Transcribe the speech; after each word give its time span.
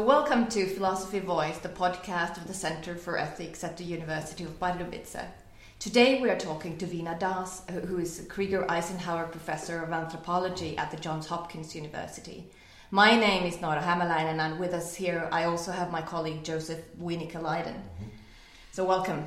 welcome 0.00 0.46
to 0.46 0.66
Philosophy 0.66 1.18
Voice, 1.18 1.58
the 1.58 1.68
podcast 1.68 2.38
of 2.38 2.46
the 2.46 2.54
Center 2.54 2.94
for 2.94 3.18
Ethics 3.18 3.62
at 3.62 3.76
the 3.76 3.84
University 3.84 4.42
of 4.42 4.58
Pardubice. 4.58 5.22
Today 5.78 6.20
we 6.22 6.30
are 6.30 6.38
talking 6.38 6.78
to 6.78 6.86
Veena 6.86 7.18
Das, 7.18 7.62
who 7.68 7.98
is 7.98 8.24
Krieger 8.30 8.68
Eisenhower 8.70 9.26
Professor 9.26 9.82
of 9.82 9.92
Anthropology 9.92 10.78
at 10.78 10.90
the 10.90 10.96
Johns 10.96 11.26
Hopkins 11.26 11.76
University. 11.76 12.46
My 12.90 13.18
name 13.18 13.44
is 13.44 13.60
Nora 13.60 13.82
Hämäläinen, 13.82 14.38
and 14.38 14.58
with 14.58 14.72
us 14.72 14.94
here 14.94 15.28
I 15.30 15.44
also 15.44 15.72
have 15.72 15.90
my 15.90 16.00
colleague 16.00 16.42
Joseph 16.42 16.80
Wiinikka-Lydon. 16.98 17.74
Mm-hmm. 17.74 18.08
So 18.72 18.84
welcome. 18.84 19.26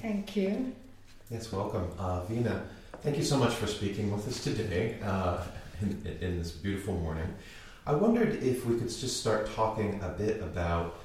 Thank 0.00 0.36
you. 0.36 0.72
Yes, 1.30 1.50
welcome. 1.50 1.90
Uh, 1.98 2.20
Veena, 2.22 2.62
thank 3.02 3.16
you 3.16 3.24
so 3.24 3.36
much 3.36 3.54
for 3.54 3.66
speaking 3.66 4.12
with 4.12 4.28
us 4.28 4.44
today 4.44 4.98
uh, 5.02 5.42
in, 5.82 6.18
in, 6.20 6.38
this 6.38 6.52
beautiful 6.52 6.94
morning. 6.94 7.34
I 7.86 7.92
wondered 7.92 8.42
if 8.42 8.64
we 8.64 8.78
could 8.78 8.88
just 8.88 9.20
start 9.20 9.54
talking 9.54 10.00
a 10.02 10.08
bit 10.08 10.40
about 10.40 11.00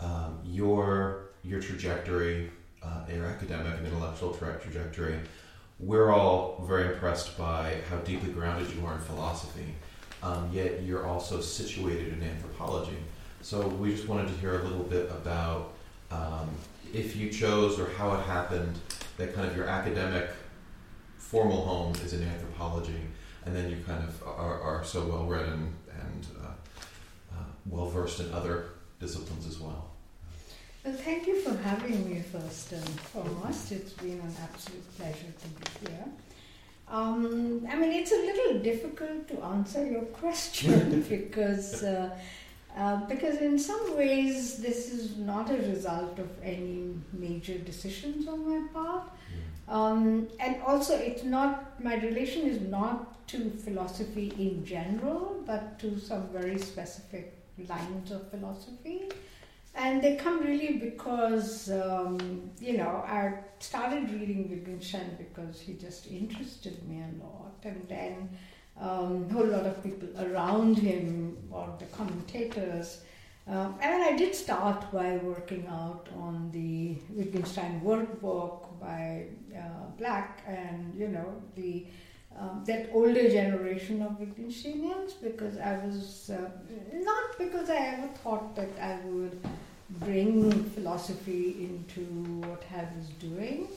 um, 0.00 0.40
your, 0.44 1.30
your 1.44 1.60
trajectory 1.60 2.50
uh, 2.84 3.00
your 3.12 3.26
academic 3.26 3.78
and 3.78 3.86
intellectual 3.86 4.34
tra- 4.34 4.58
trajectory, 4.60 5.18
we're 5.78 6.12
all 6.12 6.64
very 6.68 6.92
impressed 6.92 7.36
by 7.38 7.78
how 7.88 7.96
deeply 7.98 8.30
grounded 8.30 8.70
you 8.74 8.84
are 8.86 8.94
in 8.94 9.00
philosophy. 9.00 9.74
Um, 10.22 10.50
yet 10.52 10.82
you're 10.82 11.06
also 11.06 11.40
situated 11.40 12.12
in 12.12 12.22
anthropology. 12.22 12.96
So 13.42 13.66
we 13.66 13.92
just 13.92 14.08
wanted 14.08 14.28
to 14.28 14.34
hear 14.34 14.60
a 14.60 14.62
little 14.62 14.84
bit 14.84 15.10
about 15.10 15.72
um, 16.10 16.48
if 16.92 17.16
you 17.16 17.30
chose 17.30 17.78
or 17.78 17.90
how 17.90 18.14
it 18.14 18.20
happened 18.24 18.78
that 19.16 19.34
kind 19.34 19.46
of 19.46 19.56
your 19.56 19.66
academic 19.66 20.30
formal 21.16 21.64
home 21.64 21.94
is 22.04 22.12
in 22.12 22.22
anthropology, 22.22 23.00
and 23.44 23.54
then 23.54 23.70
you 23.70 23.76
kind 23.86 24.02
of 24.02 24.22
are, 24.26 24.60
are 24.60 24.84
so 24.84 25.04
well 25.04 25.24
read 25.26 25.46
in 25.46 25.72
well 27.66 27.88
versed 27.88 28.20
in 28.20 28.32
other 28.32 28.66
disciplines 29.00 29.46
as 29.46 29.58
well. 29.58 29.90
Well, 30.84 30.94
thank 30.94 31.26
you 31.26 31.40
for 31.40 31.56
having 31.56 32.08
me 32.08 32.20
first 32.20 32.72
and 32.72 32.88
foremost. 33.00 33.72
It's 33.72 33.92
been 33.92 34.20
an 34.20 34.34
absolute 34.42 34.96
pleasure 34.96 35.32
to 35.42 35.48
be 35.48 35.90
here. 35.90 36.04
Um, 36.88 37.66
I 37.70 37.76
mean, 37.76 37.92
it's 37.92 38.12
a 38.12 38.16
little 38.16 38.58
difficult 38.62 39.26
to 39.28 39.42
answer 39.42 39.86
your 39.86 40.02
question 40.20 41.02
because 41.08 41.82
uh, 41.82 42.16
uh, 42.76 42.96
because 43.06 43.38
in 43.38 43.58
some 43.58 43.96
ways 43.96 44.56
this 44.56 44.92
is 44.92 45.16
not 45.16 45.48
a 45.50 45.56
result 45.56 46.18
of 46.18 46.28
any 46.42 46.92
major 47.12 47.56
decisions 47.56 48.26
on 48.26 48.44
my 48.50 48.66
part, 48.72 49.04
um, 49.68 50.26
and 50.40 50.60
also 50.62 50.96
it's 50.96 51.22
not 51.22 51.82
my 51.82 51.94
relation 51.94 52.42
is 52.42 52.60
not 52.60 53.26
to 53.28 53.50
philosophy 53.50 54.34
in 54.38 54.66
general, 54.66 55.42
but 55.46 55.78
to 55.78 55.98
some 55.98 56.28
very 56.28 56.58
specific 56.58 57.33
lines 57.68 58.10
of 58.10 58.30
philosophy. 58.30 59.10
And 59.76 60.00
they 60.00 60.14
come 60.16 60.40
really 60.40 60.78
because, 60.78 61.70
um, 61.70 62.50
you 62.60 62.76
know, 62.76 63.04
I 63.06 63.34
started 63.58 64.10
reading 64.10 64.48
Wittgenstein 64.48 65.16
because 65.18 65.60
he 65.60 65.74
just 65.74 66.06
interested 66.06 66.86
me 66.88 67.02
a 67.02 67.24
lot. 67.24 67.56
And 67.64 67.84
then 67.88 68.28
um, 68.80 69.26
a 69.28 69.32
whole 69.32 69.46
lot 69.46 69.66
of 69.66 69.82
people 69.82 70.08
around 70.20 70.78
him, 70.78 71.36
or 71.50 71.74
the 71.78 71.86
commentators. 71.86 73.00
Um, 73.46 73.74
and 73.80 74.02
I 74.02 74.16
did 74.16 74.34
start 74.34 74.90
by 74.92 75.16
working 75.16 75.66
out 75.66 76.08
on 76.16 76.50
the 76.52 76.96
Wittgenstein 77.10 77.80
workbook 77.84 78.80
by 78.80 79.26
uh, 79.54 79.86
Black 79.98 80.42
and, 80.46 80.94
you 80.94 81.08
know, 81.08 81.42
the 81.56 81.86
um, 82.38 82.62
that 82.66 82.90
older 82.92 83.28
generation 83.28 84.02
of 84.02 84.12
Wittgensteinians 84.12 85.12
because 85.22 85.58
I 85.58 85.84
was 85.84 86.30
uh, 86.30 86.50
not 86.92 87.38
because 87.38 87.70
I 87.70 87.76
ever 87.76 88.08
thought 88.22 88.56
that 88.56 88.70
I 88.80 88.98
would 89.06 89.40
bring 89.90 90.50
philosophy 90.70 91.68
into 91.68 92.00
what 92.46 92.62
I 92.74 92.88
was 92.96 93.08
doing. 93.20 93.68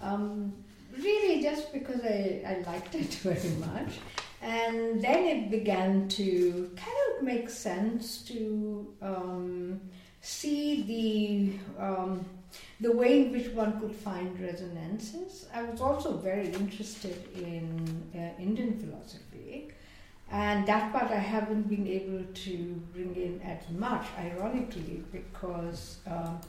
Um, 0.00 0.52
really, 0.96 1.42
just 1.42 1.72
because 1.72 2.00
I, 2.02 2.42
I 2.46 2.70
liked 2.70 2.94
it 2.94 3.14
very 3.22 3.54
much. 3.56 3.98
And 4.42 5.02
then 5.02 5.24
it 5.24 5.50
began 5.50 6.08
to 6.08 6.70
kind 6.76 7.18
of 7.18 7.22
make 7.22 7.50
sense 7.50 8.22
to 8.22 8.94
um, 9.02 9.80
see 10.22 10.82
the 11.76 11.82
um, 11.82 12.24
the 12.80 12.92
way 12.92 13.22
in 13.22 13.32
which 13.32 13.48
one 13.48 13.80
could 13.80 13.94
find 13.94 14.38
resonances. 14.40 15.46
I 15.54 15.62
was 15.62 15.80
also 15.80 16.16
very 16.16 16.48
interested 16.52 17.16
in 17.34 18.02
uh, 18.14 18.40
Indian 18.42 18.78
philosophy, 18.78 19.68
and 20.30 20.66
that 20.66 20.92
part 20.92 21.10
I 21.10 21.16
haven't 21.18 21.68
been 21.68 21.86
able 21.86 22.24
to 22.32 22.56
bring 22.92 23.14
in 23.16 23.40
as 23.42 23.68
much, 23.70 24.06
ironically, 24.18 25.02
because 25.12 25.98
um, 26.06 26.40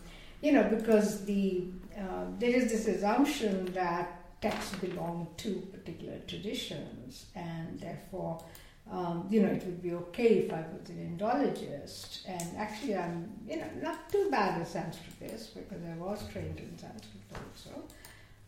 you 0.41 0.51
know 0.51 0.63
because 0.63 1.25
the 1.25 1.65
uh, 1.97 2.25
there 2.39 2.55
is 2.55 2.71
this 2.71 2.87
assumption 2.87 3.65
that 3.73 4.17
texts 4.41 4.75
belong 4.75 5.27
to 5.37 5.55
particular 5.71 6.19
traditions, 6.27 7.25
and 7.35 7.79
therefore. 7.79 8.43
Um, 8.91 9.25
you 9.29 9.41
know, 9.41 9.47
it 9.47 9.63
would 9.65 9.81
be 9.81 9.93
okay 9.93 10.39
if 10.39 10.53
I 10.53 10.65
was 10.77 10.89
an 10.89 11.17
Indologist. 11.17 12.27
And 12.27 12.57
actually, 12.57 12.97
I'm, 12.97 13.31
you 13.47 13.57
know, 13.57 13.69
not 13.81 14.11
too 14.11 14.27
bad 14.29 14.61
a 14.61 14.65
Sanskritist 14.65 15.53
because 15.55 15.81
I 15.89 15.95
was 15.97 16.27
trained 16.31 16.59
in 16.59 16.77
Sanskrit 16.77 17.23
also. 17.33 17.83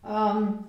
Um, 0.04 0.68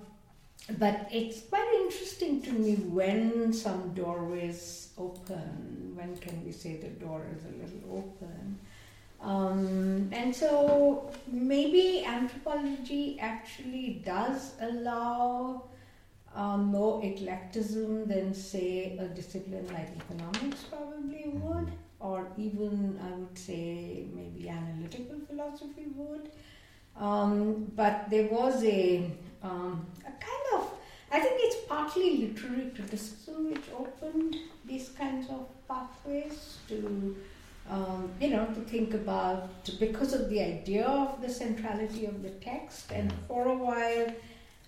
but 0.78 1.08
it's 1.12 1.42
quite 1.42 1.70
interesting 1.84 2.40
to 2.42 2.52
me 2.52 2.76
when 2.76 3.52
some 3.52 3.92
doorways 3.92 4.88
open. 4.96 5.92
When 5.94 6.16
can 6.16 6.44
we 6.44 6.52
say 6.52 6.76
the 6.76 6.88
door 6.88 7.26
is 7.36 7.44
a 7.44 7.62
little 7.62 7.98
open? 7.98 8.58
Um, 9.20 10.08
and 10.12 10.34
so 10.34 11.10
maybe 11.26 12.04
anthropology 12.04 13.18
actually 13.20 14.02
does 14.04 14.52
allow 14.60 15.64
uh, 16.36 16.56
more 16.58 17.02
eclecticism 17.02 18.06
than, 18.06 18.34
say, 18.34 18.96
a 19.00 19.06
discipline 19.08 19.66
like 19.68 19.88
economics 20.02 20.64
probably 20.64 21.24
would, 21.28 21.72
or 21.98 22.28
even 22.36 23.00
I 23.02 23.16
would 23.16 23.38
say 23.38 24.06
maybe 24.14 24.48
analytical 24.48 25.18
philosophy 25.28 25.86
would. 25.96 26.30
Um, 26.98 27.72
but 27.74 28.08
there 28.10 28.28
was 28.28 28.62
a, 28.64 29.10
um, 29.42 29.86
a 30.00 30.10
kind 30.10 30.46
of, 30.56 30.70
I 31.10 31.20
think 31.20 31.34
it's 31.38 31.66
partly 31.66 32.18
literary 32.18 32.70
criticism 32.74 33.50
which 33.50 33.64
opened 33.78 34.36
these 34.64 34.90
kinds 34.90 35.28
of 35.30 35.46
pathways 35.68 36.58
to, 36.68 37.16
um, 37.70 38.10
you 38.20 38.30
know, 38.30 38.46
to 38.46 38.60
think 38.60 38.94
about, 38.94 39.48
because 39.78 40.12
of 40.12 40.28
the 40.30 40.40
idea 40.40 40.86
of 40.86 41.20
the 41.22 41.28
centrality 41.28 42.06
of 42.06 42.22
the 42.22 42.30
text, 42.30 42.92
and 42.92 43.12
for 43.26 43.48
a 43.48 43.56
while, 43.56 44.06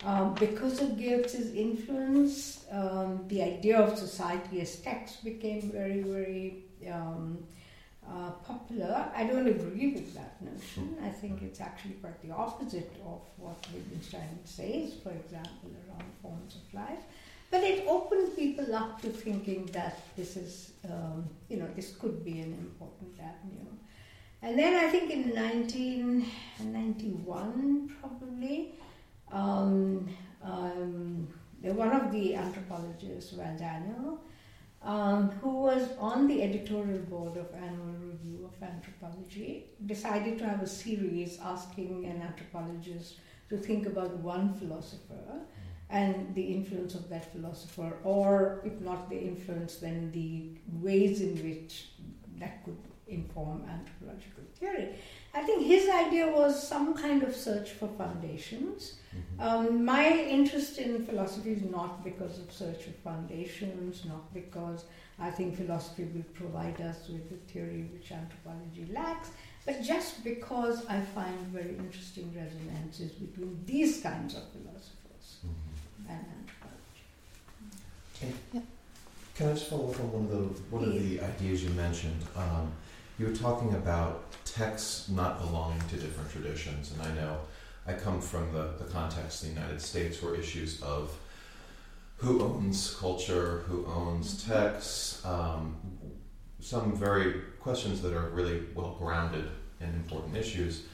um, 0.05 0.35
because 0.35 0.81
of 0.81 0.97
Geertz's 0.97 1.55
influence, 1.55 2.65
um, 2.71 3.25
the 3.29 3.43
idea 3.43 3.79
of 3.79 3.99
society 3.99 4.61
as 4.61 4.77
text 4.77 5.25
became 5.25 5.73
very, 5.73 6.03
very 6.03 6.65
um, 6.91 7.39
uh, 8.09 8.31
popular. 8.47 9.11
I 9.15 9.25
don't 9.25 9.47
agree 9.47 9.93
with 9.93 10.15
that 10.15 10.41
notion. 10.41 10.97
I 11.05 11.09
think 11.09 11.43
it's 11.43 11.61
actually 11.61 11.95
quite 11.95 12.23
the 12.23 12.31
opposite 12.31 12.93
of 13.05 13.21
what 13.37 13.67
Wittgenstein 13.75 14.39
says, 14.45 14.95
for 15.03 15.11
example, 15.11 15.73
around 15.89 16.05
forms 16.23 16.57
of 16.57 16.75
life. 16.75 17.03
But 17.51 17.65
it 17.65 17.87
opened 17.89 18.37
people 18.37 18.75
up 18.75 19.01
to 19.03 19.09
thinking 19.09 19.67
that 19.73 19.99
this 20.17 20.37
is, 20.37 20.73
um, 20.85 21.29
you 21.49 21.57
know, 21.57 21.67
this 21.75 21.97
could 21.97 22.25
be 22.25 22.41
an 22.41 22.53
important 22.53 23.19
avenue. 23.19 23.67
And 24.43 24.59
then 24.59 24.75
I 24.75 24.89
think 24.91 25.11
in 25.11 25.35
1991, 25.35 27.91
probably, 28.01 28.75
um, 29.33 30.09
um, 30.43 31.29
one 31.63 31.93
of 31.93 32.13
the 32.13 32.35
anthropologists, 32.35 33.33
Val 33.33 33.57
Daniel, 33.59 34.21
um, 34.83 35.31
who 35.41 35.51
was 35.51 35.89
on 35.99 36.29
the 36.29 36.43
editorial 36.43 37.01
board 37.01 37.37
of 37.37 37.53
Annual 37.55 37.97
Review 38.13 38.51
of 38.51 38.63
Anthropology, 38.63 39.67
decided 39.87 40.39
to 40.39 40.47
have 40.47 40.63
a 40.63 40.67
series 40.67 41.39
asking 41.45 42.05
an 42.05 42.23
anthropologist 42.23 43.17
to 43.49 43.57
think 43.57 43.87
about 43.87 44.17
one 44.19 44.55
philosopher 44.55 45.41
and 45.91 46.35
the 46.35 46.43
influence 46.43 46.95
of 46.95 47.09
that 47.09 47.33
philosopher, 47.33 47.97
or 48.05 48.61
if 48.65 48.79
not 48.81 49.09
the 49.09 49.19
influence, 49.19 49.77
then 49.77 50.13
the 50.13 50.51
ways 50.81 51.23
in 51.23 51.35
which 51.43 51.89
that 52.39 52.63
could 52.65 52.77
inform 53.09 53.65
anthropological 53.69 54.45
theory. 54.59 54.97
I 55.35 55.43
think 55.43 55.67
his 55.67 55.89
idea 55.89 56.29
was 56.31 56.67
some 56.67 56.95
kind 56.95 57.23
of 57.23 57.35
search 57.35 57.71
for 57.73 57.89
foundations. 57.89 58.95
Mm-hmm. 59.15 59.41
Um, 59.41 59.85
my 59.85 60.09
interest 60.09 60.79
in 60.79 61.05
philosophy 61.05 61.53
is 61.53 61.63
not 61.63 62.03
because 62.03 62.39
of 62.39 62.51
search 62.53 62.83
for 62.85 62.93
foundations, 63.05 64.05
not 64.05 64.33
because 64.33 64.85
I 65.19 65.31
think 65.31 65.57
philosophy 65.57 66.05
will 66.15 66.25
provide 66.35 66.81
us 66.81 67.09
with 67.09 67.31
a 67.33 67.53
theory 67.53 67.89
which 67.93 68.11
anthropology 68.13 68.87
lacks, 68.93 69.31
but 69.67 69.83
just 69.83 70.25
because 70.25 70.87
I 70.87 71.01
find 71.01 71.39
very 71.49 71.77
interesting 71.77 72.33
resonances 72.35 73.13
between 73.13 73.61
these 73.67 74.01
kinds 74.01 74.35
of 74.35 74.43
philosophers 74.53 75.39
mm-hmm. 75.45 76.13
and 76.13 76.25
anthropology. 78.23 78.67
Can 79.35 79.49
I 79.49 79.53
just 79.53 79.69
follow 79.69 79.91
up 79.91 80.01
on 80.01 80.13
one 80.13 80.25
of 80.25 80.31
the 80.31 80.63
one 80.75 80.85
of 80.85 80.93
the 80.93 81.21
ideas 81.21 81.63
you 81.63 81.71
mentioned? 81.71 82.25
Um, 82.35 82.73
you 83.19 83.27
were 83.27 83.35
talking 83.35 83.75
about 83.75 84.23
texts 84.45 85.09
not 85.09 85.41
belonging 85.41 85.81
to 85.89 85.97
different 85.97 86.31
traditions, 86.31 86.93
and 86.93 87.03
I 87.03 87.15
know 87.15 87.39
I 87.87 87.95
come 87.95 88.21
from 88.21 88.53
the, 88.53 88.75
the 88.79 88.85
context 88.85 89.43
of 89.43 89.49
the 89.49 89.55
United 89.55 89.81
States 89.81 90.23
where 90.23 90.35
issues 90.37 90.81
of 90.83 91.17
who 92.17 92.43
owns 92.43 92.95
culture, 92.95 93.65
who 93.67 93.87
owns 93.87 94.45
texts, 94.45 95.25
um, 95.25 95.77
some 96.61 96.95
very 96.97 97.43
questions 97.61 98.03
that 98.03 98.13
are 98.13 98.29
really 98.31 98.63
well 98.75 98.97
grounded 98.99 99.49
and 99.81 99.95
important 99.95 100.37
issues, 100.37 100.85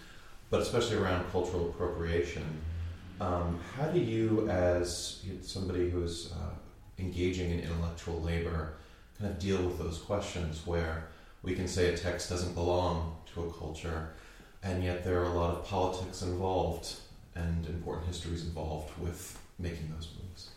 but 0.50 0.60
especially 0.60 0.96
around 0.96 1.30
cultural 1.30 1.70
appropriation. 1.70 2.44
Um, 3.20 3.58
how 3.76 3.86
do 3.86 4.00
you, 4.00 4.48
as 4.48 5.24
somebody 5.42 5.88
who's 5.88 6.32
uh, 6.32 6.54
engaging 6.98 7.50
in 7.50 7.60
intellectual 7.60 8.20
labor, 8.20 8.74
kind 9.18 9.30
of 9.30 9.38
deal 9.38 9.62
with 9.62 9.78
those 9.78 9.98
questions 9.98 10.66
where 10.66 11.08
we 11.44 11.54
can 11.54 11.68
say 11.68 11.92
a 11.92 11.96
text 11.96 12.30
doesn't 12.30 12.54
belong 12.54 13.16
to 13.34 13.44
a 13.44 13.52
culture, 13.52 14.08
and 14.62 14.82
yet 14.82 15.04
there 15.04 15.20
are 15.20 15.24
a 15.24 15.34
lot 15.34 15.50
of 15.54 15.64
politics 15.66 16.22
involved 16.22 16.94
and 17.34 17.66
important 17.66 18.06
histories 18.06 18.44
involved 18.44 18.90
with 18.98 19.38
making 19.58 19.92
those 19.94 20.08
moves. 20.20 20.50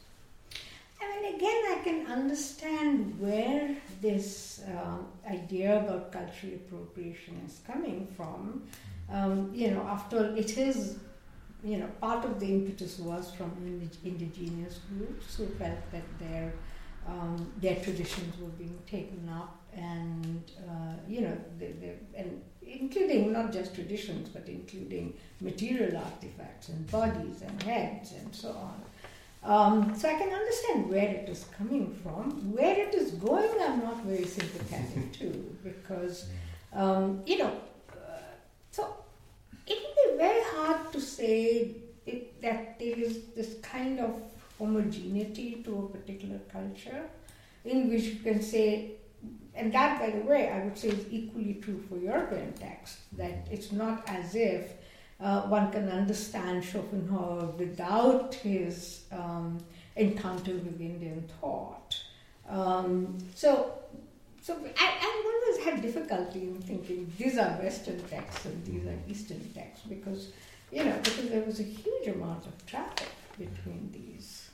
I 1.02 1.22
mean, 1.22 1.36
again, 1.36 1.62
I 1.76 1.82
can 1.84 2.08
understand 2.08 3.20
where 3.20 3.76
this 4.02 4.62
um, 4.68 5.08
idea 5.30 5.80
about 5.80 6.12
cultural 6.12 6.54
appropriation 6.54 7.42
is 7.46 7.60
coming 7.68 8.08
from. 8.16 8.64
Um, 9.12 9.52
you 9.54 9.72
know, 9.72 9.82
after 9.82 10.18
all, 10.18 10.38
it 10.38 10.58
is, 10.58 10.98
you 11.64 11.78
know, 11.78 11.88
part 12.02 12.26
of 12.26 12.40
the 12.40 12.48
impetus 12.48 13.00
was 13.00 13.32
from 13.32 13.52
indigenous 14.04 14.80
groups 14.90 15.36
who 15.36 15.48
felt 15.48 15.92
that 15.92 16.08
their 16.20 16.54
um, 17.08 17.52
their 17.62 17.76
traditions 17.76 18.38
were 18.40 18.50
being 18.50 18.78
taken 18.86 19.30
up, 19.30 19.56
and 19.78 20.52
uh, 20.68 20.94
you 21.08 21.22
know, 21.22 21.38
they, 21.60 21.72
they, 21.80 21.94
and 22.16 22.42
including 22.66 23.32
not 23.32 23.54
just 23.54 23.76
traditions, 23.76 24.30
but 24.30 24.48
including 24.48 25.14
material 25.40 25.98
artifacts 25.98 26.70
and 26.70 26.90
bodies 26.92 27.42
and 27.42 27.64
heads 27.64 28.14
and 28.14 28.36
so 28.36 28.50
on. 28.50 28.82
Um, 29.44 29.96
so 29.96 30.10
I 30.10 30.16
can 30.16 30.30
understand 30.30 30.90
where 30.90 31.08
it 31.08 31.30
is 31.30 31.46
coming 31.58 31.94
from. 32.04 32.52
Where 32.54 32.78
it 32.78 32.94
is 32.94 33.12
going, 33.12 33.50
I'm 33.62 33.80
not 33.80 34.04
very 34.04 34.26
sympathetic 34.26 35.14
to 35.20 35.28
because, 35.64 36.26
um, 36.74 37.22
you 37.26 37.38
know, 37.38 37.54
uh, 37.92 38.20
so 38.72 38.96
it 39.66 39.78
would 39.82 40.18
be 40.18 40.18
very 40.18 40.44
hard 40.56 40.92
to 40.92 41.00
say 41.00 41.76
it, 42.06 42.42
that 42.42 42.80
there 42.80 42.98
is 42.98 43.20
this 43.36 43.56
kind 43.62 44.00
of 44.00 44.20
homogeneity 44.58 45.62
to 45.64 45.78
a 45.86 45.98
particular 45.98 46.40
culture 46.52 47.04
in 47.64 47.90
which 47.90 48.04
you 48.04 48.16
can 48.16 48.42
say 48.42 48.92
and 49.58 49.74
that, 49.74 50.00
by 50.00 50.12
the 50.12 50.24
way, 50.26 50.50
I 50.50 50.64
would 50.64 50.78
say 50.78 50.90
is 50.90 51.06
equally 51.10 51.56
true 51.56 51.84
for 51.90 51.98
European 51.98 52.54
texts, 52.54 53.02
that 53.14 53.48
it's 53.52 53.72
not 53.72 54.04
as 54.08 54.36
if 54.36 54.74
uh, 55.20 55.42
one 55.44 55.72
can 55.72 55.90
understand 55.90 56.64
Schopenhauer 56.64 57.48
without 57.58 58.36
his 58.36 59.06
um, 59.12 59.58
encounter 59.96 60.54
with 60.54 60.80
Indian 60.80 61.28
thought. 61.42 62.00
Um, 62.48 63.18
so, 63.34 63.80
so 64.42 64.56
I, 64.80 64.98
I 65.02 65.24
always 65.26 65.66
had 65.66 65.82
difficulty 65.82 66.44
in 66.44 66.62
thinking 66.62 67.12
these 67.18 67.38
are 67.38 67.50
Western 67.62 68.00
texts 68.04 68.46
and 68.46 68.64
these 68.66 68.86
are 68.86 68.98
Eastern 69.10 69.42
texts 69.54 69.86
because, 69.90 70.32
you 70.72 70.86
know, 70.86 70.98
because 71.04 71.30
there 71.30 71.42
was 71.42 71.60
a 71.60 71.64
huge 71.64 72.08
amount 72.08 72.46
of 72.46 72.66
traffic 72.68 73.10
between 73.40 73.90
these. 73.92 74.47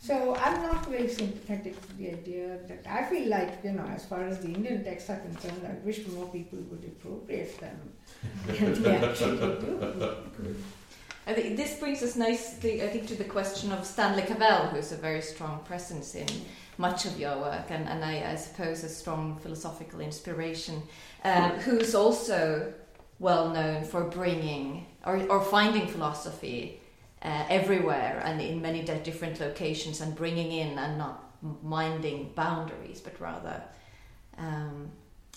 So 0.00 0.36
I'm 0.36 0.62
not 0.62 0.86
very 0.86 1.08
sympathetic 1.08 1.80
to 1.86 1.96
the 1.96 2.10
idea 2.10 2.58
that 2.68 2.86
I 2.88 3.04
feel 3.04 3.28
like, 3.28 3.58
you 3.64 3.72
know, 3.72 3.84
as 3.84 4.04
far 4.04 4.24
as 4.24 4.38
the 4.38 4.48
Indian 4.48 4.84
texts 4.84 5.10
are 5.10 5.16
concerned, 5.16 5.66
I 5.66 5.84
wish 5.84 6.06
more 6.06 6.28
people 6.28 6.60
would 6.70 6.84
appropriate 6.84 7.58
them. 7.60 7.92
I 11.26 11.34
think 11.34 11.56
this 11.56 11.78
brings 11.78 12.02
us 12.02 12.16
nicely, 12.16 12.82
I 12.82 12.88
think, 12.88 13.06
to 13.08 13.16
the 13.16 13.24
question 13.24 13.72
of 13.72 13.84
Stanley 13.84 14.22
Cavell, 14.22 14.68
who's 14.68 14.92
a 14.92 14.96
very 14.96 15.20
strong 15.20 15.60
presence 15.64 16.14
in 16.14 16.28
much 16.78 17.04
of 17.04 17.18
your 17.18 17.36
work, 17.36 17.70
and, 17.70 17.88
and 17.88 18.04
I, 18.04 18.30
I 18.30 18.36
suppose 18.36 18.84
a 18.84 18.88
strong 18.88 19.38
philosophical 19.40 20.00
inspiration, 20.00 20.82
um, 21.24 21.50
who's 21.50 21.94
also 21.94 22.72
well 23.18 23.50
known 23.50 23.84
for 23.84 24.04
bringing 24.04 24.86
or, 25.04 25.20
or 25.28 25.42
finding 25.42 25.88
philosophy 25.88 26.77
uh, 27.22 27.44
everywhere 27.48 28.22
and 28.24 28.40
in 28.40 28.60
many 28.62 28.82
different 28.82 29.40
locations 29.40 30.00
and 30.00 30.14
bringing 30.14 30.52
in 30.52 30.78
and 30.78 30.98
not 30.98 31.24
minding 31.62 32.32
boundaries, 32.34 33.00
but 33.00 33.18
rather 33.20 33.62
um, 34.36 34.90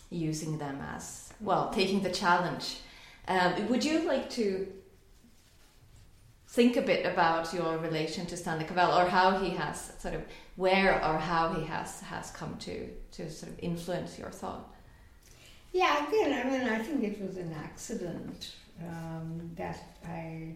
using 0.10 0.58
them 0.58 0.80
as 0.94 1.34
well, 1.40 1.70
taking 1.70 2.02
the 2.02 2.12
challenge. 2.12 2.80
Um, 3.28 3.68
would 3.70 3.84
you 3.84 4.00
like 4.02 4.30
to 4.32 4.68
think 6.50 6.76
a 6.76 6.82
bit 6.82 7.06
about 7.06 7.54
your 7.54 7.78
relation 7.78 8.26
to 8.26 8.36
Stanley 8.36 8.66
Cavell 8.66 8.98
or 8.98 9.06
how 9.06 9.38
he 9.38 9.52
has 9.52 9.94
sort 10.00 10.14
of 10.14 10.24
where 10.58 10.96
or 11.04 11.18
how 11.18 11.54
he 11.54 11.64
has 11.64 12.02
has 12.02 12.30
come 12.32 12.58
to 12.58 12.90
to 13.14 13.30
sort 13.30 13.52
of 13.54 13.60
influence 13.60 14.20
your 14.20 14.32
thought? 14.32 14.68
Yeah, 15.72 16.06
again, 16.06 16.34
I 16.34 16.50
mean, 16.50 16.68
I 16.68 16.80
think 16.80 17.04
it 17.04 17.22
was 17.26 17.38
an 17.38 17.54
accident 17.54 18.56
um, 18.82 19.52
that 19.56 19.80
I 20.06 20.56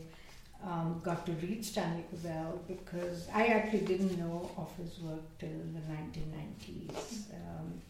um, 0.63 1.02
got 1.04 1.25
to 1.25 1.31
read 1.34 1.63
Stanley 1.63 2.06
Cavell 2.10 2.62
because 2.68 3.28
I 3.34 3.48
actually 3.48 3.81
didn't 3.81 4.18
know 4.18 4.52
of 4.57 4.75
his 4.78 5.00
work 5.00 5.24
till 5.40 5.50
the 5.50 5.81
1990s. 5.94 7.31
Um, 7.34 7.81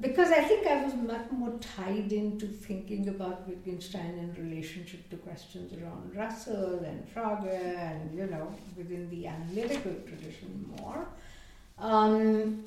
because 0.00 0.30
I 0.30 0.42
think 0.42 0.66
I 0.66 0.84
was 0.84 0.94
much 0.94 1.28
more 1.32 1.58
tied 1.58 2.12
into 2.12 2.46
thinking 2.46 3.08
about 3.08 3.48
Wittgenstein 3.48 4.16
in 4.18 4.32
relationship 4.48 5.10
to 5.10 5.16
questions 5.16 5.72
around 5.72 6.14
Russell 6.14 6.84
and 6.84 7.04
Frege 7.12 7.52
and, 7.76 8.16
you 8.16 8.26
know, 8.26 8.54
within 8.76 9.10
the 9.10 9.26
analytical 9.26 9.94
tradition 10.06 10.72
more. 10.78 11.08
Um, 11.78 12.64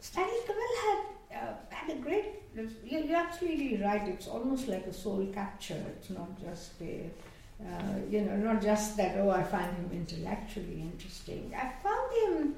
Stanley 0.00 0.32
Cavell 0.46 0.74
had, 0.86 1.42
uh, 1.42 1.54
had 1.68 1.96
a 1.98 2.00
great, 2.00 2.24
you're 2.84 3.16
absolutely 3.16 3.82
right, 3.82 4.08
it's 4.08 4.28
almost 4.28 4.66
like 4.66 4.86
a 4.86 4.92
soul 4.94 5.26
capture, 5.34 5.82
it's 5.94 6.08
not 6.08 6.40
just 6.40 6.80
a 6.80 7.10
uh, 7.60 7.94
you 8.10 8.22
know, 8.22 8.36
not 8.36 8.62
just 8.62 8.96
that, 8.96 9.16
oh, 9.18 9.30
I 9.30 9.42
find 9.42 9.74
him 9.76 9.90
intellectually 9.92 10.80
interesting. 10.80 11.52
I 11.56 11.72
found 11.82 12.12
him 12.22 12.56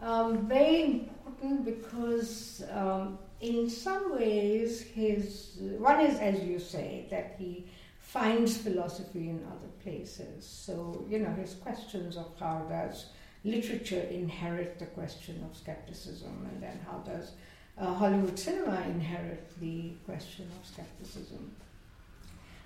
um, 0.00 0.46
very 0.46 0.82
important 0.82 1.64
because, 1.64 2.62
um, 2.70 3.18
in 3.40 3.68
some 3.70 4.14
ways, 4.14 4.82
his 4.82 5.56
one 5.78 6.00
is, 6.00 6.18
as 6.18 6.42
you 6.44 6.58
say, 6.58 7.06
that 7.10 7.36
he 7.38 7.66
finds 7.98 8.56
philosophy 8.56 9.30
in 9.30 9.44
other 9.46 9.70
places. 9.82 10.46
So, 10.46 11.04
you 11.08 11.18
know, 11.18 11.32
his 11.32 11.54
questions 11.54 12.16
of 12.16 12.28
how 12.38 12.66
does 12.68 13.06
literature 13.44 14.06
inherit 14.10 14.78
the 14.78 14.86
question 14.86 15.42
of 15.48 15.56
skepticism, 15.56 16.48
and 16.50 16.62
then 16.62 16.78
how 16.90 16.98
does 16.98 17.32
uh, 17.78 17.92
Hollywood 17.94 18.38
cinema 18.38 18.82
inherit 18.86 19.48
the 19.60 19.92
question 20.04 20.48
of 20.58 20.66
skepticism. 20.66 21.50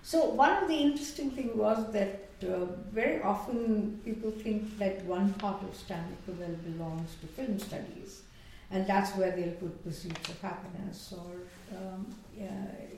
So 0.02 0.25
one 0.30 0.62
of 0.62 0.69
the 0.69 0.76
interesting 0.76 1.30
things 1.30 1.54
was 1.54 1.92
that 1.92 2.28
uh, 2.42 2.66
very 2.92 3.23
often 3.23 4.00
people 4.04 4.30
think 4.30 4.78
that 4.78 5.04
one 5.04 5.33
part 5.35 5.62
of 5.62 5.75
Stanley 5.76 6.16
Cavell 6.26 6.57
belongs 6.64 7.14
to 7.21 7.26
film 7.26 7.59
studies, 7.59 8.23
and 8.71 8.87
that's 8.87 9.14
where 9.16 9.30
they'll 9.37 9.52
put 9.52 9.85
Pursuits 9.85 10.28
of 10.28 10.40
Happiness 10.40 11.12
or 11.16 11.76
um, 11.76 12.07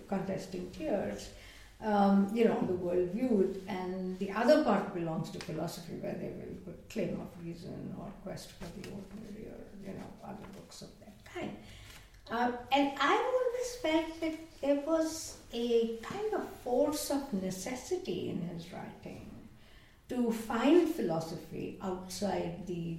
Contesting 0.09 0.71
Tears, 0.71 1.30
um, 1.82 2.30
you 2.32 2.44
know, 2.44 2.61
the 2.66 2.75
world 2.75 3.09
viewed, 3.12 3.62
and 3.66 4.18
the 4.18 4.30
other 4.30 4.62
part 4.62 4.94
belongs 4.94 5.30
to 5.30 5.38
philosophy, 5.40 5.94
where 6.00 6.12
they 6.12 6.28
will 6.28 6.54
put 6.64 6.88
Claim 6.90 7.21
of 7.21 7.44
Reason 7.44 7.94
or 7.99 8.12
Quest 8.23 8.52
for 8.52 8.66
the 8.76 8.88
Ordinary 8.90 9.47
or 9.49 9.61
you 9.85 9.94
know 9.94 10.09
other 10.25 10.47
books 10.54 10.82
of 10.82 10.88
that 11.00 11.16
kind. 11.25 11.56
Um, 12.30 12.54
and 12.71 12.92
I 13.00 13.14
always 13.35 13.76
felt 13.82 14.21
that 14.21 14.38
there 14.61 14.80
was 14.87 15.38
a 15.52 15.97
kind 16.02 16.35
of 16.35 16.47
force 16.92 17.11
of 17.11 17.42
necessity 17.42 18.28
in 18.28 18.42
his 18.49 18.70
writing 18.72 19.30
to 20.08 20.30
find 20.30 20.88
philosophy 20.88 21.78
outside 21.82 22.66
the 22.66 22.99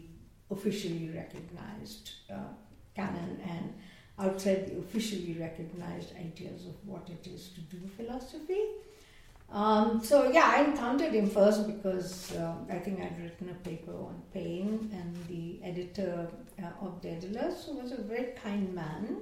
officially 0.49 1.11
recognized 1.15 2.11
uh, 2.31 2.53
canon 2.95 3.39
and 3.47 3.73
outside 4.17 4.67
the 4.67 4.79
officially 4.79 5.37
recognized 5.39 6.15
ideas 6.15 6.65
of 6.65 6.75
what 6.85 7.07
it 7.09 7.27
is 7.27 7.49
to 7.49 7.61
do 7.61 7.79
philosophy. 7.97 8.61
Um, 9.51 10.03
so 10.03 10.31
yeah, 10.31 10.51
I 10.55 10.63
encountered 10.63 11.13
him 11.13 11.29
first 11.29 11.67
because 11.67 12.35
uh, 12.35 12.55
I 12.71 12.79
think 12.79 12.99
I'd 12.99 13.21
written 13.21 13.49
a 13.49 13.69
paper 13.69 13.91
on 13.91 14.19
pain, 14.33 14.89
and 14.91 15.15
the 15.27 15.59
editor 15.63 16.27
uh, 16.59 16.85
of 16.85 16.99
Daedalus, 17.01 17.67
was 17.67 17.91
a 17.91 18.01
very 18.01 18.33
kind 18.43 18.73
man, 18.73 19.17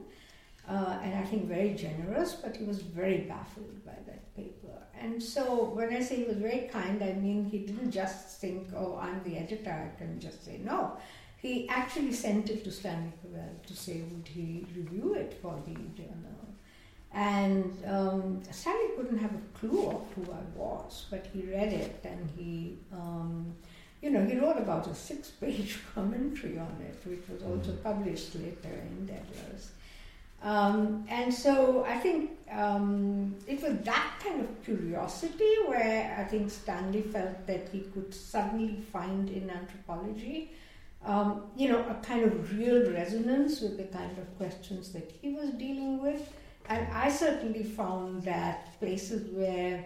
uh, 0.67 0.99
and 1.03 1.13
I 1.15 1.23
think 1.23 1.45
very 1.47 1.73
generous, 1.73 2.33
but 2.33 2.55
he 2.55 2.63
was 2.65 2.81
very 2.81 3.19
baffled 3.19 3.83
by 3.85 3.97
that 4.07 4.35
paper. 4.35 4.77
And 4.99 5.21
so 5.21 5.65
when 5.65 5.93
I 5.95 6.01
say 6.01 6.17
he 6.17 6.23
was 6.25 6.37
very 6.37 6.69
kind, 6.71 7.01
I 7.03 7.13
mean 7.13 7.45
he 7.45 7.59
didn't 7.59 7.91
just 7.91 8.39
think, 8.39 8.69
oh, 8.75 8.97
I'm 9.01 9.21
the 9.23 9.37
editor, 9.37 9.71
I 9.71 9.97
can 9.97 10.19
just 10.19 10.45
say 10.45 10.59
no. 10.63 10.97
He 11.41 11.67
actually 11.69 12.13
sent 12.13 12.49
it 12.51 12.63
to 12.65 12.71
Stanley 12.71 13.11
Cavell 13.21 13.49
to 13.65 13.75
say 13.75 14.01
would 14.11 14.27
he 14.27 14.67
review 14.75 15.15
it 15.15 15.39
for 15.41 15.55
the 15.65 15.73
journal. 15.73 16.37
And 17.13 17.73
um, 17.85 18.41
Stanley 18.51 18.91
couldn't 18.95 19.17
have 19.17 19.31
a 19.33 19.57
clue 19.57 19.87
of 19.89 20.05
who 20.15 20.31
I 20.31 20.43
was, 20.55 21.07
but 21.09 21.25
he 21.33 21.41
read 21.41 21.73
it 21.73 21.99
and 22.05 22.29
he, 22.37 22.77
um, 22.93 23.53
you 24.01 24.11
know, 24.11 24.23
he 24.25 24.37
wrote 24.37 24.57
about 24.57 24.87
a 24.87 24.95
six-page 24.95 25.79
commentary 25.95 26.57
on 26.57 26.73
it, 26.87 26.97
which 27.09 27.27
was 27.27 27.41
also 27.43 27.71
Mhm. 27.71 27.83
published 27.83 28.35
later 28.35 28.69
in 28.89 29.07
Daedalus. 29.07 29.71
Um, 30.43 31.05
and 31.07 31.31
so 31.31 31.85
I 31.85 31.97
think 31.99 32.31
um, 32.51 33.35
it 33.47 33.61
was 33.61 33.77
that 33.83 34.19
kind 34.23 34.41
of 34.41 34.63
curiosity 34.63 35.55
where 35.67 36.15
I 36.19 36.23
think 36.23 36.49
Stanley 36.49 37.01
felt 37.01 37.45
that 37.47 37.69
he 37.71 37.81
could 37.81 38.13
suddenly 38.13 38.81
find 38.91 39.29
in 39.29 39.49
anthropology, 39.49 40.51
um, 41.05 41.43
you 41.55 41.69
know, 41.69 41.79
a 41.89 41.93
kind 42.03 42.23
of 42.23 42.57
real 42.57 42.91
resonance 42.91 43.61
with 43.61 43.77
the 43.77 43.83
kind 43.83 44.17
of 44.17 44.37
questions 44.37 44.91
that 44.93 45.11
he 45.21 45.33
was 45.33 45.51
dealing 45.51 46.01
with. 46.01 46.33
And 46.67 46.87
I 46.91 47.09
certainly 47.09 47.63
found 47.63 48.23
that 48.23 48.79
places 48.79 49.29
where, 49.31 49.85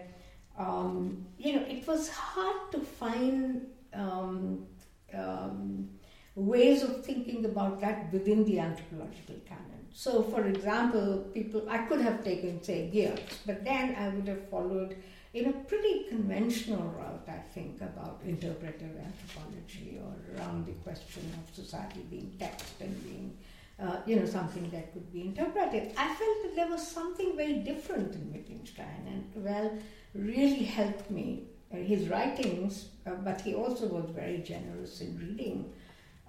um, 0.58 1.26
you 1.38 1.54
know, 1.54 1.62
it 1.62 1.86
was 1.86 2.08
hard 2.08 2.72
to 2.72 2.80
find 2.80 3.66
um, 3.92 4.66
um, 5.14 5.88
ways 6.34 6.82
of 6.82 7.04
thinking 7.04 7.44
about 7.44 7.80
that 7.80 8.12
within 8.12 8.44
the 8.44 8.58
anthropological 8.58 9.36
canon. 9.46 9.75
So, 9.98 10.22
for 10.22 10.44
example, 10.44 11.24
people, 11.32 11.66
I 11.70 11.78
could 11.78 12.02
have 12.02 12.22
taken, 12.22 12.62
say, 12.62 12.90
Geertz, 12.92 13.38
but 13.46 13.64
then 13.64 13.96
I 13.98 14.10
would 14.10 14.28
have 14.28 14.46
followed 14.50 14.94
in 15.32 15.46
a 15.46 15.52
pretty 15.52 16.04
conventional 16.10 16.84
route, 16.98 17.26
I 17.26 17.40
think, 17.54 17.80
about 17.80 18.20
interpretive 18.22 18.94
anthropology 18.94 19.98
or 20.04 20.14
around 20.36 20.66
the 20.66 20.72
question 20.84 21.22
of 21.38 21.54
society 21.54 22.04
being 22.10 22.30
text 22.38 22.74
and 22.80 23.04
being, 23.04 23.38
uh, 23.80 23.96
you 24.04 24.16
know, 24.16 24.26
something 24.26 24.68
that 24.68 24.92
could 24.92 25.10
be 25.14 25.22
interpreted. 25.22 25.94
I 25.96 26.14
felt 26.14 26.42
that 26.42 26.52
there 26.54 26.68
was 26.68 26.86
something 26.86 27.34
very 27.34 27.60
different 27.70 28.14
in 28.14 28.30
Wittgenstein, 28.34 29.02
and 29.06 29.44
well, 29.44 29.78
really 30.14 30.64
helped 30.78 31.10
me. 31.10 31.44
Uh, 31.72 31.78
his 31.78 32.08
writings, 32.08 32.90
uh, 33.06 33.12
but 33.24 33.40
he 33.40 33.54
also 33.54 33.86
was 33.86 34.10
very 34.10 34.38
generous 34.38 35.00
in 35.00 35.18
reading 35.18 35.72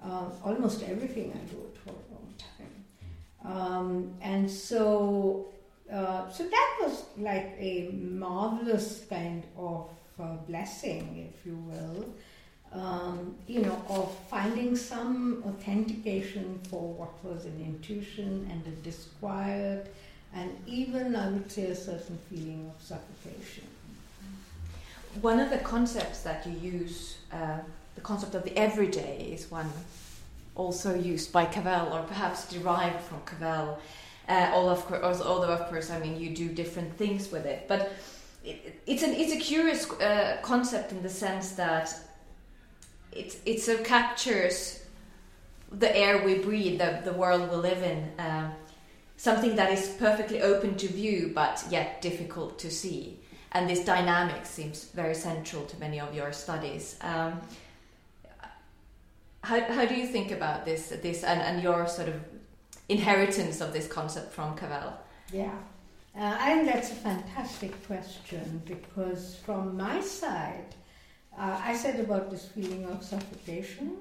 uh, 0.04 0.30
almost 0.44 0.84
everything 0.84 1.32
I 1.34 1.56
wrote 1.56 1.78
for 1.84 1.92
a 1.92 2.14
long 2.14 2.34
time. 2.38 2.57
Um, 3.46 4.14
and 4.22 4.50
so, 4.50 5.48
uh, 5.92 6.30
so 6.30 6.44
that 6.44 6.78
was 6.82 7.04
like 7.18 7.56
a 7.60 7.90
marvelous 7.94 9.06
kind 9.10 9.44
of 9.58 9.90
uh, 10.20 10.36
blessing, 10.48 11.32
if 11.34 11.46
you 11.46 11.56
will, 11.56 12.06
um, 12.74 13.36
you 13.48 13.62
know, 13.62 13.82
of 13.90 14.14
finding 14.30 14.76
some 14.76 15.44
authentication 15.46 16.60
for 16.70 16.94
what 16.94 17.24
was 17.24 17.46
an 17.46 17.62
intuition 17.62 18.48
and 18.52 18.66
a 18.68 18.76
disquiet, 18.82 19.94
and 20.34 20.52
even 20.66 21.16
I 21.16 21.30
would 21.30 21.52
say 21.52 21.68
a 21.68 21.76
certain 21.76 22.18
feeling 22.30 22.72
of 22.76 22.82
suffocation. 22.84 23.64
One 25.22 25.40
of 25.40 25.50
the 25.50 25.60
concepts 25.60 26.22
that 26.24 26.46
you 26.46 26.54
use, 26.72 27.18
uh, 27.32 27.60
the 27.96 28.02
concept 28.02 28.36
of 28.36 28.44
the 28.44 28.56
everyday, 28.58 29.30
is 29.32 29.50
one 29.50 29.72
also 30.58 30.94
used 30.94 31.32
by 31.32 31.46
Cavell, 31.46 31.94
or 31.94 32.04
perhaps 32.04 32.50
derived 32.50 33.02
from 33.02 33.22
Cavell. 33.26 33.80
Uh, 34.28 34.52
although, 34.54 34.72
of 34.72 34.86
course, 34.86 35.22
although 35.22 35.54
of 35.54 35.70
course, 35.70 35.90
I 35.90 36.00
mean, 36.00 36.20
you 36.20 36.36
do 36.36 36.50
different 36.50 36.98
things 36.98 37.32
with 37.32 37.46
it. 37.46 37.68
But 37.68 37.94
it, 38.44 38.82
it's 38.86 39.04
an 39.04 39.14
it's 39.14 39.34
a 39.34 39.40
curious 39.40 39.90
uh, 39.92 40.38
concept 40.42 40.92
in 40.92 41.02
the 41.02 41.10
sense 41.10 41.52
that 41.52 41.98
it 43.12 43.38
it 43.46 43.62
so 43.62 43.78
captures 43.84 44.84
the 45.72 45.96
air 45.96 46.26
we 46.26 46.40
breathe, 46.40 46.80
the 46.80 47.02
the 47.06 47.14
world 47.14 47.50
we 47.50 47.56
live 47.56 47.84
in. 47.84 48.20
Uh, 48.20 48.52
something 49.18 49.56
that 49.56 49.72
is 49.72 49.90
perfectly 50.00 50.42
open 50.42 50.76
to 50.76 50.88
view, 50.88 51.32
but 51.34 51.64
yet 51.70 52.02
difficult 52.02 52.60
to 52.60 52.70
see. 52.70 53.20
And 53.52 53.68
this 53.70 53.84
dynamic 53.84 54.46
seems 54.46 54.86
very 54.86 55.16
central 55.16 55.66
to 55.66 55.80
many 55.80 56.00
of 56.00 56.14
your 56.14 56.32
studies. 56.32 56.98
Um, 57.02 57.42
how, 59.44 59.62
how 59.62 59.86
do 59.86 59.96
you 59.96 60.08
think 60.08 60.32
about 60.32 60.66
this 60.66 60.90
this 61.02 61.24
and, 61.24 61.42
and 61.42 61.64
your 61.64 61.88
sort 61.88 62.10
of 62.10 62.16
inheritance 62.90 63.62
of 63.62 63.74
this 63.74 63.88
concept 63.88 64.34
from 64.34 64.56
Cavell? 64.58 64.94
Yeah, 65.32 65.58
uh, 66.18 66.36
I 66.40 66.54
think 66.56 66.66
that's 66.68 66.92
a 66.92 66.96
fantastic 66.96 67.86
question 67.86 68.62
because 68.66 69.36
from 69.46 69.78
my 69.78 70.02
side, 70.02 70.76
uh, 71.38 71.60
I 71.64 71.76
said 71.76 72.00
about 72.00 72.32
this 72.32 72.46
feeling 72.48 72.86
of 72.86 73.04
suffocation. 73.04 73.98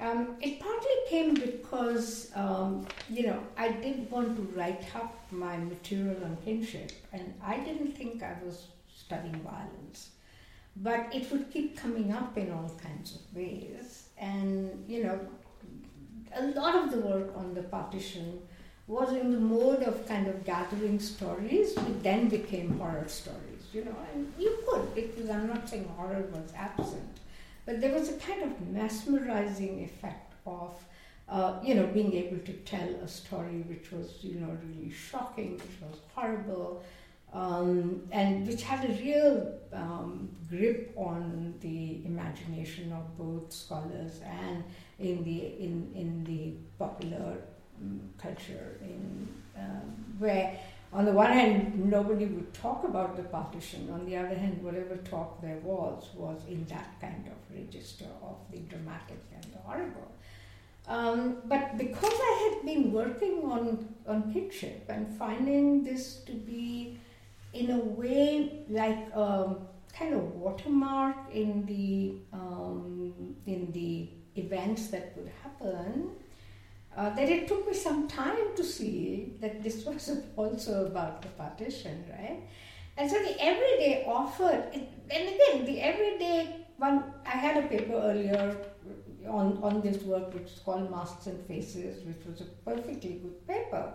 Um, 0.00 0.36
it 0.40 0.58
partly 0.58 0.96
came 1.08 1.34
because, 1.34 2.32
um, 2.34 2.86
you 3.08 3.26
know, 3.26 3.40
I 3.56 3.70
did 3.70 4.10
want 4.10 4.36
to 4.36 4.42
write 4.58 4.84
up 4.96 5.14
my 5.30 5.56
material 5.58 6.24
on 6.24 6.36
kinship, 6.44 6.90
and 7.12 7.34
I 7.44 7.58
didn't 7.58 7.96
think 7.96 8.22
I 8.22 8.34
was 8.44 8.68
studying 8.92 9.36
violence. 9.42 10.10
But 10.76 11.14
it 11.14 11.30
would 11.30 11.50
keep 11.52 11.76
coming 11.76 12.12
up 12.12 12.36
in 12.38 12.50
all 12.50 12.70
kinds 12.82 13.16
of 13.16 13.36
ways. 13.36 14.08
And, 14.18 14.84
you 14.88 15.04
know, 15.04 15.20
a 16.34 16.46
lot 16.48 16.74
of 16.74 16.90
the 16.90 16.98
work 16.98 17.32
on 17.36 17.54
the 17.54 17.62
partition 17.62 18.40
was 18.86 19.12
in 19.12 19.30
the 19.30 19.38
mode 19.38 19.82
of 19.82 20.06
kind 20.06 20.26
of 20.26 20.44
gathering 20.44 20.98
stories, 20.98 21.74
which 21.76 22.02
then 22.02 22.28
became 22.28 22.78
horror 22.78 23.06
stories, 23.06 23.62
you 23.72 23.84
know, 23.84 23.96
and 24.12 24.32
you 24.38 24.58
could, 24.66 24.94
because 24.94 25.30
I'm 25.30 25.46
not 25.46 25.68
saying 25.68 25.88
horror 25.96 26.24
was 26.32 26.52
absent, 26.56 27.18
but 27.64 27.80
there 27.80 27.92
was 27.92 28.08
a 28.08 28.14
kind 28.14 28.42
of 28.42 28.60
mesmerizing 28.68 29.84
effect 29.84 30.34
of, 30.46 30.74
uh, 31.28 31.54
you 31.62 31.74
know, 31.74 31.86
being 31.86 32.12
able 32.12 32.38
to 32.38 32.52
tell 32.52 32.88
a 33.02 33.08
story 33.08 33.62
which 33.68 33.92
was, 33.92 34.18
you 34.20 34.40
know, 34.40 34.58
really 34.66 34.90
shocking, 34.90 35.52
which 35.52 35.80
was 35.80 36.00
horrible, 36.14 36.82
um, 37.32 38.02
and 38.10 38.46
which 38.46 38.62
had 38.62 38.84
a 38.84 38.92
real 38.94 39.52
um, 39.72 40.28
grip 40.48 40.92
on 40.96 41.54
the 41.60 42.04
imagination 42.04 42.92
of 42.92 43.16
both 43.16 43.52
scholars 43.52 44.20
and 44.24 44.62
in 44.98 45.24
the 45.24 45.38
in 45.58 45.90
in 45.94 46.24
the 46.24 46.54
popular 46.78 47.38
um, 47.80 48.00
culture, 48.18 48.78
in 48.82 49.28
um, 49.56 49.94
where 50.18 50.58
on 50.92 51.06
the 51.06 51.12
one 51.12 51.32
hand 51.32 51.90
nobody 51.90 52.26
would 52.26 52.52
talk 52.52 52.84
about 52.84 53.16
the 53.16 53.22
partition, 53.22 53.88
on 53.90 54.04
the 54.04 54.16
other 54.16 54.34
hand 54.34 54.62
whatever 54.62 54.96
talk 54.98 55.40
there 55.40 55.58
was 55.62 56.10
was 56.14 56.42
in 56.48 56.66
that 56.66 57.00
kind 57.00 57.26
of 57.26 57.56
register 57.56 58.10
of 58.22 58.36
the 58.50 58.58
dramatic 58.58 59.20
and 59.34 59.44
the 59.54 59.58
horrible. 59.58 60.12
Um, 60.86 61.38
but 61.46 61.78
because 61.78 62.12
I 62.12 62.50
had 62.50 62.66
been 62.66 62.92
working 62.92 63.42
on 63.44 63.94
on 64.06 64.32
kinship 64.32 64.84
and 64.88 65.16
finding 65.16 65.82
this 65.82 66.16
to 66.26 66.32
be 66.32 66.98
in 67.52 67.70
a 67.70 67.78
way 67.78 68.64
like 68.68 69.08
a 69.14 69.56
kind 69.92 70.14
of 70.14 70.34
watermark 70.34 71.16
in 71.32 71.66
the 71.66 72.14
um, 72.32 73.36
in 73.46 73.70
the 73.72 74.08
events 74.36 74.88
that 74.88 75.12
would 75.16 75.30
happen, 75.42 76.10
uh, 76.96 77.10
that 77.14 77.28
it 77.28 77.46
took 77.46 77.66
me 77.66 77.74
some 77.74 78.08
time 78.08 78.56
to 78.56 78.64
see 78.64 79.34
that 79.40 79.62
this 79.62 79.84
was 79.84 80.10
also 80.36 80.86
about 80.86 81.22
the 81.22 81.28
partition, 81.28 82.04
right? 82.10 82.40
And 82.96 83.10
so 83.10 83.18
the 83.18 83.40
everyday 83.40 84.04
offered, 84.06 84.64
and 84.72 85.28
again, 85.28 85.64
the 85.64 85.80
everyday 85.80 86.66
one, 86.76 87.04
I 87.24 87.30
had 87.30 87.64
a 87.64 87.66
paper 87.68 87.94
earlier 87.94 88.56
on, 89.26 89.58
on 89.62 89.80
this 89.80 90.02
work 90.02 90.34
which 90.34 90.52
is 90.52 90.58
called 90.58 90.90
Masks 90.90 91.26
and 91.26 91.46
Faces, 91.46 92.04
which 92.04 92.24
was 92.26 92.40
a 92.40 92.44
perfectly 92.68 93.20
good 93.22 93.46
paper. 93.46 93.92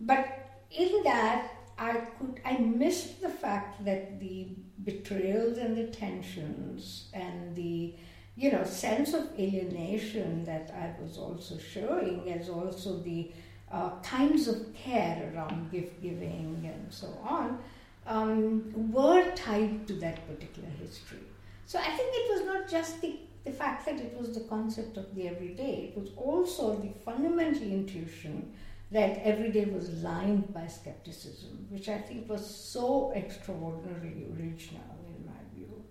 But 0.00 0.50
in 0.70 1.02
that, 1.04 1.50
I 1.78 1.92
could 2.18 2.40
I 2.44 2.58
missed 2.58 3.20
the 3.20 3.28
fact 3.28 3.84
that 3.84 4.20
the 4.20 4.48
betrayals 4.84 5.58
and 5.58 5.76
the 5.76 5.86
tensions 5.86 7.08
and 7.12 7.54
the 7.54 7.94
you 8.36 8.52
know 8.52 8.64
sense 8.64 9.14
of 9.14 9.28
alienation 9.38 10.44
that 10.44 10.70
I 10.74 11.00
was 11.02 11.18
also 11.18 11.58
showing 11.58 12.32
as 12.32 12.48
also 12.48 12.98
the 12.98 13.30
uh, 13.70 13.90
kinds 14.02 14.48
of 14.48 14.74
care 14.74 15.30
around 15.34 15.70
gift 15.70 16.02
giving 16.02 16.62
and 16.64 16.92
so 16.92 17.08
on 17.22 17.58
um, 18.06 18.90
were 18.90 19.30
tied 19.34 19.86
to 19.86 19.92
that 19.94 20.26
particular 20.26 20.70
history. 20.80 21.18
So 21.66 21.78
I 21.78 21.90
think 21.90 22.08
it 22.14 22.30
was 22.32 22.46
not 22.46 22.68
just 22.68 23.00
the, 23.02 23.18
the 23.44 23.50
fact 23.50 23.84
that 23.84 23.96
it 23.96 24.16
was 24.18 24.34
the 24.34 24.40
concept 24.44 24.96
of 24.96 25.14
the 25.14 25.28
everyday, 25.28 25.92
it 25.94 25.98
was 25.98 26.08
also 26.16 26.76
the 26.76 26.88
fundamental 27.04 27.70
intuition 27.70 28.50
that 28.90 29.20
every 29.22 29.50
day 29.50 29.66
was 29.66 29.90
lined 30.02 30.52
by 30.54 30.66
skepticism, 30.66 31.66
which 31.68 31.88
I 31.88 31.98
think 31.98 32.28
was 32.28 32.44
so 32.44 33.12
extraordinarily 33.14 34.26
original 34.38 34.96
in 35.06 35.26
my 35.26 35.40
view. 35.54 35.84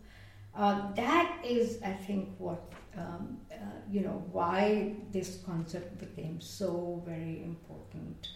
Uh, 0.56 0.92
that 0.94 1.39
is, 1.46 1.80
I 1.84 1.94
think, 1.94 2.30
what 2.39 2.74
um, 2.98 3.38
uh, 3.51 3.56
you 3.92 4.01
know 4.01 4.24
why 4.32 4.96
this 5.12 5.39
concept 5.46 6.00
became 6.00 6.42
so 6.42 7.04
very 7.06 7.44
important 7.44 8.30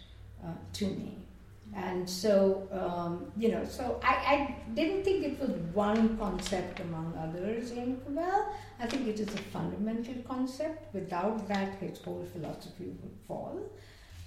uh, 0.44 0.52
to 0.74 0.86
me. 0.86 1.18
And 1.74 2.08
so, 2.08 2.68
um, 2.70 3.32
you 3.36 3.50
know, 3.50 3.64
so 3.64 3.98
I, 4.04 4.14
I 4.34 4.56
didn't 4.74 5.04
think 5.04 5.24
it 5.24 5.40
was 5.40 5.50
one 5.72 6.18
concept 6.18 6.80
among 6.80 7.14
others 7.18 7.70
in 7.70 7.98
Cavell. 8.04 8.54
I 8.78 8.86
think 8.86 9.08
it 9.08 9.18
is 9.18 9.28
a 9.28 9.38
fundamental 9.38 10.14
concept. 10.28 10.92
Without 10.94 11.48
that, 11.48 11.74
his 11.76 11.98
whole 11.98 12.26
philosophy 12.32 12.94
would 13.02 13.16
fall. 13.26 13.58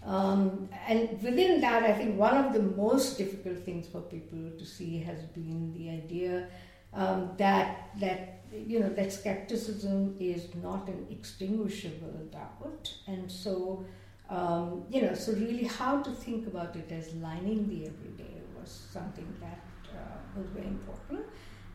Um, 0.05 0.69
and 0.87 1.21
within 1.23 1.61
that, 1.61 1.83
I 1.83 1.93
think 1.93 2.17
one 2.17 2.37
of 2.37 2.53
the 2.53 2.61
most 2.61 3.17
difficult 3.17 3.65
things 3.65 3.87
for 3.87 4.01
people 4.01 4.51
to 4.57 4.65
see 4.65 4.99
has 4.99 5.23
been 5.23 5.73
the 5.73 5.89
idea 5.89 6.47
um, 6.93 7.31
that 7.37 7.89
that 7.99 8.43
you 8.53 8.79
know 8.79 8.89
that 8.89 9.11
skepticism 9.11 10.15
is 10.19 10.53
not 10.61 10.87
an 10.87 11.07
extinguishable 11.09 12.29
doubt, 12.31 12.93
and 13.07 13.31
so 13.31 13.83
um, 14.29 14.83
you 14.89 15.01
know 15.01 15.15
so 15.15 15.33
really 15.33 15.65
how 15.65 16.01
to 16.01 16.11
think 16.11 16.45
about 16.45 16.75
it 16.75 16.91
as 16.91 17.13
lining 17.15 17.67
the 17.67 17.87
everyday 17.87 18.41
was 18.59 18.87
something 18.93 19.27
that 19.41 19.65
uh, 19.91 20.17
was 20.37 20.47
very 20.49 20.67
important. 20.67 21.21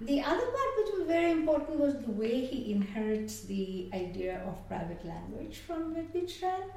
The 0.01 0.21
other 0.23 0.47
part 0.57 0.71
which 0.79 0.95
was 0.99 1.07
very 1.07 1.33
important 1.33 1.79
was 1.79 1.95
the 1.95 2.13
way 2.13 2.47
he 2.47 2.73
inherits 2.73 3.41
the 3.43 3.91
idea 3.93 4.41
of 4.47 4.67
private 4.67 5.05
language 5.05 5.59
from 5.67 5.95
Wittgenstein 5.95 6.71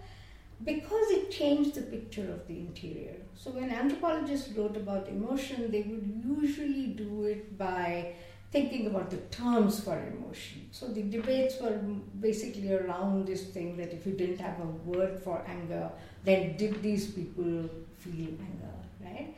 because 0.63 1.11
it 1.11 1.31
changed 1.31 1.75
the 1.75 1.81
picture 1.81 2.31
of 2.31 2.47
the 2.47 2.57
interior. 2.57 3.15
So 3.35 3.51
when 3.51 3.69
anthropologists 3.69 4.51
wrote 4.53 4.77
about 4.77 5.09
emotion, 5.09 5.71
they 5.71 5.81
would 5.81 6.23
usually 6.25 6.87
do 6.87 7.25
it 7.25 7.57
by 7.57 8.13
thinking 8.51 8.85
about 8.87 9.09
the 9.09 9.17
terms 9.35 9.79
for 9.79 9.97
emotion. 9.99 10.67
So 10.71 10.87
the 10.87 11.01
debates 11.01 11.59
were 11.59 11.77
basically 12.19 12.71
around 12.71 13.25
this 13.25 13.47
thing 13.47 13.75
that 13.77 13.91
if 13.91 14.05
you 14.05 14.13
didn't 14.13 14.39
have 14.39 14.59
a 14.59 14.67
word 14.89 15.19
for 15.23 15.43
anger, 15.47 15.91
then 16.23 16.55
did 16.55 16.81
these 16.83 17.07
people 17.07 17.67
feel 17.97 18.29
anger, 18.49 18.75
right? 19.03 19.35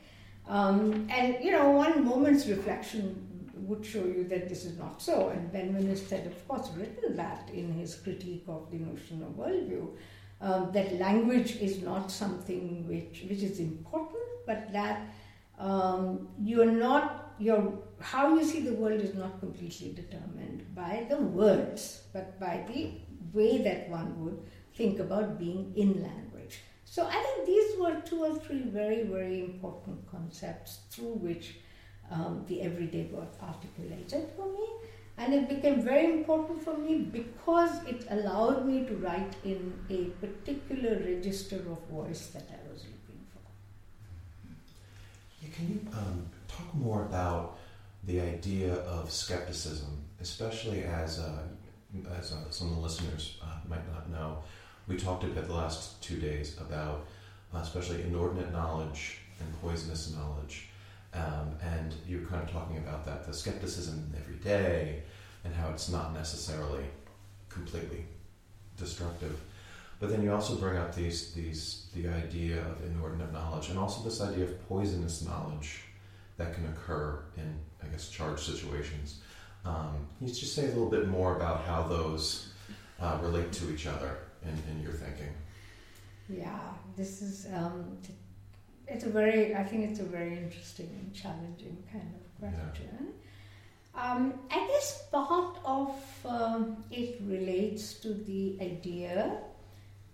Um, 0.48 1.08
and 1.10 1.38
you 1.44 1.52
know, 1.52 1.72
one 1.72 2.04
moment's 2.04 2.46
reflection 2.46 3.26
would 3.56 3.86
show 3.86 4.04
you 4.04 4.26
that 4.26 4.48
this 4.50 4.66
is 4.66 4.78
not 4.78 5.02
so. 5.02 5.30
And 5.30 5.52
Benveniste 5.52 6.10
had, 6.10 6.28
of 6.28 6.48
course, 6.48 6.70
written 6.78 7.16
that 7.16 7.50
in 7.54 7.74
his 7.74 7.96
critique 7.96 8.44
of 8.48 8.70
the 8.70 8.78
notion 8.78 9.24
of 9.24 9.30
worldview 9.30 9.88
um, 10.42 10.72
that 10.74 11.00
language 11.00 11.56
is 11.58 11.82
not 11.82 12.12
something 12.12 12.88
which, 12.88 13.26
which 13.30 13.42
is 13.42 13.60
important, 13.60 14.24
but 14.46 14.72
that 14.74 15.02
um, 15.58 16.28
you're 16.42 16.72
not, 16.72 17.34
your, 17.40 17.80
how 18.00 18.36
you 18.36 18.44
see 18.44 18.62
the 18.62 18.74
world 18.74 19.02
is 19.02 19.16
not 19.16 19.40
completely 19.40 19.94
determined 19.94 20.66
by 20.76 21.06
the 21.10 21.18
words, 21.18 22.04
but 22.14 22.40
by 22.40 22.66
the 22.68 22.92
way 23.34 23.60
that 23.60 23.90
one 23.90 24.24
would 24.24 24.40
think 24.74 25.00
about 25.00 25.40
being 25.40 25.74
in 25.76 26.04
language. 26.04 26.60
So 26.84 27.06
I 27.06 27.22
think 27.22 27.48
these 27.48 27.80
were 27.80 28.02
two 28.06 28.24
or 28.24 28.36
three 28.36 28.64
very, 28.64 29.04
very 29.04 29.40
important 29.40 30.10
concepts 30.10 30.80
through 30.90 31.16
which 31.16 31.56
um, 32.12 32.46
the 32.48 32.62
everyday 32.62 33.10
was 33.12 33.28
articulated 33.42 34.30
for 34.36 34.46
me. 34.46 34.68
And 35.18 35.34
it 35.34 35.48
became 35.48 35.82
very 35.82 36.06
important 36.12 36.62
for 36.62 36.78
me 36.78 36.98
because 36.98 37.84
it 37.86 38.06
allowed 38.10 38.66
me 38.66 38.86
to 38.86 38.96
write 38.98 39.34
in 39.46 39.74
a 39.90 40.06
particular 40.26 40.98
register 41.00 41.56
of 41.56 41.80
voice 41.90 42.28
that 42.28 42.44
I 42.52 42.72
was 42.72 42.84
looking 42.84 43.26
for. 43.32 43.40
Yeah, 45.42 45.50
can 45.56 45.68
you 45.70 45.80
um, 45.94 46.26
talk 46.50 46.74
more 46.76 47.04
about 47.04 47.58
the 48.04 48.20
idea 48.20 48.74
of 48.74 49.10
skepticism, 49.10 50.04
especially 50.20 50.84
as, 50.84 51.20
uh, 51.20 51.44
as 52.18 52.34
uh, 52.34 52.50
some 52.50 52.70
of 52.70 52.76
the 52.76 52.82
listeners 52.82 53.38
uh, 53.42 53.46
might 53.70 53.90
not 53.94 54.10
know? 54.10 54.40
We 54.88 54.98
talked 54.98 55.24
a 55.24 55.28
bit 55.28 55.48
the 55.48 55.54
last 55.54 56.02
two 56.02 56.20
days 56.20 56.58
about 56.60 57.06
uh, 57.54 57.60
especially 57.60 58.04
inordinate 58.04 58.52
knowledge 58.52 59.20
and 59.40 59.62
poisonous 59.62 60.14
knowledge. 60.14 60.68
Um, 61.16 61.56
and 61.62 61.94
you're 62.08 62.26
kind 62.26 62.44
of 62.44 62.52
talking 62.52 62.78
about 62.78 63.06
that 63.06 63.26
the 63.26 63.34
skepticism 63.34 64.14
every 64.20 64.36
day 64.36 65.04
and 65.46 65.56
how 65.56 65.70
it's 65.70 65.90
not 65.90 66.14
necessarily 66.14 66.84
completely 67.48 68.06
destructive. 68.78 69.40
But 70.00 70.10
then 70.10 70.22
you 70.22 70.34
also 70.34 70.56
bring 70.56 70.78
up 70.78 70.94
these 70.94 71.34
these 71.34 71.88
the 71.96 72.10
idea 72.10 72.62
of 72.62 72.84
inordinate 72.84 73.32
knowledge 73.32 73.70
and 73.70 73.80
also 73.80 74.04
this 74.04 74.20
idea 74.20 74.44
of 74.44 74.68
poisonous 74.68 75.26
knowledge 75.26 75.84
that 76.38 76.54
can 76.54 76.66
occur 76.66 77.24
in 77.38 77.60
I 77.82 77.88
guess 77.88 78.10
charged 78.10 78.42
situations. 78.42 79.22
Um, 79.64 80.08
can 80.18 80.28
you 80.28 80.34
just 80.34 80.54
say 80.54 80.66
a 80.66 80.68
little 80.68 80.90
bit 80.90 81.08
more 81.08 81.38
about 81.38 81.64
how 81.66 81.84
those 81.84 82.50
uh, 83.00 83.18
relate 83.22 83.52
to 83.54 83.74
each 83.74 83.88
other 83.88 84.18
in, 84.44 84.56
in 84.72 84.84
your 84.84 84.92
thinking? 84.92 85.34
Yeah, 86.30 86.60
this 86.96 87.22
is 87.22 87.48
um, 87.54 87.98
it's 88.88 89.04
a 89.04 89.10
very, 89.10 89.56
I 89.56 89.64
think 89.64 89.90
it's 89.90 90.00
a 90.00 90.04
very 90.04 90.38
interesting 90.38 90.90
and 91.00 91.14
challenging 91.14 91.78
kind 91.92 92.14
of 92.16 92.40
question. 92.40 92.90
Yeah. 93.00 93.12
Um, 93.98 94.34
I 94.52 94.68
guess 94.68 95.08
part 95.12 95.58
of 95.64 95.96
um, 96.26 96.84
it 96.92 97.22
relates 97.26 97.94
to 97.96 98.14
the 98.14 98.58
idea 98.62 99.38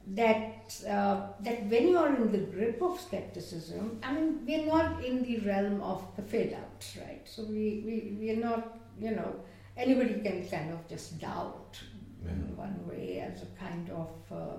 that 0.08 0.76
uh, 0.88 1.28
that 1.42 1.66
when 1.66 1.88
you 1.88 1.98
are 1.98 2.16
in 2.16 2.32
the 2.32 2.40
grip 2.40 2.82
of 2.82 3.00
skepticism, 3.00 4.00
I 4.04 4.14
mean, 4.14 4.40
we're 4.46 4.66
not 4.66 5.04
in 5.04 5.24
the 5.24 5.40
realm 5.40 5.82
of 5.82 6.04
the 6.16 6.56
out, 6.56 6.86
right? 7.06 7.22
So 7.26 7.44
we, 7.44 7.84
we, 7.86 8.18
we 8.20 8.32
are 8.32 8.40
not, 8.40 8.80
you 9.00 9.12
know, 9.12 9.36
anybody 9.78 10.22
can 10.22 10.48
kind 10.48 10.74
of 10.74 10.88
just 10.88 11.20
doubt 11.20 11.80
yeah. 12.24 12.32
in 12.32 12.56
one 12.56 12.88
way 12.88 13.20
as 13.20 13.44
a 13.44 13.46
kind 13.60 13.90
of, 13.90 14.10
uh, 14.32 14.58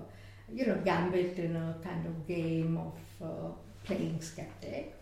you 0.51 0.65
know, 0.65 0.77
gambit 0.83 1.37
in 1.37 1.55
a 1.55 1.75
kind 1.83 2.05
of 2.05 2.27
game 2.27 2.77
of 2.77 3.27
uh, 3.27 3.51
playing 3.83 4.21
skeptic. 4.21 4.95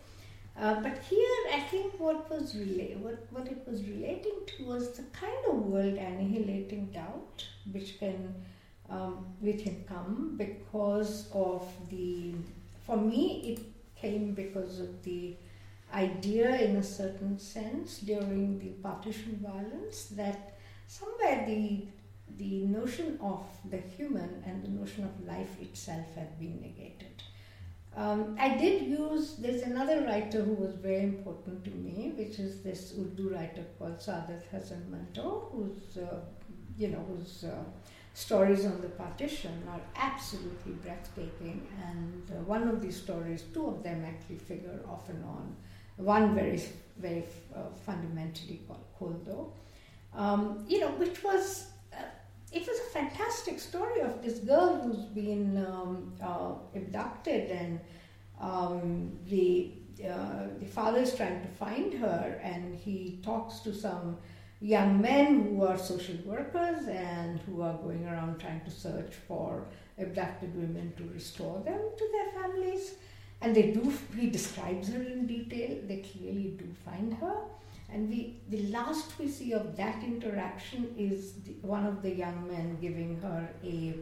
Uh, 0.58 0.80
but 0.80 0.98
here, 0.98 1.38
I 1.52 1.60
think 1.60 1.98
what 1.98 2.28
was 2.30 2.54
rela- 2.54 2.98
what, 2.98 3.26
what 3.30 3.46
it 3.48 3.66
was 3.66 3.82
relating 3.84 4.40
to 4.46 4.64
was 4.64 4.90
the 4.96 5.04
kind 5.04 5.44
of 5.48 5.54
world 5.66 5.94
annihilating 5.94 6.86
doubt 6.92 7.46
which 7.72 7.98
can 7.98 8.34
um, 8.90 9.24
which 9.40 9.62
can 9.62 9.84
come 9.84 10.34
because 10.36 11.28
of 11.32 11.66
the. 11.88 12.34
For 12.86 12.96
me, 12.96 13.24
it 13.52 13.60
came 14.00 14.34
because 14.34 14.80
of 14.80 15.02
the 15.02 15.36
idea, 15.94 16.56
in 16.60 16.76
a 16.76 16.82
certain 16.82 17.38
sense, 17.38 17.98
during 17.98 18.58
the 18.58 18.70
partition 18.88 19.38
violence, 19.42 20.06
that 20.16 20.58
somewhere 20.86 21.44
the 21.46 21.86
the 22.38 22.64
notion 22.66 23.18
of 23.22 23.44
the 23.70 23.78
human 23.96 24.42
and 24.46 24.62
the 24.64 24.68
notion 24.68 25.04
of 25.04 25.26
life 25.26 25.60
itself 25.60 26.06
had 26.14 26.38
been 26.38 26.60
negated. 26.60 27.22
Um, 27.94 28.36
I 28.40 28.56
did 28.56 28.82
use, 28.86 29.34
there's 29.36 29.62
another 29.62 30.02
writer 30.02 30.42
who 30.42 30.54
was 30.54 30.74
very 30.76 31.02
important 31.02 31.62
to 31.64 31.70
me, 31.70 32.12
which 32.16 32.38
is 32.38 32.62
this 32.62 32.94
Urdu 32.98 33.34
writer 33.34 33.64
called 33.78 33.98
Saadat 33.98 34.42
Hasan 34.50 34.90
Manto, 34.90 35.50
whose, 35.52 35.98
uh, 35.98 36.20
you 36.78 36.88
know, 36.88 37.04
whose 37.06 37.44
uh, 37.44 37.62
stories 38.14 38.64
on 38.64 38.80
the 38.80 38.88
partition 38.88 39.62
are 39.68 39.80
absolutely 39.96 40.72
breathtaking. 40.72 41.66
And 41.86 42.22
uh, 42.30 42.42
one 42.44 42.66
of 42.66 42.80
these 42.80 42.96
stories, 42.96 43.44
two 43.52 43.66
of 43.66 43.82
them 43.82 44.04
actually 44.06 44.38
figure 44.38 44.80
off 44.88 45.10
and 45.10 45.22
on. 45.24 45.54
One 45.96 46.34
very, 46.34 46.62
very 46.96 47.24
uh, 47.54 47.64
fundamentally 47.84 48.62
called 48.66 48.84
Khol 48.98 49.24
Do, 49.24 49.52
um, 50.14 50.64
you 50.66 50.80
know, 50.80 50.92
which 50.92 51.22
was 51.22 51.66
it 52.52 52.66
was 52.66 52.78
a 52.78 52.90
fantastic 52.90 53.58
story 53.58 54.00
of 54.00 54.22
this 54.22 54.38
girl 54.38 54.80
who's 54.82 55.04
been 55.06 55.56
um, 55.66 56.12
uh, 56.22 56.52
abducted 56.74 57.50
and 57.50 57.80
um, 58.40 59.12
the 59.28 59.72
uh, 60.02 60.46
the 60.58 60.66
father 60.66 60.98
is 60.98 61.14
trying 61.14 61.40
to 61.42 61.48
find 61.48 61.94
her 61.94 62.40
and 62.42 62.74
he 62.74 63.20
talks 63.22 63.60
to 63.60 63.72
some 63.72 64.16
young 64.60 65.00
men 65.00 65.42
who 65.42 65.64
are 65.64 65.78
social 65.78 66.16
workers 66.24 66.88
and 66.88 67.38
who 67.40 67.62
are 67.62 67.74
going 67.74 68.04
around 68.06 68.40
trying 68.40 68.60
to 68.64 68.70
search 68.70 69.14
for 69.28 69.64
abducted 69.98 70.54
women 70.56 70.92
to 70.96 71.04
restore 71.12 71.60
them 71.60 71.80
to 71.96 72.08
their 72.12 72.42
families. 72.42 72.94
And 73.40 73.54
they 73.54 73.70
do 73.72 73.92
he 74.18 74.28
describes 74.28 74.88
her 74.88 75.02
in 75.02 75.26
detail. 75.26 75.78
They 75.86 75.98
clearly 75.98 76.54
do 76.58 76.66
find 76.84 77.14
her 77.14 77.36
and 77.92 78.08
we, 78.08 78.36
the 78.48 78.62
last 78.68 79.18
we 79.18 79.28
see 79.28 79.52
of 79.52 79.76
that 79.76 80.02
interaction 80.02 80.94
is 80.96 81.34
the, 81.44 81.52
one 81.60 81.84
of 81.84 82.02
the 82.02 82.10
young 82.10 82.48
men 82.48 82.78
giving 82.80 83.20
her 83.20 83.48
a, 83.62 83.94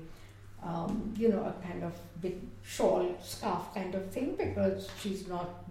um, 0.62 1.12
you 1.16 1.29
know, 1.29 1.44
a 1.44 1.66
kind 1.66 1.83
of 1.83 1.92
big 2.20 2.38
shawl, 2.62 3.16
scarf 3.20 3.74
kind 3.74 3.94
of 3.94 4.11
thing 4.11 4.37
because 4.37 4.88
she's 5.00 5.26
not 5.26 5.64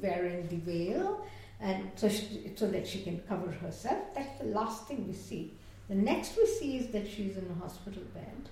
wearing 0.00 0.46
the 0.48 0.56
veil, 0.56 1.24
and 1.60 1.90
so 1.94 2.08
she, 2.08 2.52
so 2.56 2.66
that 2.66 2.86
she 2.86 3.02
can 3.02 3.20
cover 3.28 3.50
herself. 3.50 3.98
That's 4.14 4.38
the 4.38 4.46
last 4.46 4.86
thing 4.86 5.06
we 5.06 5.14
see. 5.14 5.52
The 5.88 5.94
next 5.94 6.36
we 6.36 6.46
see 6.46 6.78
is 6.78 6.88
that 6.88 7.08
she's 7.08 7.36
in 7.36 7.48
a 7.56 7.62
hospital 7.62 8.02
bed, 8.12 8.48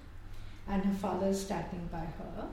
and 0.68 0.84
her 0.84 0.94
father 0.94 1.28
is 1.28 1.40
standing 1.40 1.88
by 1.90 1.98
her, 1.98 2.48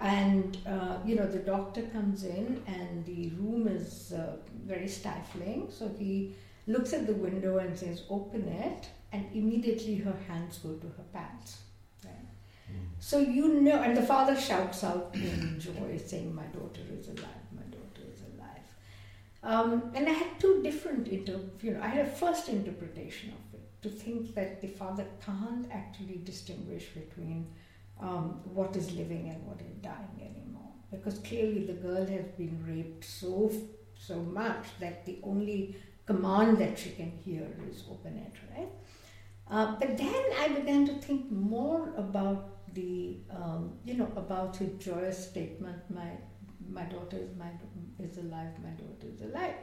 and 0.00 0.58
uh, 0.66 0.96
you 1.04 1.14
know 1.16 1.26
the 1.26 1.38
doctor 1.38 1.82
comes 1.82 2.24
in 2.24 2.62
and 2.66 3.04
the 3.06 3.30
room 3.40 3.66
is 3.66 4.12
uh, 4.12 4.36
very 4.66 4.88
stifling 4.88 5.68
so 5.70 5.90
he 5.98 6.34
looks 6.66 6.92
at 6.92 7.06
the 7.06 7.14
window 7.14 7.58
and 7.58 7.76
says 7.78 8.02
open 8.10 8.46
it 8.48 8.88
and 9.12 9.24
immediately 9.34 9.96
her 9.96 10.16
hands 10.28 10.58
go 10.58 10.74
to 10.74 10.86
her 10.86 11.04
pants 11.12 11.58
right? 12.04 12.12
mm. 12.70 12.84
so 12.98 13.18
you 13.18 13.60
know 13.60 13.80
and 13.82 13.96
the 13.96 14.02
father 14.02 14.36
shouts 14.38 14.84
out 14.84 15.10
in 15.14 15.58
joy 15.58 15.98
saying 16.04 16.34
my 16.34 16.46
daughter 16.46 16.82
is 16.98 17.08
alive 17.08 17.46
my 17.52 17.62
daughter 17.62 18.02
is 18.12 18.20
alive 18.34 18.68
um, 19.42 19.90
and 19.94 20.06
i 20.06 20.12
had 20.12 20.38
two 20.38 20.62
different 20.62 21.08
inter- 21.08 21.40
you 21.62 21.72
know 21.72 21.80
i 21.80 21.88
had 21.88 22.06
a 22.06 22.10
first 22.10 22.50
interpretation 22.50 23.30
of 23.30 23.54
it 23.54 23.82
to 23.82 23.88
think 23.88 24.34
that 24.34 24.60
the 24.60 24.68
father 24.68 25.06
can't 25.24 25.66
actually 25.72 26.20
distinguish 26.24 26.86
between 26.88 27.46
um, 28.00 28.40
what 28.44 28.76
is 28.76 28.92
living 28.92 29.28
and 29.28 29.46
what 29.46 29.60
is 29.60 29.74
dying 29.82 30.20
anymore. 30.20 30.72
Because 30.90 31.18
clearly 31.18 31.64
the 31.64 31.72
girl 31.74 32.06
has 32.06 32.26
been 32.36 32.62
raped 32.66 33.04
so 33.04 33.50
so 33.98 34.16
much 34.16 34.66
that 34.78 35.06
the 35.06 35.18
only 35.22 35.76
command 36.04 36.58
that 36.58 36.78
she 36.78 36.90
can 36.90 37.10
hear 37.24 37.46
is 37.70 37.84
open 37.90 38.16
it, 38.16 38.32
right? 38.54 38.68
Uh, 39.50 39.76
but 39.78 39.96
then 39.96 40.22
I 40.38 40.48
began 40.48 40.86
to 40.86 40.92
think 40.94 41.30
more 41.30 41.92
about 41.96 42.74
the, 42.74 43.18
um, 43.30 43.72
you 43.84 43.94
know, 43.94 44.10
about 44.16 44.56
his 44.56 44.72
joyous 44.78 45.28
statement, 45.28 45.78
my, 45.88 46.10
my 46.68 46.82
daughter 46.84 47.16
is, 47.16 47.36
my, 47.36 47.48
is 47.98 48.18
alive, 48.18 48.52
my 48.62 48.70
daughter 48.70 49.06
is 49.12 49.22
alive. 49.22 49.54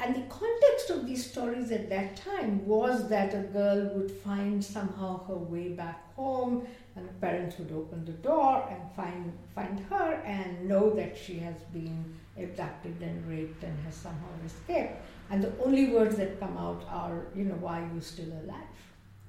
And 0.00 0.14
the 0.14 0.22
context 0.28 0.90
of 0.90 1.06
these 1.06 1.28
stories 1.28 1.72
at 1.72 1.88
that 1.90 2.16
time 2.16 2.64
was 2.64 3.08
that 3.08 3.34
a 3.34 3.42
girl 3.48 3.90
would 3.94 4.10
find 4.10 4.64
somehow 4.64 5.24
her 5.26 5.36
way 5.36 5.70
back 5.70 6.14
home, 6.14 6.66
and 6.98 7.08
her 7.08 7.14
parents 7.20 7.58
would 7.58 7.72
open 7.72 8.04
the 8.04 8.12
door 8.12 8.66
and 8.70 8.80
find, 8.96 9.32
find 9.54 9.78
her 9.90 10.14
and 10.24 10.68
know 10.68 10.90
that 10.90 11.16
she 11.16 11.38
has 11.38 11.56
been 11.72 12.04
abducted 12.36 13.00
and 13.00 13.28
raped 13.28 13.62
and 13.62 13.78
has 13.84 13.94
somehow 13.94 14.32
escaped. 14.44 14.96
And 15.30 15.42
the 15.42 15.52
only 15.64 15.90
words 15.90 16.16
that 16.16 16.40
come 16.40 16.56
out 16.56 16.84
are, 16.90 17.26
you 17.34 17.44
know, 17.44 17.54
why 17.54 17.80
are 17.80 17.90
you 17.94 18.00
still 18.00 18.32
alive? 18.44 18.78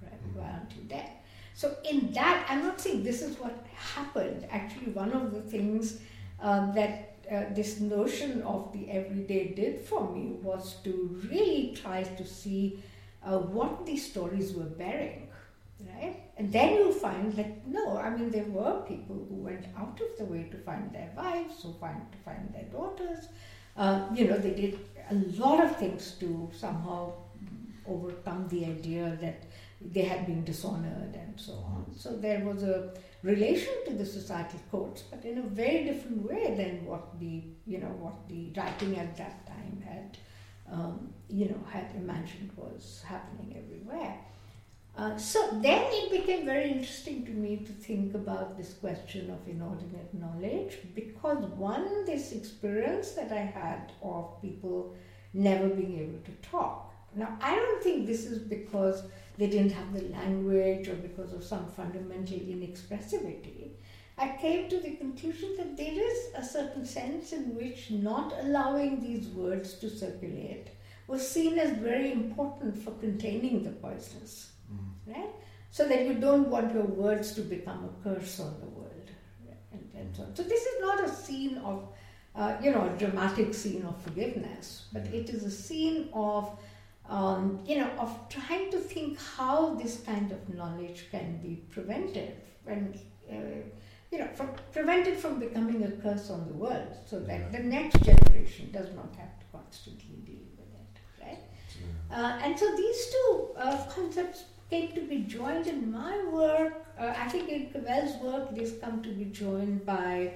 Right? 0.02 0.22
Why 0.34 0.50
aren't 0.52 0.72
you 0.76 0.84
dead? 0.88 1.10
So, 1.54 1.76
in 1.90 2.14
that, 2.14 2.46
I'm 2.50 2.64
not 2.64 2.80
saying 2.80 3.04
this 3.04 3.22
is 3.22 3.38
what 3.38 3.66
happened. 3.76 4.48
Actually, 4.50 4.92
one 4.94 5.12
of 5.12 5.34
the 5.34 5.42
things 5.42 6.00
um, 6.42 6.72
that 6.74 7.18
uh, 7.30 7.54
this 7.54 7.80
notion 7.80 8.42
of 8.44 8.72
the 8.72 8.90
everyday 8.90 9.50
did 9.50 9.82
for 9.82 10.10
me 10.10 10.38
was 10.42 10.76
to 10.86 11.22
really 11.30 11.78
try 11.80 12.04
to 12.04 12.26
see 12.26 12.82
uh, 13.24 13.38
what 13.38 13.86
these 13.86 14.10
stories 14.10 14.54
were 14.54 14.64
bearing, 14.64 15.28
right? 16.00 16.22
And 16.38 16.52
then 16.52 16.74
you 16.76 16.92
find 16.94 17.34
that 17.34 17.68
no, 17.68 17.98
I 17.98 18.10
mean 18.10 18.30
there 18.32 18.46
were 18.46 18.82
people 18.88 19.26
who 19.30 19.36
went 19.36 19.66
out 19.78 20.00
of 20.02 20.18
the 20.18 20.26
way 20.26 20.44
to 20.52 20.58
find 20.58 20.92
their 20.94 21.12
wives, 21.16 21.64
who 21.64 21.74
find 21.74 22.02
to 22.12 22.18
find 22.20 22.54
their 22.54 22.66
daughters. 22.66 23.28
Uh, 23.78 24.08
you 24.14 24.28
know, 24.28 24.38
they 24.38 24.52
did 24.52 24.80
a 25.10 25.16
lot 25.42 25.64
of 25.64 25.76
things 25.78 26.12
to 26.20 26.50
somehow 26.54 27.14
overcome 27.88 28.48
the 28.50 28.66
idea 28.66 29.18
that 29.22 29.44
they 29.82 30.02
had 30.02 30.26
been 30.26 30.44
dishonored 30.44 31.16
and 31.16 31.40
so 31.40 31.54
on. 31.54 31.86
So 31.96 32.16
there 32.16 32.44
was 32.46 32.64
a 32.64 32.94
relation 33.24 33.74
to 33.86 33.94
the 33.94 34.06
societal 34.06 34.60
codes, 34.72 35.04
but 35.10 35.24
in 35.24 35.38
a 35.38 35.42
very 35.42 35.84
different 35.86 36.30
way 36.30 36.54
than 36.56 36.86
what 36.86 37.20
the 37.20 37.44
you 37.66 37.80
know 37.80 37.94
what 38.04 38.28
the 38.28 38.52
writing 38.58 38.98
at 38.98 39.16
that 39.18 39.48
time 39.48 39.82
had 39.86 40.18
um, 40.72 41.14
you 41.30 41.46
know 41.46 41.64
had 41.70 41.90
imagined 41.96 42.52
was 42.56 43.04
happening 43.08 43.56
everywhere. 43.58 44.18
Uh, 44.98 45.18
so 45.18 45.50
then 45.62 45.86
it 45.92 46.12
became 46.12 46.46
very 46.46 46.72
interesting 46.72 47.26
to 47.26 47.32
me 47.32 47.58
to 47.58 47.72
think 47.72 48.14
about 48.14 48.58
this 48.58 48.74
question 48.74 49.30
of 49.30 49.48
inordinate 49.48 50.14
knowledge 50.14 50.78
because 50.94 51.38
one, 51.56 52.06
this 52.06 52.34
experience 52.34 53.12
that 53.12 53.32
I 53.32 53.40
had 53.40 53.94
of 54.04 54.42
people 54.42 54.96
never 55.34 55.70
being 55.70 56.00
able 56.00 56.20
to 56.26 56.50
talk. 56.50 56.94
Now, 57.16 57.38
I 57.42 57.56
don't 57.56 57.84
think 57.84 58.08
this 58.08 58.26
is 58.26 58.40
because 58.40 59.04
they 59.38 59.48
didn't 59.48 59.72
have 59.72 59.94
the 59.94 60.10
language 60.10 60.90
or 60.90 60.96
because 60.96 61.34
of 61.34 61.44
some 61.44 61.66
fundamental 61.68 62.38
inexpressivity. 62.38 63.72
I 64.18 64.36
came 64.36 64.70
to 64.70 64.80
the 64.80 64.98
conclusion 64.98 65.56
that 65.56 65.78
there 65.78 65.94
is 65.94 66.18
a 66.36 66.44
certain 66.44 66.86
sense 66.86 67.32
in 67.32 67.56
which 67.56 67.90
not 67.90 68.34
allowing 68.42 69.00
these 69.00 69.28
words 69.28 69.76
to 69.76 69.90
circulate 69.90 70.68
was 71.08 71.28
seen 71.28 71.58
as 71.58 71.78
very 71.78 72.12
important 72.12 72.78
for 72.78 72.92
containing 72.92 73.64
the 73.64 73.70
poisonous, 73.70 74.52
mm. 74.72 75.16
right? 75.16 75.30
So 75.72 75.88
that 75.88 76.06
you 76.06 76.16
don't 76.16 76.48
want 76.50 76.74
your 76.74 76.84
words 76.84 77.34
to 77.34 77.42
become 77.42 77.86
a 77.86 78.04
curse 78.04 78.40
on 78.40 78.60
the 78.60 78.68
world, 78.68 79.10
and, 79.72 79.90
and 79.96 80.16
so 80.16 80.24
on. 80.24 80.36
So 80.36 80.44
this 80.44 80.62
is 80.62 80.82
not 80.82 81.04
a 81.04 81.10
scene 81.10 81.58
of, 81.60 81.88
uh, 82.36 82.58
you 82.62 82.72
know, 82.72 82.92
a 82.94 82.98
dramatic 82.98 83.54
scene 83.54 83.86
of 83.86 84.02
forgiveness, 84.02 84.88
but 84.94 85.04
mm. 85.04 85.14
it 85.14 85.30
is 85.30 85.44
a 85.44 85.52
scene 85.52 86.10
of 86.14 86.58
um, 87.10 87.60
you 87.66 87.78
know, 87.80 87.90
of 87.98 88.18
trying 88.30 88.70
to 88.72 88.78
think 88.78 89.20
how 89.20 89.74
this 89.76 90.02
kind 90.06 90.32
of 90.32 90.54
knowledge 90.54 91.08
can 91.12 91.38
be 91.42 91.64
prevented 91.70 92.34
and, 92.68 93.00
uh, 93.30 93.36
you 94.12 94.20
know, 94.20 94.28
from, 94.36 94.52
prevented 94.72 95.18
from 95.18 95.40
becoming 95.40 95.84
a 95.84 95.92
curse 95.92 96.30
on 96.30 96.48
the 96.48 96.54
world 96.54 96.96
so 97.08 97.20
that 97.20 97.52
the 97.52 97.60
next 97.60 98.00
generation 98.04 98.70
does 98.72 98.94
not 98.96 99.14
have 99.18 99.40
to 99.40 99.46
constantly 99.52 100.18
deal 100.26 100.46
with 100.58 100.68
it, 100.68 101.26
right? 101.26 101.40
Uh, 102.12 102.40
and 102.44 102.58
so 102.58 102.76
these 102.76 103.12
two 103.12 103.50
uh, 103.58 103.84
concepts 103.90 104.44
came 104.70 104.92
to 104.94 105.02
be 105.02 105.20
joined 105.20 105.68
in 105.68 105.92
my 105.92 106.24
work. 106.26 106.86
Uh, 107.00 107.14
I 107.18 107.28
think 107.30 107.50
in 107.50 107.68
Cavell's 107.68 108.16
work, 108.22 108.54
these 108.54 108.74
come 108.82 109.02
to 109.04 109.10
be 109.10 109.26
joined 109.26 109.86
by 109.86 110.34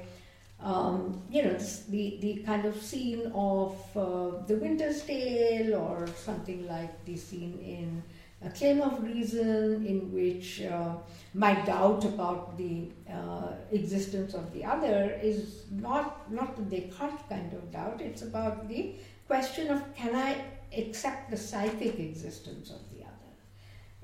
um, 0.64 1.22
you 1.30 1.44
know, 1.44 1.58
the, 1.90 2.18
the 2.22 2.36
kind 2.46 2.66
of 2.66 2.82
scene 2.82 3.32
of 3.36 3.76
uh, 3.98 4.46
The 4.48 4.56
Winter's 4.56 5.02
Tale 5.04 5.76
or 5.76 6.08
something 6.16 6.68
like 6.68 7.04
the 7.06 7.18
scene 7.18 7.60
in 7.60 8.02
A 8.48 8.50
Claim 8.50 8.82
of 8.82 9.04
Reason, 9.04 9.86
in 9.86 10.12
which 10.14 10.62
uh, 10.62 10.96
my 11.34 11.54
doubt 11.66 12.06
about 12.06 12.58
the 12.58 12.88
uh, 13.12 13.52
existence 13.72 14.34
of 14.34 14.54
the 14.54 14.64
other 14.64 15.20
is 15.22 15.66
not, 15.70 16.32
not 16.32 16.56
the 16.56 16.64
Descartes 16.64 17.28
kind 17.28 17.52
of 17.54 17.72
doubt, 17.72 18.00
it's 18.00 18.22
about 18.22 18.70
the 18.70 18.96
question 19.28 19.70
of 19.70 19.94
can 19.96 20.16
I 20.16 20.38
accept 20.78 21.30
the 21.30 21.38
psychic 21.38 22.00
existence 22.00 22.70
of. 22.70 22.93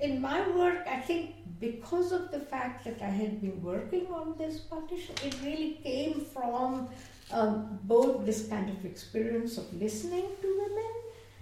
In 0.02 0.22
my 0.22 0.48
work, 0.50 0.88
I 0.88 1.00
think 1.00 1.36
because 1.60 2.12
of 2.14 2.32
the 2.32 2.40
fact 2.40 2.86
that 2.86 3.02
I 3.02 3.10
had 3.10 3.42
been 3.42 3.62
working 3.62 4.08
on 4.08 4.36
this 4.38 4.60
partition, 4.60 5.16
it 5.26 5.36
really 5.44 5.80
came 5.84 6.22
from 6.22 6.88
um, 7.32 7.80
both 7.84 8.26
this 8.26 8.48
kind 8.48 8.70
of 8.70 8.86
experience 8.86 9.58
of 9.58 9.74
listening 9.74 10.26
to 10.42 10.48
women 10.48 10.92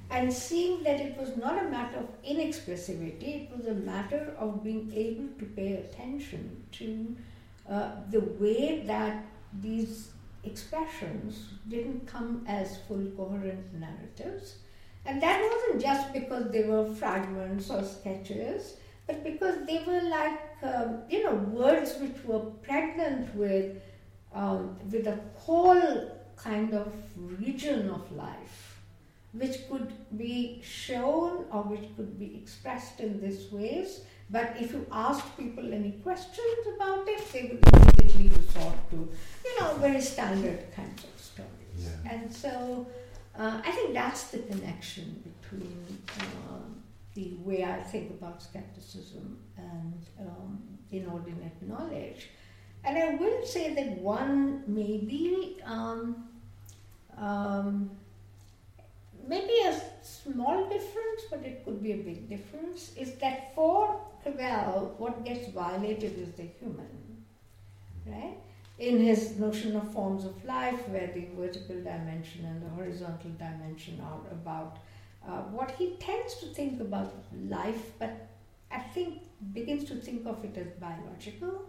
and 0.09 0.33
seeing 0.33 0.83
that 0.83 0.99
it 0.99 1.17
was 1.17 1.37
not 1.37 1.63
a 1.63 1.69
matter 1.69 1.97
of 1.97 2.23
inexpressivity, 2.23 3.43
it 3.43 3.55
was 3.55 3.67
a 3.67 3.73
matter 3.73 4.33
of 4.39 4.63
being 4.63 4.91
able 4.95 5.27
to 5.37 5.45
pay 5.45 5.73
attention 5.73 6.63
to 6.71 7.15
uh, 7.69 7.91
the 8.09 8.21
way 8.39 8.83
that 8.87 9.25
these 9.61 10.11
expressions 10.43 11.49
didn't 11.67 12.07
come 12.07 12.43
as 12.47 12.77
full 12.87 13.05
coherent 13.17 13.73
narratives. 13.73 14.55
And 15.05 15.21
that 15.21 15.41
wasn't 15.41 15.81
just 15.81 16.13
because 16.13 16.51
they 16.51 16.63
were 16.63 16.93
fragments 16.93 17.69
or 17.69 17.83
sketches, 17.83 18.75
but 19.07 19.23
because 19.23 19.65
they 19.65 19.83
were 19.87 20.01
like 20.01 20.39
um, 20.63 21.01
you 21.09 21.23
know 21.23 21.33
words 21.33 21.95
which 21.99 22.23
were 22.25 22.45
pregnant 22.61 23.33
with 23.35 23.77
um, 24.33 24.77
with 24.91 25.07
a 25.07 25.19
whole 25.35 26.11
kind 26.35 26.73
of 26.73 26.93
region 27.15 27.89
of 27.89 28.11
life 28.11 28.81
which 29.33 29.67
could 29.69 29.91
be 30.17 30.61
shown 30.63 31.45
or 31.51 31.63
which 31.63 31.95
could 31.95 32.17
be 32.19 32.35
expressed 32.41 32.99
in 32.99 33.19
these 33.21 33.51
ways 33.51 34.01
but 34.29 34.55
if 34.59 34.71
you 34.71 34.85
asked 34.91 35.37
people 35.37 35.73
any 35.73 35.91
questions 36.03 36.67
about 36.75 37.07
it 37.07 37.21
they 37.31 37.43
would 37.43 37.63
immediately 37.73 38.29
resort 38.29 38.75
to 38.89 39.09
you 39.45 39.59
know 39.59 39.73
very 39.75 40.01
standard 40.01 40.59
kinds 40.75 41.03
of 41.03 41.19
stories 41.19 41.49
yeah. 41.77 42.13
and 42.13 42.33
so 42.33 42.87
uh, 43.37 43.61
i 43.63 43.71
think 43.71 43.93
that's 43.93 44.25
the 44.31 44.39
connection 44.39 45.23
between 45.29 45.97
um, 46.19 46.77
the 47.17 47.33
way 47.43 47.63
I 47.63 47.81
think 47.81 48.11
about 48.11 48.43
skepticism 48.43 49.39
and 49.57 50.05
um, 50.19 50.59
inordinate 50.91 51.59
knowledge. 51.63 52.29
And 52.83 52.95
I 52.95 53.15
will 53.15 53.43
say 53.43 53.73
that 53.73 53.97
one 53.97 54.63
maybe 54.67 55.57
um, 55.65 56.27
um, 57.17 57.89
maybe 59.27 59.53
a 59.65 59.81
small 60.03 60.69
difference, 60.69 61.21
but 61.29 61.43
it 61.43 61.65
could 61.65 61.81
be 61.81 61.93
a 61.93 61.97
big 61.97 62.29
difference, 62.29 62.91
is 62.95 63.13
that 63.15 63.53
for 63.55 63.99
Cavell, 64.23 64.93
what 64.97 65.25
gets 65.25 65.47
violated 65.49 66.17
is 66.19 66.31
the 66.33 66.43
human, 66.59 67.23
right? 68.05 68.37
In 68.79 68.99
his 68.99 69.37
notion 69.37 69.75
of 69.75 69.91
forms 69.91 70.23
of 70.23 70.43
life, 70.45 70.87
where 70.89 71.07
the 71.07 71.27
vertical 71.35 71.77
dimension 71.77 72.45
and 72.45 72.61
the 72.61 72.69
horizontal 72.69 73.31
dimension 73.31 73.99
are 74.01 74.19
about 74.31 74.77
uh, 75.27 75.41
what 75.51 75.71
he 75.71 75.95
tends 75.99 76.35
to 76.35 76.45
think 76.47 76.79
about 76.79 77.13
life, 77.49 77.91
but 77.97 78.27
I 78.71 78.79
think 78.79 79.21
begins 79.53 79.83
to 79.85 79.95
think 79.95 80.27
of 80.27 80.43
it 80.45 80.57
as 80.57 80.67
biological. 80.79 81.65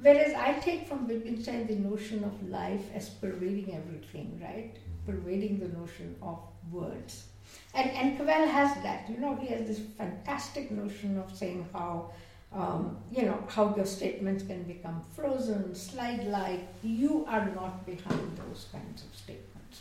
Whereas 0.00 0.34
I 0.34 0.54
take 0.54 0.88
from 0.88 1.06
Wittgenstein 1.06 1.66
the 1.66 1.76
notion 1.76 2.24
of 2.24 2.48
life 2.48 2.84
as 2.94 3.08
pervading 3.08 3.74
everything, 3.74 4.40
right? 4.42 4.76
Pervading 5.06 5.60
the 5.60 5.68
notion 5.68 6.16
of 6.22 6.38
words. 6.72 7.26
And, 7.74 7.90
and 7.90 8.16
Cavell 8.16 8.48
has 8.48 8.82
that, 8.82 9.08
you 9.08 9.18
know, 9.18 9.36
he 9.36 9.46
has 9.48 9.66
this 9.66 9.80
fantastic 9.96 10.70
notion 10.70 11.18
of 11.18 11.36
saying 11.36 11.68
how, 11.72 12.10
um, 12.54 12.96
you 13.10 13.22
know, 13.22 13.42
how 13.48 13.74
your 13.76 13.86
statements 13.86 14.44
can 14.44 14.62
become 14.62 15.02
frozen, 15.14 15.74
slide 15.74 16.24
like. 16.26 16.66
You 16.82 17.24
are 17.28 17.46
not 17.54 17.84
behind 17.84 18.36
those 18.36 18.66
kinds 18.70 19.02
of 19.02 19.14
statements. 19.14 19.80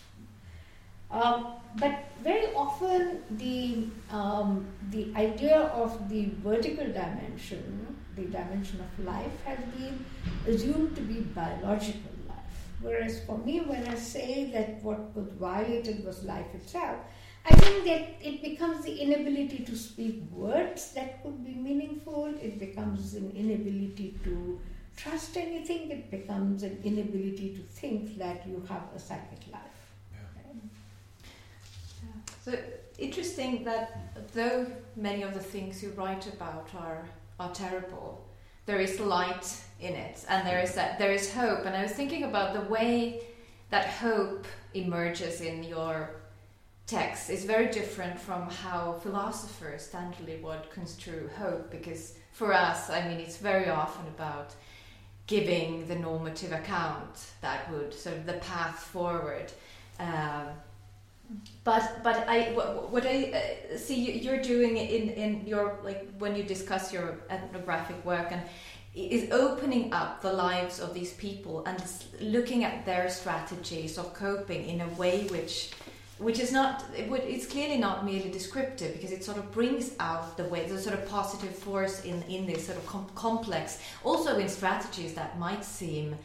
Um, 1.12 1.53
but 1.77 2.05
very 2.23 2.47
often 2.55 3.21
the, 3.31 3.88
um, 4.12 4.65
the 4.89 5.13
idea 5.15 5.59
of 5.59 6.09
the 6.09 6.31
vertical 6.43 6.86
dimension 6.86 7.83
the 8.15 8.23
dimension 8.23 8.79
of 8.79 9.05
life 9.05 9.43
has 9.45 9.59
been 9.77 10.05
assumed 10.47 10.95
to 10.95 11.01
be 11.01 11.21
biological 11.21 12.12
life. 12.27 12.38
Whereas 12.81 13.21
for 13.25 13.38
me, 13.39 13.62
when 13.62 13.88
I 13.88 13.95
say 13.95 14.51
that 14.53 14.83
what 14.83 15.15
was 15.15 15.27
violated 15.39 16.05
was 16.05 16.23
life 16.23 16.53
itself, 16.53 16.99
I 17.45 17.53
think 17.56 17.86
that 17.86 18.27
it 18.27 18.41
becomes 18.41 18.86
the 18.86 18.95
inability 18.95 19.65
to 19.65 19.75
speak 19.75 20.23
words 20.32 20.93
that 20.93 21.21
could 21.23 21.43
be 21.45 21.53
meaningful, 21.53 22.34
it 22.41 22.58
becomes 22.60 23.13
an 23.15 23.32
inability 23.36 24.17
to 24.23 24.60
trust 24.95 25.36
anything, 25.36 25.91
it 25.91 26.10
becomes 26.10 26.63
an 26.63 26.79
inability 26.84 27.56
to 27.56 27.62
think 27.62 28.17
that 28.17 28.47
you 28.47 28.63
have 28.69 28.84
a 28.95 28.99
psychic 28.99 29.51
life. 29.51 29.62
So 32.43 32.58
interesting 32.97 33.63
that 33.63 34.34
though 34.34 34.67
many 34.95 35.23
of 35.23 35.34
the 35.34 35.39
things 35.39 35.82
you 35.82 35.91
write 35.91 36.27
about 36.27 36.67
are 36.77 37.06
are 37.39 37.53
terrible, 37.53 38.25
there 38.65 38.79
is 38.79 38.99
light 38.99 39.47
in 39.79 39.93
it, 39.93 40.23
and 40.29 40.45
there 40.45 40.60
is 40.60 40.75
that 40.75 40.99
there 40.99 41.12
is 41.12 41.34
hope. 41.34 41.65
And 41.65 41.75
I 41.75 41.84
was 41.84 41.93
thinking 41.93 42.23
about 42.23 42.53
the 42.53 42.69
way 42.69 43.23
that 43.69 43.88
hope 43.88 44.45
emerges 44.73 45.41
in 45.41 45.63
your 45.63 46.15
text 46.88 47.30
is 47.30 47.46
very 47.46 47.67
different 47.67 48.19
from 48.19 48.50
how 48.50 48.93
philosophers 49.02 49.89
standardly 49.91 50.41
would 50.41 50.69
construe 50.72 51.30
hope, 51.38 51.72
because 51.72 52.15
for 52.32 52.54
us, 52.54 52.89
I 52.89 53.08
mean, 53.08 53.19
it's 53.19 53.38
very 53.38 53.69
often 53.69 54.08
about 54.08 54.54
giving 55.28 55.88
the 55.88 55.96
normative 55.96 56.52
account 56.52 57.32
that 57.41 57.72
would 57.72 57.93
sort 57.93 58.17
of 58.17 58.26
the 58.26 58.34
path 58.34 58.80
forward. 58.80 59.52
Um, 60.00 60.48
but 61.63 62.04
but 62.04 62.28
I 62.28 62.52
what, 62.52 63.06
I 63.06 63.32
uh, 63.74 63.78
see 63.78 64.19
you're 64.19 64.41
doing 64.41 64.78
in 64.78 65.10
in 65.10 65.48
your 65.48 65.80
like 65.84 66.10
when 66.17 66.36
you 66.36 66.43
discuss 66.43 66.91
your 66.91 67.17
ethnographic 67.30 68.04
work 68.06 68.28
and 68.32 68.41
is 68.93 69.32
opening 69.32 69.91
up 69.93 70.22
the 70.22 70.32
lives 70.32 70.80
of 70.80 70.93
these 70.93 71.13
people 71.13 71.63
and 71.65 71.82
looking 72.19 72.63
at 72.63 72.86
their 72.86 73.10
strategies 73.10 73.98
of 73.98 74.13
coping 74.13 74.67
in 74.67 74.82
a 74.82 74.88
way 74.89 75.24
which 75.28 75.72
which 76.19 76.39
is 76.39 76.52
not 76.52 76.84
it 76.95 77.10
would, 77.10 77.21
it's 77.21 77.45
clearly 77.45 77.78
not 77.78 78.06
merely 78.06 78.30
descriptive 78.30 78.93
because 78.93 79.12
it 79.12 79.23
sort 79.23 79.38
of 79.38 79.52
brings 79.52 79.91
out 79.99 80.38
the 80.38 80.43
way 80.45 80.65
the 80.67 80.80
sort 80.80 80.97
of 80.97 81.08
positive 81.10 81.56
force 81.56 82.04
in 82.06 82.21
in 82.23 82.45
this 82.45 82.65
sort 82.67 82.78
of 82.78 82.86
com- 82.86 83.10
complex 83.15 83.80
also 84.04 84.38
in 84.38 84.47
strategies 84.47 85.13
that 85.13 85.39
might 85.39 85.65
seem 85.65 86.15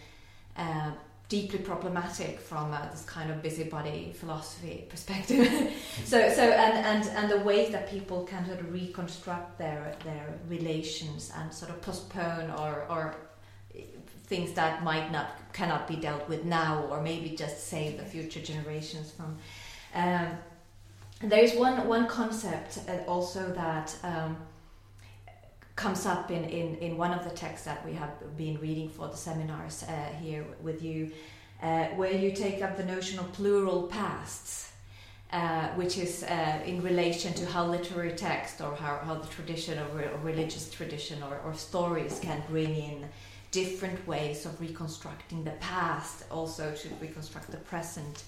uh, 0.57 0.91
deeply 1.29 1.59
problematic 1.59 2.41
from 2.41 2.73
uh, 2.73 2.91
this 2.91 3.05
kind 3.05 3.31
of 3.31 3.43
busybody 3.43 4.13
philosophy 4.19 4.87
perspective. 4.89 5.47
so, 6.05 6.31
so 6.33 6.43
and, 6.43 6.87
and 6.87 7.09
and 7.17 7.31
the 7.31 7.45
ways 7.45 7.71
that 7.71 7.89
people 7.91 8.25
can 8.25 8.47
sort 8.47 8.61
of 8.61 8.73
reconstruct 8.73 9.59
their 9.59 9.95
their 10.05 10.39
relations 10.49 11.31
and 11.37 11.53
sort 11.53 11.71
of 11.71 11.81
postpone 11.83 12.51
or 12.51 12.87
or 12.89 13.15
things 14.25 14.53
that 14.53 14.83
might 14.83 15.11
not 15.13 15.29
cannot 15.53 15.87
be 15.87 15.97
dealt 15.97 16.29
with 16.29 16.45
now, 16.45 16.85
or 16.91 17.01
maybe 17.03 17.31
just 17.37 17.67
save 17.67 17.99
the 17.99 18.05
future 18.05 18.41
generations 18.41 19.11
from. 19.11 19.37
Um, 19.95 20.29
there 21.21 21.43
is 21.43 21.55
one 21.55 21.87
one 21.89 22.07
concept 22.07 22.79
uh, 22.89 23.11
also 23.11 23.53
that. 23.53 23.97
Um, 24.03 24.37
comes 25.79 26.07
up 26.07 26.33
in, 26.33 26.43
in, 26.45 26.75
in 26.79 26.97
one 26.97 27.13
of 27.13 27.23
the 27.23 27.31
texts 27.31 27.65
that 27.65 27.87
we 27.87 27.93
have 27.93 28.11
been 28.37 28.59
reading 28.59 28.89
for 28.91 29.07
the 29.07 29.17
seminars 29.17 29.85
uh, 29.85 30.13
here 30.21 30.45
with 30.61 30.83
you, 30.83 31.09
uh, 31.63 31.85
where 31.95 32.11
you 32.11 32.33
take 32.33 32.63
up 32.63 32.77
the 32.77 32.85
notion 32.85 33.17
of 33.21 33.33
plural 33.33 33.85
pasts, 33.85 34.73
uh, 35.33 35.69
which 35.77 35.97
is 35.97 36.25
uh, 36.25 36.61
in 36.67 36.83
relation 36.83 37.33
to 37.33 37.47
how 37.47 37.65
literary 37.65 38.11
text 38.11 38.61
or 38.61 38.75
how, 38.75 38.99
how 39.05 39.15
the 39.15 39.29
tradition 39.29 39.79
or, 39.79 40.19
religious 40.25 40.69
tradition 40.69 41.23
or, 41.23 41.39
or 41.45 41.55
stories 41.55 42.19
can 42.21 42.43
bring 42.49 42.75
in 42.75 43.09
different 43.53 44.05
ways 44.05 44.47
of 44.47 44.61
reconstructing 44.61 45.45
the 45.45 45.53
past, 45.61 46.25
also 46.31 46.75
to 46.75 46.89
reconstruct 47.01 47.53
the 47.53 47.57
present. 47.57 48.25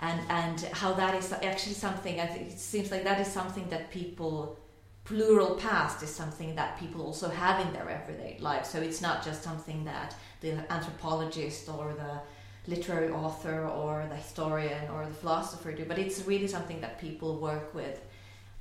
And, 0.00 0.20
and 0.28 0.60
how 0.72 0.92
that 0.94 1.14
is 1.14 1.32
actually 1.32 1.74
something, 1.74 2.20
I 2.20 2.26
think 2.26 2.50
it 2.52 2.58
seems 2.58 2.90
like 2.90 3.04
that 3.04 3.20
is 3.20 3.28
something 3.28 3.68
that 3.70 3.90
people 3.90 4.58
plural 5.04 5.54
past 5.56 6.02
is 6.02 6.08
something 6.08 6.54
that 6.54 6.78
people 6.78 7.02
also 7.02 7.28
have 7.28 7.64
in 7.64 7.72
their 7.72 7.88
everyday 7.88 8.38
life. 8.40 8.64
So 8.64 8.80
it's 8.80 9.02
not 9.02 9.24
just 9.24 9.42
something 9.42 9.84
that 9.84 10.16
the 10.40 10.70
anthropologist 10.72 11.68
or 11.68 11.92
the 11.92 12.20
literary 12.66 13.12
author 13.12 13.66
or 13.66 14.06
the 14.08 14.16
historian 14.16 14.88
or 14.90 15.04
the 15.04 15.14
philosopher 15.14 15.72
do, 15.72 15.84
but 15.84 15.98
it's 15.98 16.26
really 16.26 16.48
something 16.48 16.80
that 16.80 16.98
people 16.98 17.38
work 17.38 17.74
with. 17.74 18.00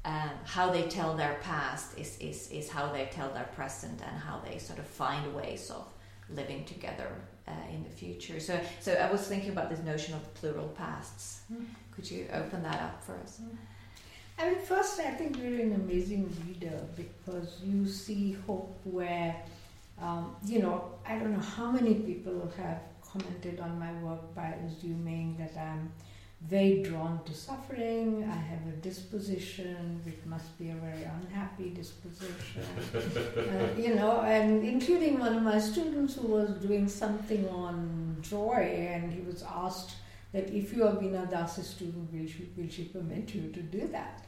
Um, 0.05 0.31
how 0.43 0.69
they 0.69 0.89
tell 0.89 1.15
their 1.15 1.37
past 1.41 1.97
is, 1.97 2.17
is, 2.19 2.51
is 2.51 2.69
how 2.69 2.91
they 2.91 3.05
tell 3.05 3.29
their 3.29 3.47
present 3.55 4.01
and 4.05 4.19
how 4.19 4.41
they 4.45 4.57
sort 4.57 4.79
of 4.79 4.85
find 4.85 5.33
ways 5.33 5.71
of 5.71 5.87
living 6.29 6.65
together 6.65 7.07
uh, 7.47 7.51
in 7.71 7.83
the 7.83 7.89
future. 7.89 8.39
So, 8.39 8.59
so 8.79 8.93
I 8.93 9.11
was 9.11 9.21
thinking 9.27 9.49
about 9.49 9.69
this 9.69 9.79
notion 9.83 10.13
of 10.13 10.33
plural 10.35 10.69
pasts. 10.69 11.41
Mm. 11.51 11.65
Could 11.91 12.09
you 12.09 12.27
open 12.33 12.63
that 12.63 12.81
up 12.81 13.03
for 13.03 13.15
us? 13.17 13.39
Mm. 13.43 13.57
I 14.39 14.49
mean, 14.49 14.59
first, 14.59 14.99
I 14.99 15.11
think 15.11 15.37
you're 15.37 15.59
an 15.59 15.75
amazing 15.75 16.35
reader 16.47 16.79
because 16.95 17.59
you 17.63 17.87
see 17.87 18.35
hope 18.47 18.79
where, 18.83 19.35
um, 20.01 20.35
you 20.45 20.59
know, 20.59 20.91
I 21.07 21.19
don't 21.19 21.33
know 21.33 21.39
how 21.39 21.71
many 21.71 21.95
people 21.95 22.51
have 22.57 22.81
commented 23.01 23.59
on 23.59 23.77
my 23.77 23.93
work 24.01 24.33
by 24.33 24.55
assuming 24.65 25.37
that 25.37 25.55
I'm 25.59 25.91
very 26.49 26.83
drawn 26.83 27.23
to 27.25 27.33
suffering. 27.33 28.23
I 28.29 28.35
have 28.35 28.67
a 28.67 28.75
disposition 28.77 30.01
which 30.05 30.19
must 30.25 30.57
be 30.59 30.69
a 30.69 30.75
very 30.75 31.03
unhappy 31.03 31.69
disposition. 31.69 32.63
uh, 33.37 33.79
you 33.79 33.95
know, 33.95 34.21
and 34.21 34.63
including 34.63 35.19
one 35.19 35.35
of 35.35 35.43
my 35.43 35.59
students 35.59 36.15
who 36.15 36.27
was 36.27 36.49
doing 36.61 36.87
something 36.89 37.47
on 37.49 38.17
joy, 38.21 38.89
and 38.91 39.11
he 39.11 39.21
was 39.21 39.43
asked 39.43 39.95
that 40.33 40.49
if 40.49 40.73
you 40.73 40.83
are 40.85 40.93
Veena 40.93 41.29
Das's 41.29 41.67
student, 41.67 42.11
will 42.11 42.27
she, 42.27 42.49
will 42.57 42.69
she 42.69 42.85
permit 42.85 43.33
you 43.33 43.49
to 43.51 43.61
do 43.61 43.87
that? 43.87 44.25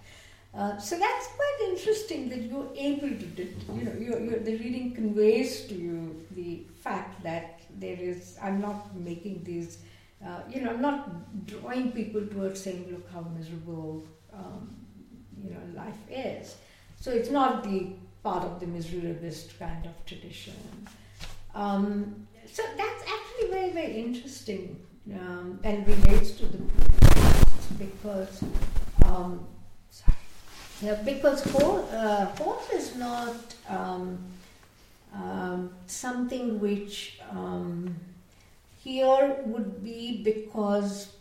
Uh, 0.56 0.78
so 0.78 0.98
that's 0.98 1.28
quite 1.28 1.70
interesting 1.70 2.30
that 2.30 2.44
you're 2.44 2.70
able 2.78 3.10
to, 3.10 3.26
do, 3.36 3.54
you 3.76 3.84
know, 3.84 3.94
you're, 4.00 4.20
you're, 4.22 4.40
the 4.40 4.56
reading 4.58 4.94
conveys 4.94 5.66
to 5.66 5.74
you 5.74 6.26
the 6.32 6.64
fact 6.82 7.22
that 7.24 7.60
there 7.78 7.98
is, 8.00 8.38
I'm 8.42 8.62
not 8.62 8.96
making 8.96 9.44
these, 9.44 9.80
uh, 10.26 10.42
you 10.50 10.62
know, 10.62 10.76
not 10.76 11.46
drawing 11.46 11.92
people 11.92 12.26
towards 12.26 12.62
saying, 12.62 12.88
look 12.92 13.08
how 13.12 13.22
miserable, 13.38 14.04
um, 14.34 14.76
you 15.44 15.52
know, 15.52 15.60
life 15.76 15.98
is. 16.10 16.56
So 17.00 17.12
it's 17.12 17.30
not 17.30 17.64
the 17.64 17.90
part 18.24 18.44
of 18.44 18.60
the 18.60 18.66
miserabilist 18.66 19.58
kind 19.60 19.86
of 19.86 20.06
tradition. 20.06 20.56
Um, 21.54 22.28
so 22.52 22.64
that's 22.76 23.04
actually 23.04 23.50
very, 23.52 23.72
very 23.72 23.98
interesting 23.98 24.80
um, 25.14 25.60
and 25.64 25.88
relates 25.88 26.32
to 26.32 26.46
the 26.48 26.58
because 27.78 28.44
um, 29.06 29.46
sorry, 29.90 30.18
yeah, 30.82 30.96
because 31.04 31.44
hope, 31.44 31.90
uh, 31.94 32.26
hope 32.38 32.64
is 32.74 32.96
not 32.96 33.56
um, 33.70 34.18
um, 35.14 35.72
something 35.86 36.60
which 36.60 37.20
um, 37.30 37.96
here 38.86 39.38
would 39.46 39.84
be 39.84 40.22
because 40.24 41.12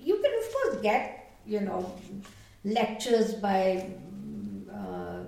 you 0.00 0.14
can 0.22 0.32
of 0.42 0.52
course 0.54 0.82
get 0.82 1.30
you 1.46 1.60
know 1.60 1.94
lectures 2.64 3.34
by 3.34 3.86
uh, 4.72 5.24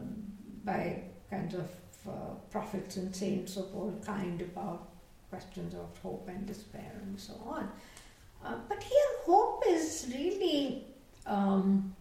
by 0.65 1.03
kinds 1.31 1.55
of 1.55 1.69
uh, 2.09 2.35
prophets 2.51 2.97
and 2.97 3.15
saints 3.15 3.57
of 3.59 3.75
all 3.75 3.93
kind 4.05 4.41
about 4.41 4.89
questions 5.29 5.75
of 5.75 5.99
hope 6.03 6.27
and 6.29 6.47
despair 6.47 6.93
and 7.03 7.21
so 7.21 7.35
on. 7.47 7.69
Uh, 8.45 8.55
but 8.69 8.83
here, 8.83 9.11
hope 9.25 9.63
is 9.69 10.07
really 10.15 10.85
um, 11.27 11.95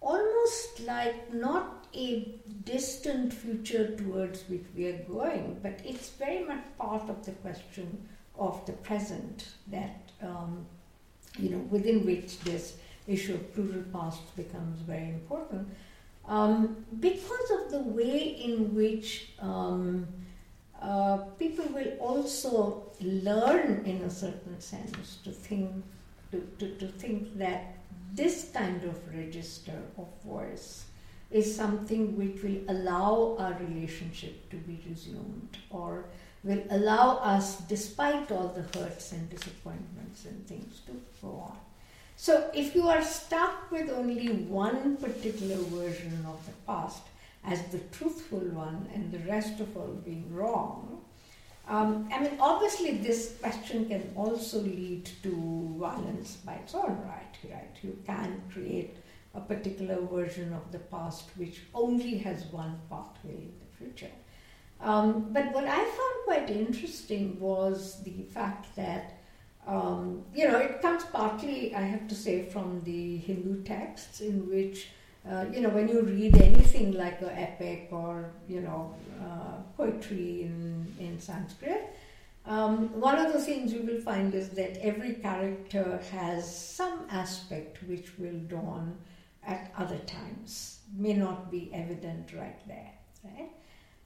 almost 0.00 0.80
like 0.80 1.32
not 1.32 1.86
a 1.94 2.34
distant 2.64 3.32
future 3.32 3.96
towards 3.96 4.42
which 4.48 4.64
we 4.76 4.86
are 4.86 5.02
going, 5.04 5.58
but 5.62 5.80
it's 5.84 6.10
very 6.10 6.44
much 6.44 6.62
part 6.76 7.08
of 7.08 7.24
the 7.24 7.32
question 7.32 8.06
of 8.38 8.64
the 8.66 8.72
present 8.72 9.48
that, 9.68 10.10
um, 10.22 10.66
you 11.38 11.50
know, 11.50 11.58
within 11.70 12.04
which 12.06 12.40
this 12.40 12.76
issue 13.06 13.34
of 13.34 13.54
plural 13.54 13.82
past 13.92 14.36
becomes 14.36 14.80
very 14.80 15.08
important. 15.08 15.68
Um, 16.26 16.84
because 17.00 17.50
of 17.58 17.70
the 17.70 17.80
way 17.80 18.18
in 18.18 18.74
which 18.74 19.30
um, 19.40 20.06
uh, 20.80 21.16
people 21.38 21.64
will 21.72 21.96
also 21.98 22.90
learn, 23.00 23.84
in 23.86 24.02
a 24.02 24.10
certain 24.10 24.60
sense, 24.60 25.18
to 25.24 25.30
think 25.30 25.84
to, 26.30 26.46
to, 26.58 26.74
to 26.76 26.86
think 26.88 27.38
that 27.38 27.78
this 28.12 28.50
kind 28.52 28.82
of 28.84 28.96
register 29.14 29.80
of 29.96 30.06
voice 30.24 30.84
is 31.30 31.54
something 31.54 32.16
which 32.16 32.42
will 32.42 32.60
allow 32.68 33.36
our 33.38 33.56
relationship 33.60 34.48
to 34.50 34.56
be 34.56 34.80
resumed 34.88 35.58
or 35.70 36.06
will 36.44 36.62
allow 36.70 37.16
us, 37.18 37.58
despite 37.62 38.30
all 38.30 38.48
the 38.48 38.78
hurts 38.78 39.12
and 39.12 39.28
disappointments 39.28 40.24
and 40.24 40.46
things, 40.46 40.80
to 40.86 40.92
go 41.20 41.28
on. 41.28 41.56
So, 42.16 42.50
if 42.54 42.74
you 42.74 42.88
are 42.88 43.02
stuck 43.02 43.70
with 43.70 43.90
only 43.90 44.28
one 44.28 44.96
particular 44.96 45.56
version 45.56 46.24
of 46.26 46.44
the 46.46 46.52
past, 46.66 47.02
as 47.44 47.62
the 47.68 47.78
truthful 47.96 48.40
one 48.40 48.88
and 48.94 49.10
the 49.12 49.18
rest 49.20 49.60
of 49.60 49.76
all 49.76 49.94
being 50.04 50.26
wrong. 50.34 51.00
Um, 51.66 52.08
I 52.12 52.20
mean, 52.20 52.32
obviously, 52.40 52.96
this 52.98 53.36
question 53.40 53.86
can 53.86 54.10
also 54.16 54.60
lead 54.60 55.10
to 55.22 55.76
violence 55.78 56.36
by 56.44 56.54
its 56.54 56.74
own 56.74 56.98
right, 57.04 57.36
right? 57.50 57.76
You 57.82 57.98
can 58.06 58.42
create 58.50 58.96
a 59.34 59.40
particular 59.40 60.00
version 60.00 60.52
of 60.52 60.72
the 60.72 60.78
past 60.78 61.24
which 61.36 61.60
only 61.74 62.18
has 62.18 62.44
one 62.46 62.80
pathway 62.88 63.36
in 63.36 63.52
the 63.60 63.76
future. 63.76 64.12
Um, 64.80 65.32
but 65.32 65.52
what 65.52 65.64
I 65.64 65.78
found 65.78 66.16
quite 66.24 66.50
interesting 66.50 67.38
was 67.40 68.02
the 68.04 68.22
fact 68.30 68.74
that, 68.76 69.18
um, 69.66 70.24
you 70.34 70.48
know, 70.48 70.58
it 70.58 70.80
comes 70.80 71.04
partly, 71.04 71.74
I 71.74 71.82
have 71.82 72.06
to 72.08 72.14
say, 72.14 72.44
from 72.44 72.82
the 72.84 73.16
Hindu 73.18 73.64
texts 73.64 74.20
in 74.20 74.48
which 74.48 74.88
uh, 75.28 75.44
you 75.52 75.60
know, 75.60 75.68
when 75.68 75.88
you 75.88 76.02
read 76.02 76.34
anything 76.40 76.92
like 76.92 77.20
an 77.20 77.30
epic 77.30 77.88
or, 77.90 78.30
you 78.48 78.60
know, 78.60 78.94
uh, 79.20 79.60
poetry 79.76 80.42
in, 80.42 80.86
in 80.98 81.20
Sanskrit, 81.20 81.94
um, 82.46 82.98
one 82.98 83.18
of 83.18 83.32
the 83.34 83.40
things 83.40 83.72
you 83.72 83.82
will 83.82 84.00
find 84.00 84.34
is 84.34 84.48
that 84.50 84.78
every 84.78 85.14
character 85.14 86.00
has 86.12 86.56
some 86.56 87.04
aspect 87.10 87.82
which 87.86 88.18
will 88.18 88.38
dawn 88.48 88.96
at 89.46 89.70
other 89.76 89.98
times, 89.98 90.80
may 90.96 91.12
not 91.12 91.50
be 91.50 91.70
evident 91.74 92.32
right 92.32 92.66
there, 92.66 92.92
right? 93.24 93.50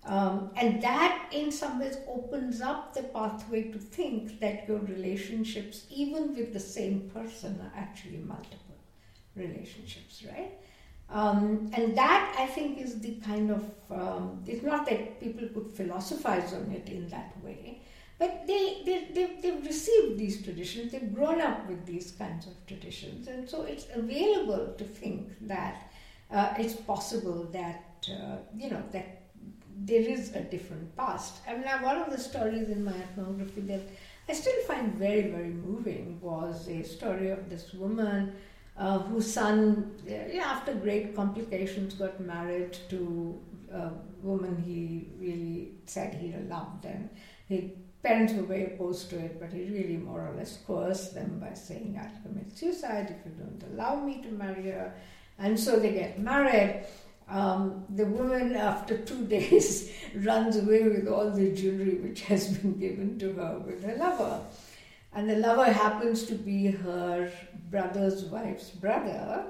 Um, 0.04 0.50
and 0.56 0.82
that, 0.82 1.28
in 1.32 1.52
some 1.52 1.78
ways, 1.78 1.96
opens 2.08 2.60
up 2.60 2.92
the 2.92 3.04
pathway 3.04 3.70
to 3.70 3.78
think 3.78 4.40
that 4.40 4.66
your 4.66 4.80
relationships, 4.80 5.86
even 5.90 6.34
with 6.34 6.52
the 6.52 6.60
same 6.60 7.08
person, 7.14 7.60
are 7.62 7.78
actually 7.78 8.18
multiple 8.18 8.58
relationships, 9.36 10.24
right? 10.26 10.52
Um, 11.08 11.70
and 11.74 11.96
that, 11.96 12.34
I 12.38 12.46
think, 12.46 12.78
is 12.78 12.98
the 13.00 13.14
kind 13.24 13.50
of, 13.50 13.70
um, 13.90 14.42
it's 14.46 14.64
not 14.64 14.86
that 14.86 15.20
people 15.20 15.46
could 15.48 15.76
philosophize 15.76 16.52
on 16.52 16.72
it 16.72 16.88
in 16.88 17.08
that 17.10 17.36
way, 17.44 17.82
but 18.18 18.46
they, 18.46 18.82
they, 18.84 19.08
they, 19.12 19.36
they've 19.40 19.64
received 19.64 20.18
these 20.18 20.42
traditions, 20.42 20.90
they've 20.90 21.14
grown 21.14 21.40
up 21.40 21.68
with 21.68 21.84
these 21.86 22.12
kinds 22.12 22.46
of 22.46 22.54
traditions, 22.66 23.28
and 23.28 23.48
so 23.48 23.62
it's 23.62 23.86
available 23.94 24.74
to 24.78 24.84
think 24.84 25.28
that 25.42 25.92
uh, 26.30 26.54
it's 26.58 26.74
possible 26.74 27.44
that, 27.52 28.08
uh, 28.10 28.38
you 28.56 28.70
know, 28.70 28.82
that 28.92 29.21
there 29.84 30.02
is 30.02 30.34
a 30.34 30.40
different 30.40 30.96
past. 30.96 31.36
I 31.48 31.54
mean, 31.54 31.64
one 31.82 31.96
of 31.98 32.10
the 32.10 32.18
stories 32.18 32.68
in 32.68 32.84
my 32.84 32.92
ethnography 32.92 33.62
that 33.62 33.82
I 34.28 34.32
still 34.32 34.62
find 34.66 34.94
very, 34.94 35.22
very 35.22 35.50
moving 35.50 36.20
was 36.20 36.68
a 36.68 36.82
story 36.82 37.30
of 37.30 37.50
this 37.50 37.72
woman 37.74 38.32
uh, 38.76 38.98
whose 39.00 39.32
son, 39.32 39.92
yeah, 40.06 40.44
after 40.44 40.74
great 40.74 41.16
complications, 41.16 41.94
got 41.94 42.20
married 42.20 42.76
to 42.90 43.40
a 43.72 43.90
woman 44.22 44.62
he 44.62 45.08
really 45.18 45.72
said 45.86 46.14
he 46.14 46.32
loved. 46.48 46.84
And 46.84 47.10
his 47.48 47.64
parents 48.02 48.32
were 48.34 48.42
very 48.42 48.74
opposed 48.74 49.10
to 49.10 49.18
it, 49.18 49.40
but 49.40 49.52
he 49.52 49.64
really 49.64 49.96
more 49.96 50.28
or 50.28 50.34
less 50.36 50.58
coerced 50.66 51.14
them 51.14 51.38
by 51.40 51.54
saying, 51.54 51.98
I'll 52.00 52.22
commit 52.22 52.56
suicide 52.56 53.14
if 53.18 53.26
you 53.26 53.32
don't 53.38 53.72
allow 53.72 53.96
me 53.96 54.22
to 54.22 54.28
marry 54.28 54.70
her. 54.70 54.94
And 55.38 55.58
so 55.58 55.80
they 55.80 55.92
get 55.92 56.20
married. 56.20 56.84
Um, 57.32 57.84
the 57.88 58.04
woman, 58.04 58.54
after 58.54 58.98
two 58.98 59.26
days, 59.36 59.92
runs 60.14 60.56
away 60.56 60.82
with 60.82 61.08
all 61.08 61.30
the 61.30 61.52
jewelry 61.52 61.96
which 61.96 62.22
has 62.22 62.58
been 62.58 62.78
given 62.78 63.18
to 63.18 63.32
her 63.32 63.58
with 63.58 63.82
her 63.84 63.96
lover 63.96 64.42
and 65.14 65.28
the 65.28 65.36
lover 65.36 65.70
happens 65.70 66.24
to 66.24 66.34
be 66.34 66.70
her 66.70 67.30
brother's 67.70 68.24
wife's 68.24 68.70
brother. 68.70 69.44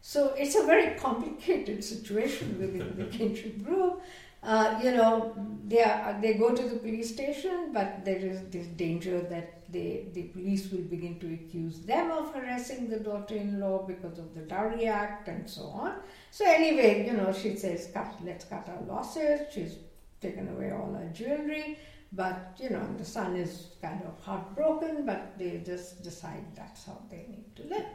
So 0.00 0.34
it's 0.36 0.56
a 0.56 0.64
very 0.64 0.98
complicated 0.98 1.84
situation 1.84 2.58
within 2.60 2.96
the 2.96 3.04
kinship 3.16 3.64
group. 3.64 4.02
Uh, 4.42 4.80
you 4.82 4.92
know, 4.92 5.34
they, 5.66 5.82
are, 5.82 6.16
they 6.20 6.34
go 6.34 6.54
to 6.54 6.62
the 6.62 6.76
police 6.76 7.12
station, 7.12 7.72
but 7.72 8.04
there 8.04 8.18
is 8.18 8.42
this 8.50 8.66
danger 8.68 9.20
that 9.20 9.55
they, 9.68 10.06
the 10.12 10.24
police 10.24 10.70
will 10.70 10.82
begin 10.82 11.18
to 11.20 11.34
accuse 11.34 11.80
them 11.80 12.10
of 12.10 12.34
harassing 12.34 12.88
the 12.88 12.98
daughter-in-law 12.98 13.86
because 13.86 14.18
of 14.18 14.34
the 14.34 14.42
Dowry 14.42 14.86
Act 14.86 15.28
and 15.28 15.48
so 15.48 15.64
on. 15.64 15.96
So 16.30 16.44
anyway, 16.46 17.06
you 17.06 17.14
know, 17.14 17.32
she 17.32 17.56
says, 17.56 17.90
cut, 17.92 18.14
let's 18.24 18.44
cut 18.44 18.68
our 18.68 18.82
losses. 18.86 19.40
She's 19.52 19.76
taken 20.20 20.48
away 20.48 20.70
all 20.70 20.92
her 20.94 21.10
jewelry. 21.12 21.78
But, 22.12 22.56
you 22.62 22.70
know, 22.70 22.86
the 22.96 23.04
son 23.04 23.36
is 23.36 23.68
kind 23.82 24.02
of 24.04 24.18
heartbroken, 24.24 25.04
but 25.04 25.36
they 25.38 25.62
just 25.64 26.02
decide 26.02 26.44
that's 26.54 26.86
how 26.86 26.98
they 27.10 27.26
need 27.28 27.56
to 27.56 27.64
live. 27.64 27.86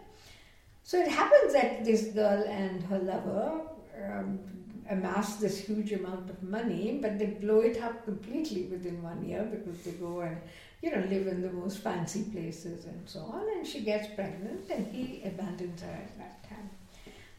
So 0.84 1.00
it 1.00 1.08
happens 1.08 1.54
that 1.54 1.86
this 1.86 2.08
girl 2.08 2.44
and 2.48 2.84
her 2.84 3.00
lover 3.00 3.62
um, 4.04 4.40
amass 4.90 5.38
this 5.38 5.60
huge 5.60 5.94
amount 5.94 6.30
of 6.30 6.44
money, 6.44 7.00
but 7.02 7.18
they 7.18 7.28
blow 7.28 7.62
it 7.62 7.82
up 7.82 8.04
completely 8.04 8.64
within 8.64 9.02
one 9.02 9.24
year 9.24 9.44
because 9.50 9.82
they 9.84 9.92
go 9.92 10.20
and, 10.22 10.38
you 10.82 10.92
know, 10.92 11.04
live 11.10 11.28
in 11.28 11.42
the 11.42 11.52
most 11.52 11.80
fancy 11.80 12.24
places 12.24 12.86
and 12.86 13.08
so 13.08 13.20
on. 13.20 13.46
And 13.56 13.66
she 13.66 13.82
gets 13.82 14.08
pregnant 14.16 14.70
and 14.70 14.88
he 14.88 15.22
abandons 15.24 15.82
her 15.82 15.92
at 15.92 16.18
that 16.18 16.50
time. 16.50 16.70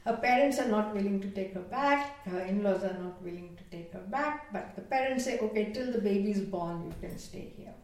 Her 0.04 0.16
parents 0.16 0.58
are 0.58 0.68
not 0.68 0.94
willing 0.94 1.20
to 1.20 1.30
take 1.30 1.54
her 1.54 1.60
back, 1.60 2.24
her 2.24 2.40
in 2.40 2.62
laws 2.62 2.82
are 2.82 2.98
not 2.98 3.22
willing 3.22 3.56
to 3.56 3.76
take 3.76 3.92
her 3.92 4.00
back, 4.10 4.52
but 4.52 4.74
the 4.74 4.82
parents 4.82 5.24
say, 5.24 5.38
okay, 5.38 5.72
till 5.72 5.92
the 5.92 6.00
baby 6.00 6.32
is 6.32 6.40
born, 6.40 6.84
you 6.86 7.08
can 7.08 7.18
stay 7.18 7.52
here. 7.56 7.74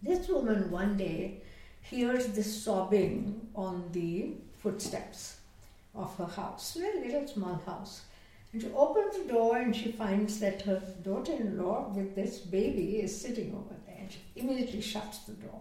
This 0.00 0.28
woman 0.28 0.70
one 0.70 0.96
day 0.96 1.42
hears 1.82 2.28
this 2.28 2.62
sobbing 2.62 3.48
on 3.54 3.88
the 3.92 4.34
footsteps 4.58 5.40
of 5.94 6.16
her 6.18 6.26
house, 6.26 6.76
a 6.76 7.00
little 7.04 7.26
small 7.26 7.60
house. 7.66 8.02
And 8.52 8.62
she 8.62 8.70
opens 8.72 9.18
the 9.18 9.32
door 9.32 9.58
and 9.58 9.74
she 9.74 9.92
finds 9.92 10.38
that 10.40 10.62
her 10.62 10.80
daughter 11.02 11.32
in 11.32 11.58
law 11.58 11.92
with 11.94 12.14
this 12.14 12.38
baby 12.38 13.00
is 13.00 13.20
sitting 13.20 13.52
over. 13.54 13.77
And 14.34 14.44
immediately 14.44 14.80
shuts 14.80 15.18
the 15.20 15.32
door. 15.32 15.60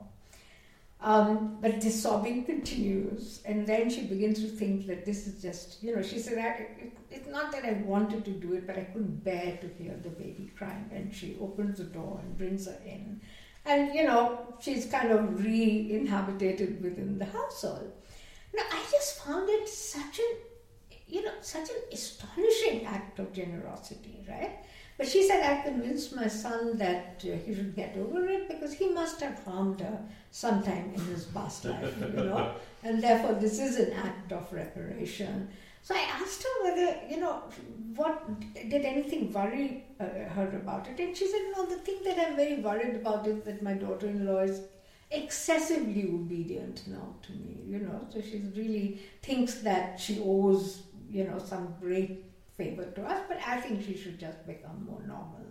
Um, 1.00 1.58
but 1.62 1.80
the 1.80 1.92
sobbing 1.92 2.44
continues, 2.44 3.42
and 3.46 3.68
then 3.68 3.88
she 3.90 4.02
begins 4.02 4.40
to 4.42 4.48
think 4.48 4.88
that 4.88 5.06
this 5.06 5.28
is 5.28 5.42
just, 5.42 5.84
you 5.84 5.96
know, 5.96 6.02
she 6.02 6.18
said, 6.18 6.38
it, 6.40 6.92
It's 7.12 7.28
not 7.28 7.52
that 7.52 7.66
I 7.66 7.74
wanted 7.86 8.26
to 8.26 8.32
do 8.32 8.54
it, 8.54 8.66
but 8.66 8.78
I 8.78 8.86
couldn't 8.86 9.24
bear 9.24 9.60
to 9.62 9.68
hear 9.68 9.96
the 10.02 10.10
baby 10.10 10.52
crying. 10.58 10.90
And 10.92 11.14
she 11.14 11.38
opens 11.40 11.78
the 11.78 11.84
door 11.84 12.20
and 12.24 12.38
brings 12.38 12.66
her 12.66 12.80
in. 12.84 13.22
And, 13.66 13.94
you 13.94 14.06
know, 14.06 14.56
she's 14.60 14.88
kind 14.88 15.12
of 15.12 15.44
re 15.44 15.92
inhabited 15.92 16.82
within 16.82 17.20
the 17.20 17.26
household. 17.26 17.92
Now, 18.56 18.64
I 18.72 18.84
just 18.92 19.24
found 19.24 19.50
it 19.50 19.70
such 19.70 20.20
an, 20.20 20.98
you 21.08 21.24
know, 21.24 21.34
such 21.42 21.70
an 21.70 21.76
astonishing 21.92 22.86
act 22.86 23.20
of 23.20 23.34
generosity, 23.34 24.26
right? 24.28 24.58
But 24.98 25.08
she 25.08 25.28
said, 25.28 25.44
I 25.44 25.62
convinced 25.62 26.16
my 26.16 26.28
son 26.28 26.78
that 26.78 27.24
uh, 27.24 27.38
he 27.46 27.54
should 27.54 27.76
get 27.76 27.96
over 27.98 28.28
it 28.28 28.50
because 28.50 28.74
he 28.74 28.90
must 28.90 29.22
have 29.22 29.44
harmed 29.44 29.80
her 29.82 30.00
sometime 30.32 30.92
in 30.96 31.02
his 31.06 31.26
past 31.26 31.66
life, 31.66 31.94
you 32.02 32.08
know, 32.24 32.56
and 32.84 33.02
therefore 33.02 33.34
this 33.34 33.60
is 33.60 33.78
an 33.78 33.94
act 33.94 34.32
of 34.32 34.52
reparation. 34.52 35.50
So 35.84 35.96
I 35.96 36.00
asked 36.00 36.44
her 36.44 36.64
whether, 36.64 36.98
you 37.08 37.20
know, 37.20 37.44
what 37.96 38.24
did 38.54 38.84
anything 38.86 39.32
worry 39.32 39.86
uh, 40.00 40.06
her 40.34 40.52
about 40.56 40.88
it, 40.88 41.00
and 41.00 41.16
she 41.16 41.28
said, 41.28 41.42
no, 41.56 41.66
the 41.68 41.78
thing 41.78 42.00
that 42.04 42.20
I'm 42.20 42.36
very 42.36 42.60
worried 42.60 42.96
about 42.96 43.28
is 43.28 43.44
that 43.44 43.62
my 43.62 43.74
daughter-in-law 43.74 44.40
is 44.40 44.62
excessively 45.12 46.06
obedient 46.06 46.88
now 46.88 47.16
to 47.22 47.32
me, 47.34 47.62
you 47.66 47.80
know, 47.80 48.06
so 48.12 48.20
she 48.20 48.42
really 48.56 49.00
thinks 49.22 49.56
that 49.62 50.00
she 50.00 50.20
owes, 50.26 50.82
you 51.10 51.24
know, 51.24 51.38
some 51.38 51.76
great 51.80 52.27
favor 52.58 52.86
to 52.86 53.04
us, 53.04 53.22
but 53.28 53.40
I 53.46 53.62
think 53.62 53.86
she 53.86 53.96
should 53.96 54.20
just 54.20 54.46
become 54.48 54.86
more 54.90 55.02
normal, 55.08 55.46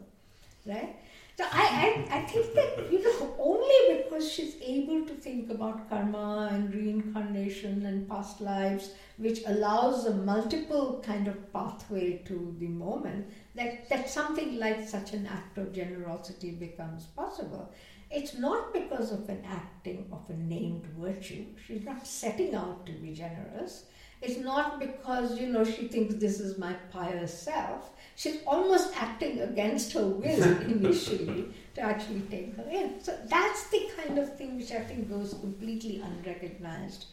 right? 0.67 0.97
So 1.37 1.45
I, 1.53 2.07
I, 2.11 2.19
I 2.19 2.23
think 2.23 2.55
that, 2.55 2.91
you 2.91 3.03
know, 3.03 3.35
only 3.39 4.03
because 4.03 4.31
she's 4.33 4.57
able 4.63 5.07
to 5.07 5.13
think 5.13 5.51
about 5.51 5.89
karma 5.91 6.49
and 6.51 6.75
reincarnation 6.75 7.85
and 7.85 8.09
past 8.09 8.41
lives, 8.41 8.93
which 9.19 9.43
allows 9.47 10.07
a 10.07 10.15
multiple 10.15 11.03
kind 11.07 11.29
of 11.29 11.53
pathway 11.53 12.23
to 12.25 12.57
the 12.59 12.69
moment, 12.69 13.27
that, 13.55 13.87
that 13.91 14.09
something 14.09 14.59
like 14.59 14.89
such 14.89 15.13
an 15.13 15.27
act 15.27 15.59
of 15.59 15.75
generosity 15.75 16.53
becomes 16.53 17.05
possible. 17.05 17.71
It's 18.11 18.39
not 18.39 18.73
because 18.73 19.13
of 19.13 19.29
an 19.29 19.43
acting 19.47 20.07
of 20.13 20.25
a 20.31 20.39
named 20.39 20.87
virtue. 20.99 21.45
She's 21.67 21.85
not 21.85 22.07
setting 22.07 22.55
out 22.55 22.87
to 22.87 22.93
be 22.93 23.13
generous. 23.13 23.85
It's 24.27 24.39
not 24.39 24.81
because, 24.81 25.39
you 25.39 25.47
know, 25.47 25.63
she 25.65 25.87
thinks 25.87 26.17
this 26.17 26.41
is 26.41 26.59
my 26.59 26.73
pious 26.91 27.33
self. 27.33 27.91
She's 28.17 28.39
almost 28.45 28.93
acting 29.01 29.39
against 29.41 29.93
her 29.93 30.05
will 30.05 30.43
initially 30.75 31.51
to 31.75 31.81
actually 31.81 32.23
take 32.23 32.57
her 32.57 32.69
in. 32.69 33.01
So 33.01 33.17
that's 33.27 33.69
the 33.69 33.89
kind 33.97 34.19
of 34.19 34.37
thing 34.37 34.57
which 34.57 34.73
I 34.73 34.81
think 34.81 35.09
goes 35.09 35.35
completely 35.35 36.01
unrecognized. 36.01 37.05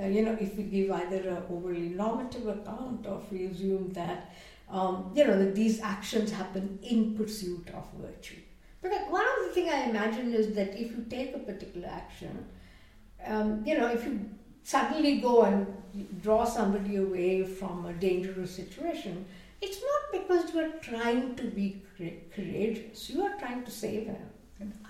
Uh, 0.00 0.06
you 0.06 0.22
know, 0.22 0.36
if 0.40 0.54
we 0.56 0.62
give 0.62 0.92
either 0.92 1.28
a 1.30 1.52
overly 1.52 1.88
normative 1.88 2.46
account 2.46 3.04
or 3.04 3.20
if 3.20 3.32
we 3.32 3.46
assume 3.46 3.92
that, 3.94 4.32
um, 4.70 5.10
you 5.12 5.26
know, 5.26 5.36
that 5.36 5.56
these 5.56 5.80
actions 5.80 6.30
happen 6.30 6.78
in 6.82 7.16
pursuit 7.16 7.68
of 7.74 7.84
virtue. 7.98 8.40
Because 8.80 9.10
one 9.10 9.26
of 9.26 9.48
the 9.48 9.54
things 9.54 9.72
I 9.72 9.90
imagine 9.90 10.32
is 10.32 10.54
that 10.54 10.80
if 10.80 10.92
you 10.92 11.04
take 11.10 11.34
a 11.34 11.40
particular 11.40 11.88
action, 11.88 12.46
um, 13.26 13.62
you 13.66 13.76
know, 13.76 13.88
if 13.88 14.04
you 14.04 14.30
suddenly 14.70 15.18
go 15.18 15.42
and 15.42 15.66
draw 16.22 16.44
somebody 16.44 16.96
away 16.96 17.42
from 17.44 17.86
a 17.86 17.92
dangerous 17.92 18.54
situation, 18.54 19.24
it's 19.60 19.80
not 19.90 20.02
because 20.20 20.54
you 20.54 20.60
are 20.60 20.74
trying 20.80 21.34
to 21.34 21.44
be 21.44 21.82
courageous, 22.34 23.10
you 23.10 23.22
are 23.22 23.36
trying 23.38 23.64
to 23.64 23.70
save 23.70 24.06
him. 24.06 24.26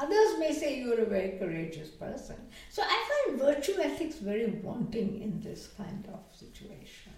Others 0.00 0.38
may 0.38 0.52
say 0.52 0.80
you're 0.80 1.00
a 1.00 1.06
very 1.06 1.38
courageous 1.38 1.88
person. 1.88 2.36
So 2.70 2.82
I 2.84 2.96
find 3.10 3.40
virtue 3.40 3.76
ethics 3.80 4.16
very 4.16 4.50
wanting 4.62 5.22
in 5.22 5.40
this 5.40 5.68
kind 5.76 6.04
of 6.12 6.20
situation. 6.36 7.12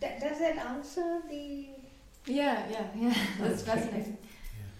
That, 0.00 0.20
does 0.20 0.40
that 0.40 0.58
answer 0.58 1.22
the. 1.30 1.68
Yeah, 2.26 2.66
yeah, 2.70 2.86
yeah. 2.96 3.14
That's 3.40 3.62
fascinating. 3.62 4.18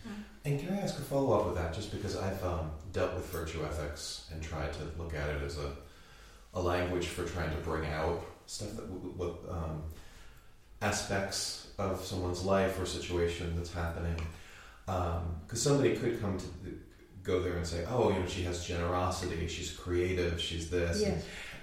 Yeah. 0.05 0.13
And 0.45 0.61
can 0.61 0.75
I 0.77 0.81
ask 0.81 0.99
a 0.99 1.03
follow 1.03 1.39
up 1.39 1.47
with 1.47 1.55
that? 1.55 1.73
Just 1.73 1.93
because 1.93 2.17
I've 2.17 2.43
um, 2.45 2.71
dealt 2.93 3.15
with 3.15 3.27
virtue 3.27 3.65
ethics 3.65 4.29
and 4.33 4.43
tried 4.43 4.73
to 4.75 4.81
look 4.99 5.15
at 5.15 5.29
it 5.31 5.43
as 5.43 5.59
a, 5.59 5.71
a 6.55 6.61
language 6.61 7.07
for 7.07 7.25
trying 7.25 7.51
to 7.51 7.57
bring 7.59 7.91
out 7.91 8.25
stuff 8.47 8.77
that 8.77 8.89
what 8.89 9.37
um, 9.49 9.83
aspects 10.81 11.69
of 11.79 12.05
someone's 12.05 12.45
life 12.45 12.81
or 12.81 12.87
situation 12.87 13.55
that's 13.57 13.73
happening 13.73 14.17
because 14.87 15.17
um, 15.21 15.57
somebody 15.57 15.97
could 15.97 16.21
come 16.21 16.37
to 16.37 16.45
the, 16.65 16.75
go 17.23 17.41
there 17.41 17.57
and 17.57 17.67
say, 17.67 17.85
oh, 17.89 18.11
you 18.11 18.19
know, 18.19 18.27
she 18.27 18.43
has 18.43 18.65
generosity, 18.65 19.47
she's 19.47 19.71
creative, 19.71 20.41
she's 20.41 20.69
this, 20.71 21.03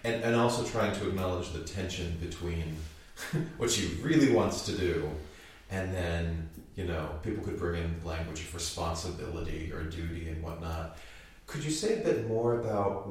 and 0.03 0.23
and 0.23 0.35
also 0.35 0.63
trying 0.63 0.95
to 0.99 1.07
acknowledge 1.09 1.51
the 1.51 1.59
tension 1.59 2.17
between 2.21 2.77
what 3.57 3.69
she 3.69 3.87
really 4.01 4.31
wants 4.31 4.65
to 4.65 4.71
do, 4.71 5.09
and 5.69 5.93
then 5.93 6.49
you 6.75 6.85
know, 6.85 7.09
people 7.23 7.43
could 7.43 7.59
bring 7.59 7.83
in 7.83 8.01
language 8.05 8.39
of 8.39 8.53
responsibility 8.55 9.69
or 9.73 9.83
duty 9.83 10.29
and 10.29 10.41
whatnot. 10.41 10.97
Could 11.45 11.61
you 11.61 11.71
say 11.71 11.99
a 11.99 12.03
bit 12.05 12.27
more 12.27 12.61
about 12.61 13.09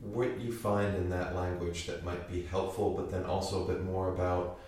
what 0.00 0.40
you 0.40 0.52
find 0.52 0.96
in 0.96 1.10
that 1.10 1.34
language 1.34 1.86
that 1.86 2.04
might 2.04 2.30
be 2.30 2.42
helpful, 2.42 2.90
but 2.90 3.10
then 3.10 3.24
also 3.24 3.64
a 3.64 3.68
bit 3.68 3.84
more 3.84 4.12
about 4.12 4.60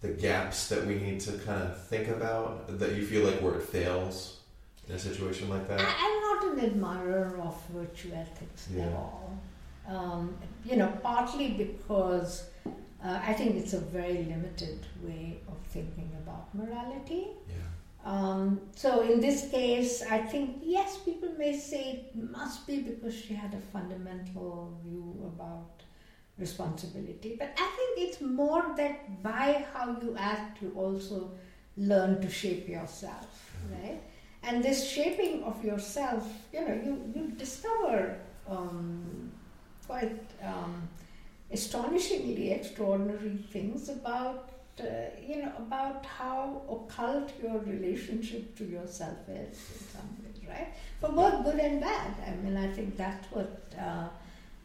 the 0.00 0.08
gaps 0.08 0.68
that 0.68 0.86
we 0.86 0.94
need 0.94 1.20
to 1.20 1.32
kind 1.32 1.62
of 1.62 1.82
think 1.86 2.08
about 2.08 2.78
that 2.78 2.94
you 2.96 3.04
feel 3.06 3.24
like 3.24 3.40
where 3.40 3.54
it 3.54 3.62
fails 3.62 4.40
in 4.88 4.94
a 4.94 4.98
situation 4.98 5.48
like 5.48 5.68
that? 5.68 5.80
I, 5.80 5.84
am 5.84 6.52
not 6.54 6.58
an 6.58 6.70
admirer 6.70 7.38
of 7.42 7.60
virtue 7.68 8.10
ethics 8.14 8.68
yeah. 8.74 8.84
at 8.84 8.92
all. 8.94 9.38
Um, 9.88 10.36
you 10.64 10.76
know, 10.76 10.92
partly 11.02 11.50
because 11.50 12.48
uh, 12.66 13.20
I 13.22 13.32
think 13.32 13.56
it's 13.56 13.72
a 13.72 13.80
very 13.80 14.24
limited 14.24 14.86
way 15.02 15.38
of 15.48 15.58
thinking 15.68 16.10
about 16.22 16.54
morality. 16.54 17.28
Yeah. 17.48 17.54
Um, 18.04 18.60
so 18.74 19.02
in 19.02 19.20
this 19.20 19.50
case, 19.50 20.02
I 20.02 20.18
think 20.18 20.62
yes, 20.62 20.98
people 20.98 21.30
may 21.38 21.58
say 21.58 22.10
it 22.14 22.30
must 22.30 22.66
be 22.66 22.80
because 22.80 23.14
she 23.14 23.34
had 23.34 23.52
a 23.54 23.60
fundamental 23.72 24.78
view 24.82 25.32
about 25.34 25.82
responsibility. 26.38 27.36
But 27.38 27.52
I 27.58 27.68
think 27.76 28.08
it's 28.08 28.20
more 28.20 28.64
that 28.76 29.22
by 29.22 29.66
how 29.74 29.98
you 30.00 30.16
act, 30.18 30.62
you 30.62 30.72
also 30.74 31.32
learn 31.76 32.20
to 32.22 32.30
shape 32.30 32.68
yourself, 32.68 33.52
right? 33.70 34.00
And 34.42 34.64
this 34.64 34.88
shaping 34.88 35.42
of 35.44 35.62
yourself, 35.62 36.26
you 36.52 36.66
know, 36.66 36.74
you, 36.74 37.12
you 37.14 37.30
discover 37.36 38.18
um, 38.48 39.30
quite 39.86 40.18
um, 40.42 40.88
astonishingly 41.52 42.52
extraordinary 42.52 43.36
things 43.52 43.88
about, 43.90 44.50
uh, 44.80 45.10
you 45.26 45.42
know, 45.42 45.52
about 45.58 46.04
how 46.06 46.62
occult 46.70 47.32
your 47.42 47.58
relationship 47.60 48.56
to 48.56 48.64
yourself 48.64 49.18
is 49.28 49.58
in 49.72 49.86
some 49.92 50.16
ways, 50.22 50.40
right? 50.48 50.74
For 51.00 51.10
both 51.10 51.44
good 51.44 51.60
and 51.60 51.80
bad. 51.80 52.14
I 52.26 52.34
mean, 52.42 52.56
I 52.56 52.72
think 52.72 52.96
that's 52.96 53.26
what. 53.32 53.62
Uh, 53.78 54.08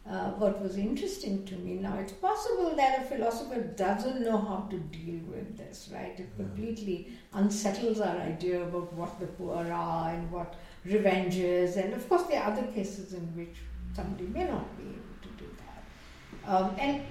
uh, 0.08 0.30
what 0.32 0.60
was 0.62 0.76
interesting 0.76 1.44
to 1.44 1.56
me. 1.56 1.74
Now, 1.74 1.98
it's 1.98 2.12
possible 2.12 2.76
that 2.76 3.00
a 3.00 3.02
philosopher 3.02 3.60
doesn't 3.60 4.22
know 4.22 4.38
how 4.38 4.68
to 4.70 4.78
deal 4.78 5.20
with 5.28 5.56
this, 5.56 5.90
right? 5.92 6.18
It 6.18 6.28
completely 6.36 7.08
unsettles 7.32 8.00
our 8.00 8.16
idea 8.16 8.62
about 8.62 8.92
what 8.92 9.18
the 9.18 9.26
poor 9.26 9.72
are 9.72 10.10
and 10.10 10.30
what 10.30 10.54
revenge 10.84 11.36
is. 11.36 11.76
And 11.76 11.92
of 11.92 12.08
course, 12.08 12.22
there 12.24 12.40
are 12.40 12.52
other 12.52 12.66
cases 12.68 13.14
in 13.14 13.22
which 13.34 13.56
somebody 13.94 14.28
may 14.28 14.44
not 14.44 14.76
be 14.76 14.84
able 14.84 15.16
to 15.22 15.28
do 15.36 15.50
that. 15.58 16.52
Um, 16.52 16.76
and 16.78 17.02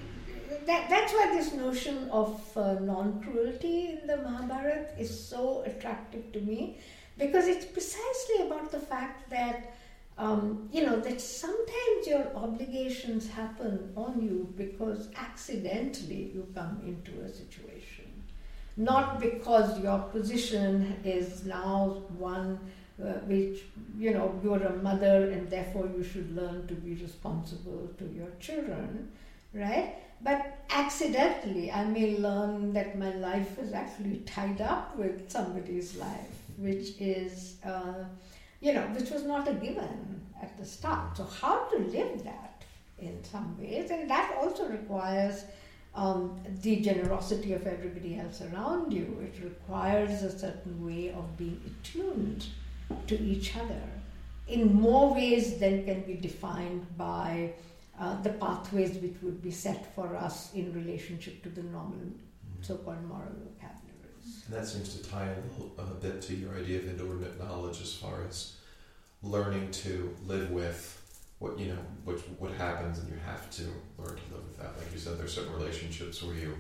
that, 0.66 0.90
that's 0.90 1.14
why 1.14 1.36
this 1.36 1.54
notion 1.54 2.10
of 2.10 2.42
uh, 2.58 2.74
non 2.74 3.22
cruelty 3.22 4.00
in 4.02 4.08
the 4.08 4.18
Mahabharata 4.18 5.00
is 5.00 5.28
so 5.28 5.64
attractive 5.66 6.32
to 6.34 6.42
me 6.42 6.78
because 7.18 7.48
it's 7.48 7.66
precisely 7.66 8.46
about 8.46 8.72
the 8.72 8.80
fact 8.80 9.30
that 9.30 9.76
um, 10.18 10.70
you 10.72 10.86
know, 10.86 11.00
that 11.02 11.20
sometimes 11.20 12.08
your 12.08 12.26
obligations 12.36 13.28
happen 13.28 13.92
on 13.98 14.22
you 14.22 14.54
because 14.56 15.10
accidentally 15.18 16.32
you 16.34 16.48
come 16.56 16.82
into 16.86 17.12
a 17.22 17.30
situation. 17.30 18.06
Not 18.78 19.20
because 19.20 19.80
your 19.82 20.00
position 20.00 20.98
is 21.04 21.46
now 21.46 22.04
one 22.18 22.60
uh, 23.02 23.08
which, 23.28 23.64
you 23.98 24.14
know, 24.14 24.40
you're 24.42 24.64
a 24.64 24.78
mother 24.78 25.30
and 25.30 25.50
therefore 25.50 25.90
you 25.96 26.04
should 26.04 26.34
learn 26.34 26.66
to 26.68 26.74
be 26.76 26.96
responsible 26.96 27.90
to 27.98 28.06
your 28.06 28.30
children, 28.40 29.12
right? 29.54 29.96
But 30.22 30.66
accidentally, 30.70 31.72
I 31.72 31.84
may 31.86 32.18
learn 32.18 32.74
that 32.74 32.98
my 32.98 33.14
life 33.14 33.60
is 33.60 33.74
actually 33.74 34.20
tied 34.26 34.62
up 34.62 34.98
with 34.98 35.30
somebody's 35.32 35.96
life, 35.96 36.42
which 36.58 37.00
is. 37.00 37.58
Uh, 37.64 38.06
you 38.66 38.74
know, 38.74 38.82
which 38.98 39.12
was 39.12 39.24
not 39.24 39.48
a 39.48 39.54
given 39.54 40.22
at 40.42 40.58
the 40.58 40.66
start. 40.66 41.18
So, 41.18 41.24
how 41.24 41.66
to 41.70 41.78
live 41.78 42.24
that 42.24 42.64
in 42.98 43.24
some 43.24 43.58
ways, 43.60 43.92
and 43.92 44.10
that 44.10 44.36
also 44.42 44.68
requires 44.68 45.44
um, 45.94 46.40
the 46.62 46.78
generosity 46.78 47.54
of 47.54 47.68
everybody 47.68 48.18
else 48.18 48.42
around 48.42 48.92
you. 48.92 49.08
It 49.22 49.44
requires 49.44 50.24
a 50.24 50.38
certain 50.38 50.86
way 50.86 51.12
of 51.12 51.38
being 51.38 51.62
attuned 51.68 52.48
to 53.08 53.20
each 53.20 53.56
other 53.56 53.82
in 54.48 54.74
more 54.74 55.14
ways 55.14 55.58
than 55.60 55.86
can 55.86 56.02
be 56.02 56.16
defined 56.16 56.86
by 56.98 57.54
uh, 58.00 58.22
the 58.22 58.30
pathways 58.32 58.98
which 58.98 59.16
would 59.22 59.42
be 59.42 59.52
set 59.52 59.94
for 59.96 60.16
us 60.16 60.54
in 60.54 60.74
relationship 60.74 61.42
to 61.44 61.50
the 61.50 61.64
normal 61.64 61.98
mm-hmm. 61.98 62.62
so-called 62.62 63.04
moral 63.08 63.32
vocabulary. 63.32 63.86
And 64.48 64.56
that 64.56 64.68
seems 64.68 64.96
to 64.96 65.10
tie 65.10 65.28
a, 65.28 65.52
little, 65.52 65.72
a 65.78 65.84
bit 65.96 66.22
to 66.24 66.36
your 66.36 66.56
idea 66.56 66.80
of 66.80 66.88
inordinate 66.90 67.40
knowledge 67.40 67.82
as 67.82 67.94
far 67.94 68.24
as 68.28 68.58
learning 69.24 69.72
to 69.72 70.16
live 70.26 70.52
with 70.52 71.02
what 71.40 71.60
you 71.60 71.68
know 71.68 71.78
what 72.06 72.18
what 72.40 72.52
happens 72.54 72.98
and 73.00 73.10
you 73.10 73.18
have 73.26 73.50
to 73.50 73.64
learn 73.98 74.16
to 74.16 74.34
live 74.34 74.44
with 74.44 74.58
that. 74.58 74.78
Like 74.78 74.92
you 74.94 75.00
said 75.00 75.18
there's 75.18 75.34
certain 75.34 75.54
relationships 75.54 76.24
where 76.24 76.36
you 76.36 76.56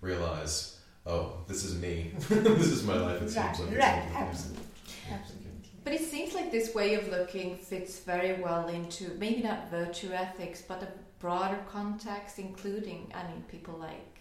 realize 0.00 0.78
oh 1.06 1.38
this 1.48 1.64
is 1.64 1.80
me. 1.80 2.12
This 2.28 2.68
is 2.68 2.84
my 2.84 2.96
life 2.96 3.22
it 3.22 3.36
right, 3.36 3.56
seems 3.56 3.70
like 3.70 3.78
right 3.78 4.02
absolutely. 4.14 4.64
Absolutely 5.10 5.43
but 5.84 5.92
it 5.92 6.00
seems 6.00 6.34
like 6.34 6.50
this 6.50 6.74
way 6.74 6.94
of 6.94 7.08
looking 7.08 7.56
fits 7.56 8.00
very 8.00 8.40
well 8.42 8.68
into 8.68 9.10
maybe 9.18 9.42
not 9.42 9.70
virtue 9.70 10.10
ethics 10.12 10.62
but 10.66 10.82
a 10.82 10.88
broader 11.20 11.58
context 11.70 12.38
including 12.38 13.10
i 13.14 13.22
mean 13.30 13.42
people 13.48 13.74
like 13.78 14.20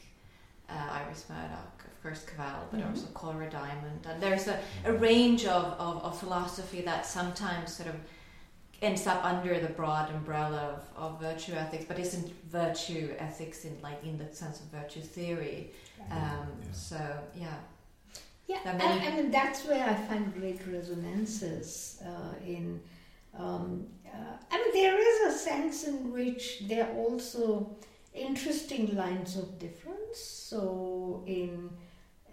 uh, 0.70 0.90
iris 0.92 1.26
murdoch 1.30 1.84
of 2.04 2.10
course 2.10 2.26
Cavell, 2.26 2.68
but 2.70 2.82
mm-hmm. 2.82 2.90
also 2.90 3.08
Cora 3.14 3.50
Diamond. 3.50 4.06
And 4.10 4.22
there's 4.22 4.50
a, 4.50 4.60
a 4.84 4.92
range 4.92 5.46
of, 5.46 5.64
of, 5.80 6.04
of, 6.04 6.20
philosophy 6.20 6.82
that 6.82 7.06
sometimes 7.06 7.74
sort 7.74 7.88
of 7.88 7.96
ends 8.82 9.08
up 9.08 9.24
under 9.24 9.60
the 9.60 9.70
broad 9.70 10.10
umbrella 10.14 10.76
of, 10.98 11.02
of 11.02 11.22
virtue 11.22 11.54
ethics, 11.54 11.86
but 11.88 11.98
isn't 11.98 12.30
virtue 12.52 13.14
ethics 13.18 13.64
in 13.64 13.78
like 13.82 14.04
in 14.04 14.18
the 14.18 14.36
sense 14.36 14.60
of 14.60 14.66
virtue 14.68 15.00
theory. 15.00 15.72
Um, 16.12 16.20
yeah. 16.20 16.72
So 16.74 17.18
yeah. 17.36 17.56
Yeah, 18.48 18.60
I, 18.66 19.08
I, 19.08 19.16
mean 19.16 19.32
that's 19.32 19.66
where 19.66 19.88
I 19.88 19.94
find 19.94 20.34
great 20.34 20.60
resonances 20.68 22.02
uh, 22.06 22.34
in. 22.46 22.82
Um, 23.38 23.88
uh, 24.06 24.36
I 24.52 24.58
mean, 24.58 24.74
there 24.74 24.98
is 24.98 25.34
a 25.34 25.38
sense 25.40 25.86
in 25.86 26.12
which 26.12 26.64
there 26.68 26.86
are 26.86 26.94
also 26.94 27.76
interesting 28.14 28.96
lines 28.96 29.38
of 29.38 29.58
difference. 29.60 30.18
So, 30.20 31.24
in 31.26 31.70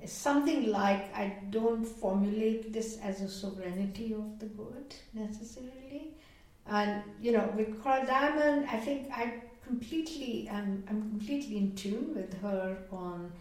something 0.04 0.70
like 0.70 1.14
I 1.14 1.36
don't 1.50 1.84
formulate 1.84 2.72
this 2.72 2.98
as 3.02 3.20
a 3.20 3.28
sovereignty 3.28 4.12
of 4.14 4.38
the 4.38 4.46
good 4.46 4.94
necessarily. 5.14 6.14
And 6.66 7.02
you 7.20 7.32
know, 7.32 7.52
with 7.56 7.82
Cora 7.82 8.04
Diamond, 8.06 8.66
I 8.70 8.78
think 8.78 9.10
I 9.12 9.42
completely 9.66 10.48
I'm 10.50 10.84
I'm 10.88 11.02
completely 11.02 11.56
in 11.56 11.74
tune 11.74 12.14
with 12.14 12.40
her 12.40 12.78
on 12.90 13.32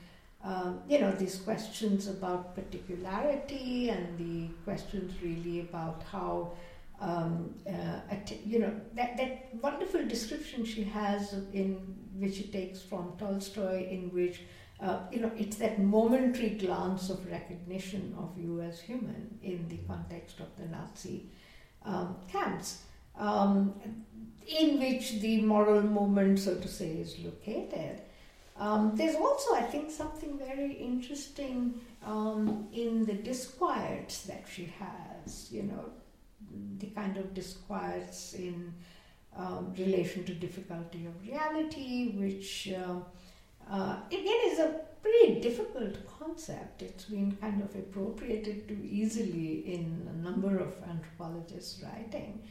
um, 0.43 0.81
you 0.87 0.99
know 0.99 1.11
these 1.11 1.37
questions 1.37 2.07
about 2.07 2.55
particularity 2.55 3.89
and 3.89 4.17
the 4.17 4.47
questions 4.63 5.13
really 5.21 5.61
about 5.61 6.03
how 6.11 6.53
um, 7.01 7.53
uh, 7.67 7.99
you 8.45 8.59
know 8.59 8.73
that 8.93 9.17
that 9.17 9.49
wonderful 9.61 10.05
description 10.07 10.65
she 10.65 10.83
has 10.83 11.33
in 11.53 11.75
which 12.17 12.35
she 12.35 12.43
takes 12.43 12.81
from 12.81 13.13
Tolstoy 13.17 13.87
in 13.89 14.09
which 14.11 14.41
uh, 14.81 14.99
you 15.11 15.19
know, 15.19 15.31
it's 15.37 15.57
that 15.57 15.79
momentary 15.79 16.51
glance 16.51 17.09
of 17.09 17.29
recognition 17.29 18.15
of 18.17 18.37
you 18.37 18.61
as 18.61 18.79
human 18.79 19.37
in 19.43 19.67
the 19.67 19.77
context 19.87 20.39
of 20.39 20.47
the 20.57 20.65
Nazi 20.69 21.25
um, 21.83 22.15
camps, 22.31 22.83
um, 23.17 23.73
in 24.47 24.79
which 24.79 25.19
the 25.19 25.41
moral 25.41 25.81
movement, 25.81 26.39
so 26.39 26.55
to 26.55 26.67
say, 26.67 26.91
is 26.91 27.19
located. 27.19 28.01
Um, 28.59 28.91
there's 28.95 29.15
also, 29.15 29.55
I 29.55 29.61
think, 29.61 29.89
something 29.89 30.37
very 30.37 30.73
interesting 30.73 31.79
um, 32.05 32.67
in 32.73 33.05
the 33.05 33.13
disquiets 33.13 34.23
that 34.23 34.43
she 34.53 34.73
has, 34.77 35.49
you 35.51 35.63
know, 35.63 35.85
the 36.79 36.87
kind 36.87 37.15
of 37.17 37.33
disquiets 37.33 38.33
in 38.33 38.73
um, 39.37 39.73
relation 39.77 40.25
to 40.25 40.33
difficulty 40.33 41.05
of 41.05 41.21
reality, 41.25 42.15
which 42.17 42.69
uh, 42.73 42.99
uh, 43.71 43.97
again 44.07 44.39
is 44.45 44.59
a 44.59 44.81
pretty 45.01 45.39
difficult 45.39 45.95
concept. 46.19 46.81
It's 46.81 47.05
been 47.05 47.31
kind 47.37 47.61
of 47.61 47.73
appropriated 47.75 48.67
too 48.67 48.79
easily 48.83 49.73
in 49.73 50.07
a 50.09 50.23
number 50.23 50.57
of 50.57 50.75
anthropologists' 50.89 51.81
writing. 51.81 52.41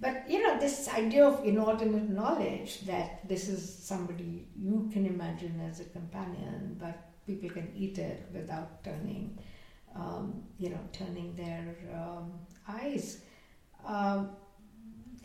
But 0.00 0.30
you 0.30 0.42
know, 0.42 0.58
this 0.58 0.88
idea 0.88 1.26
of 1.26 1.44
inordinate 1.44 2.08
knowledge 2.08 2.82
that 2.82 3.28
this 3.28 3.48
is 3.48 3.62
somebody 3.82 4.46
you 4.56 4.88
can 4.92 5.06
imagine 5.06 5.60
as 5.68 5.80
a 5.80 5.84
companion, 5.84 6.76
but 6.78 7.10
people 7.26 7.50
can 7.50 7.72
eat 7.76 7.98
it 7.98 8.28
without 8.32 8.84
turning, 8.84 9.38
um, 9.96 10.42
you 10.58 10.70
know, 10.70 10.80
turning 10.92 11.34
their 11.34 11.74
um, 11.94 12.32
eyes. 12.68 13.22
Um, 13.84 14.30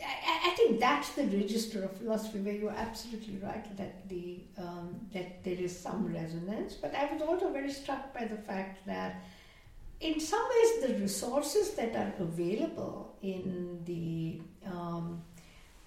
I, 0.01 0.49
I, 0.51 0.55
think 0.55 0.79
that's 0.79 1.09
the 1.09 1.25
register 1.25 1.83
of 1.83 1.95
philosophy 1.97 2.39
where 2.39 2.55
you're 2.55 2.71
absolutely 2.71 3.37
right 3.37 3.77
that 3.77 4.09
the 4.09 4.43
um, 4.57 4.99
that 5.13 5.43
there 5.43 5.55
is 5.55 5.77
some 5.77 6.11
resonance. 6.11 6.73
But 6.73 6.95
I 6.95 7.13
was 7.13 7.21
also 7.21 7.51
very 7.51 7.71
struck 7.71 8.11
by 8.13 8.25
the 8.25 8.37
fact 8.37 8.85
that 8.87 9.23
in 9.99 10.19
some 10.19 10.43
ways 10.53 10.87
the 10.87 10.99
resources 10.99 11.75
that 11.75 11.95
are 11.95 12.13
available 12.19 13.15
in 13.21 13.81
the 13.85 14.41
um, 14.67 15.21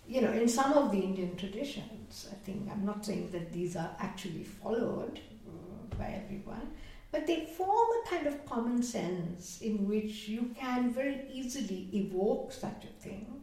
you 0.07 0.21
know 0.21 0.33
in 0.33 0.49
some 0.49 0.73
of 0.73 0.91
the 0.93 0.99
Indian 0.99 1.37
traditions, 1.37 2.29
I 2.31 2.35
think 2.45 2.69
I'm 2.71 2.85
not 2.85 3.05
saying 3.05 3.31
that 3.33 3.53
these 3.53 3.77
are 3.77 3.91
actually 3.99 4.45
followed 4.45 5.21
uh, 5.49 5.97
by 5.97 6.23
everyone, 6.25 6.71
but 7.11 7.27
they 7.27 7.47
form 7.47 7.89
a 8.05 8.09
kind 8.09 8.27
of 8.27 8.45
common 8.47 8.83
sense 8.83 9.61
in 9.61 9.87
which 9.89 10.29
you 10.29 10.55
can 10.59 10.93
very 10.93 11.23
easily 11.33 11.89
evoke 11.93 12.53
such 12.53 12.85
a 12.85 13.03
thing 13.03 13.37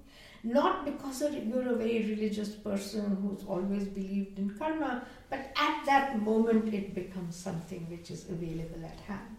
not 0.43 0.83
because 0.83 1.21
you're 1.21 1.69
a 1.69 1.75
very 1.75 2.03
religious 2.09 2.49
person 2.49 3.17
who's 3.21 3.45
always 3.47 3.85
believed 3.85 4.37
in 4.37 4.49
karma, 4.49 5.05
but 5.29 5.39
at 5.55 5.85
that 5.85 6.21
moment 6.21 6.73
it 6.73 6.93
becomes 6.93 7.35
something 7.35 7.87
which 7.89 8.11
is 8.11 8.29
available 8.29 8.83
at 8.83 8.99
hand 9.01 9.37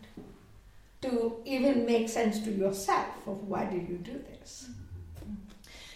to 1.02 1.36
even 1.44 1.84
make 1.84 2.08
sense 2.08 2.40
to 2.40 2.50
yourself 2.50 3.26
of 3.26 3.46
why 3.46 3.66
did 3.66 3.86
you 3.86 3.98
do 3.98 4.24
this. 4.30 4.70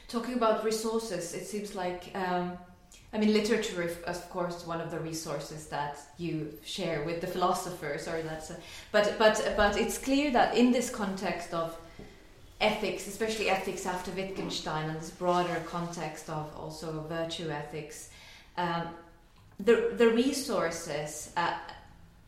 Talking 0.09 0.35
about 0.35 0.65
resources, 0.65 1.35
it 1.35 1.47
seems 1.47 1.75
like. 1.75 2.11
Um, 2.15 2.59
I 3.13 3.19
mean, 3.19 3.33
literature 3.33 3.83
is, 3.83 3.97
of 4.03 4.29
course, 4.29 4.67
one 4.67 4.81
of 4.83 4.91
the 4.91 4.99
resources 5.01 5.67
that 5.69 5.99
you 6.19 6.53
share 6.63 7.05
with 7.05 7.21
the 7.21 7.27
philosophers, 7.27 8.07
or 8.07 8.21
that's. 8.23 8.51
A, 8.51 8.57
but 8.93 9.15
but 9.19 9.55
but 9.57 9.77
it's 9.79 9.99
clear 9.99 10.31
that 10.33 10.57
in 10.57 10.73
this 10.73 10.91
context 10.91 11.55
of 11.55 11.77
ethics, 12.61 13.07
especially 13.07 13.49
ethics 13.49 13.87
after 13.87 14.11
Wittgenstein, 14.11 14.91
and 14.91 14.99
this 14.99 15.11
broader 15.11 15.63
context 15.67 16.29
of 16.29 16.55
also 16.57 17.05
virtue 17.09 17.51
ethics, 17.51 18.11
um, 18.57 18.89
the 19.59 19.95
the 19.97 20.09
resources 20.09 21.33
uh, 21.37 21.55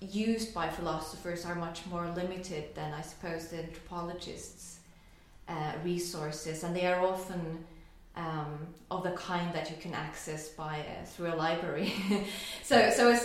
used 0.00 0.54
by 0.54 0.68
philosophers 0.68 1.44
are 1.44 1.54
much 1.54 1.84
more 1.86 2.08
limited 2.16 2.74
than 2.74 2.92
I 2.92 3.02
suppose 3.02 3.48
the 3.48 3.58
anthropologists' 3.58 4.80
uh, 5.48 5.72
resources, 5.84 6.62
and 6.62 6.76
they 6.76 6.86
are 6.86 7.00
often. 7.00 7.64
Um, 8.20 8.74
of 8.90 9.02
the 9.04 9.12
kind 9.12 9.54
that 9.54 9.70
you 9.70 9.76
can 9.80 9.94
access 9.94 10.48
by 10.48 10.80
uh, 10.80 11.04
through 11.06 11.32
a 11.32 11.36
library. 11.36 11.92
so, 12.62 12.90
so 12.90 13.12
uh, 13.12 13.18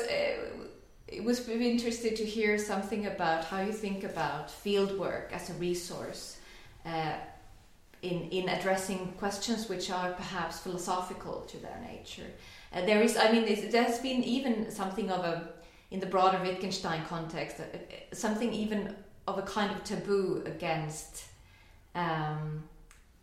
it 1.07 1.23
was 1.23 1.47
really 1.47 1.69
interested 1.69 2.15
to 2.15 2.23
hear 2.23 2.57
something 2.57 3.07
about 3.07 3.45
how 3.45 3.61
you 3.61 3.73
think 3.73 4.03
about 4.03 4.49
field 4.49 4.97
work 4.97 5.31
as 5.33 5.49
a 5.49 5.53
resource 5.53 6.37
uh, 6.85 7.13
in 8.01 8.29
in 8.29 8.49
addressing 8.49 9.13
questions 9.17 9.67
which 9.67 9.89
are 9.89 10.11
perhaps 10.13 10.59
philosophical 10.59 11.41
to 11.51 11.57
their 11.57 11.79
nature. 11.91 12.29
Uh, 12.71 12.85
there 12.85 13.01
is, 13.01 13.17
I 13.17 13.31
mean, 13.31 13.45
there's 13.71 13.99
been 13.99 14.23
even 14.23 14.71
something 14.71 15.09
of 15.09 15.25
a 15.25 15.35
in 15.91 15.99
the 15.99 16.05
broader 16.05 16.39
Wittgenstein 16.43 17.01
context, 17.05 17.59
uh, 17.59 17.65
something 18.13 18.53
even 18.53 18.95
of 19.27 19.37
a 19.37 19.43
kind 19.43 19.71
of 19.71 19.83
taboo 19.83 20.43
against 20.45 21.25
um, 21.95 22.63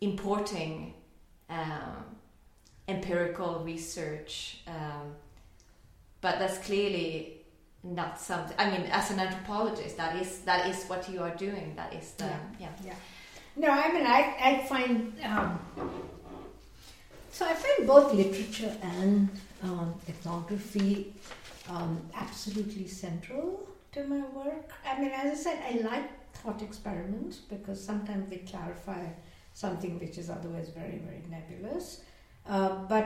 importing 0.01 0.93
um, 1.49 2.05
empirical 2.87 3.61
research, 3.63 4.61
um, 4.67 5.15
but 6.21 6.39
that's 6.39 6.57
clearly 6.59 7.41
not 7.83 8.19
something. 8.19 8.55
I 8.57 8.69
mean, 8.69 8.83
as 8.91 9.11
an 9.11 9.19
anthropologist, 9.19 9.97
that 9.97 10.15
is 10.21 10.39
that 10.41 10.67
is 10.69 10.85
what 10.85 11.09
you 11.09 11.21
are 11.21 11.35
doing. 11.35 11.73
That 11.75 11.93
is 11.93 12.11
the 12.13 12.25
yeah. 12.25 12.39
yeah. 12.59 12.69
yeah. 12.85 12.95
No, 13.55 13.69
I 13.69 13.91
mean, 13.93 14.05
I, 14.05 14.35
I 14.41 14.65
find, 14.65 15.13
um, 15.23 15.59
so 17.31 17.45
I 17.45 17.53
find 17.53 17.87
both 17.87 18.11
literature 18.13 18.75
and 18.81 19.29
um, 19.61 19.93
ethnography 20.09 21.13
um, 21.69 22.01
absolutely 22.15 22.87
central 22.87 23.67
to 23.91 24.03
my 24.05 24.21
work. 24.33 24.71
I 24.85 24.99
mean, 24.99 25.11
as 25.11 25.39
I 25.39 25.43
said, 25.43 25.63
I 25.69 25.87
like 25.87 26.33
thought 26.33 26.63
experiments 26.63 27.37
because 27.37 27.83
sometimes 27.83 28.27
they 28.29 28.37
clarify 28.37 29.05
something 29.53 29.99
which 29.99 30.17
is 30.17 30.29
otherwise 30.29 30.69
very, 30.69 30.97
very 30.97 31.23
nebulous. 31.29 32.01
Uh, 32.47 32.75
but 32.89 33.05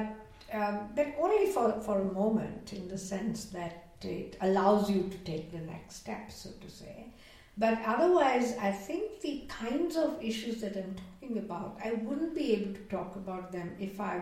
um, 0.54 0.90
but 0.96 1.08
only 1.20 1.52
for, 1.52 1.74
for 1.82 2.00
a 2.00 2.14
moment 2.14 2.72
in 2.72 2.88
the 2.88 2.98
sense 2.98 3.46
that 3.46 3.88
it 4.02 4.38
allows 4.42 4.90
you 4.90 5.04
to 5.04 5.18
take 5.20 5.52
the 5.52 5.60
next 5.60 5.96
step, 5.96 6.32
so 6.32 6.50
to 6.62 6.70
say. 6.70 7.08
But 7.58 7.80
otherwise, 7.86 8.56
I 8.62 8.72
think 8.72 9.20
the 9.22 9.44
kinds 9.50 9.98
of 9.98 10.24
issues 10.24 10.62
that 10.62 10.78
I'm 10.78 10.96
talking 11.20 11.40
about, 11.40 11.80
I 11.84 11.94
wouldn't 11.94 12.36
be 12.36 12.54
able 12.54 12.74
to 12.76 12.82
talk 12.82 13.16
about 13.16 13.52
them 13.52 13.76
if 13.80 14.00
I 14.00 14.22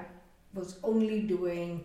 was 0.53 0.79
only 0.83 1.21
doing, 1.21 1.83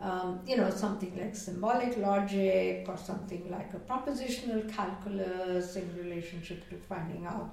um, 0.00 0.40
you 0.46 0.58
know, 0.58 0.68
something 0.68 1.18
like 1.18 1.34
symbolic 1.34 1.96
logic 1.96 2.84
or 2.86 2.98
something 2.98 3.50
like 3.50 3.72
a 3.72 3.78
propositional 3.78 4.70
calculus 4.70 5.76
in 5.76 5.96
relationship 5.96 6.68
to 6.68 6.76
finding 6.76 7.24
out, 7.24 7.50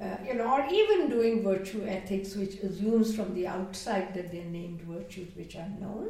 uh, 0.00 0.16
you 0.26 0.34
know, 0.34 0.52
or 0.52 0.66
even 0.70 1.10
doing 1.10 1.42
virtue 1.42 1.84
ethics, 1.86 2.36
which 2.36 2.54
assumes 2.56 3.14
from 3.16 3.34
the 3.34 3.46
outside 3.46 4.14
that 4.14 4.30
they're 4.30 4.44
named 4.44 4.82
virtues 4.82 5.34
which 5.34 5.56
are 5.56 5.68
known. 5.80 6.08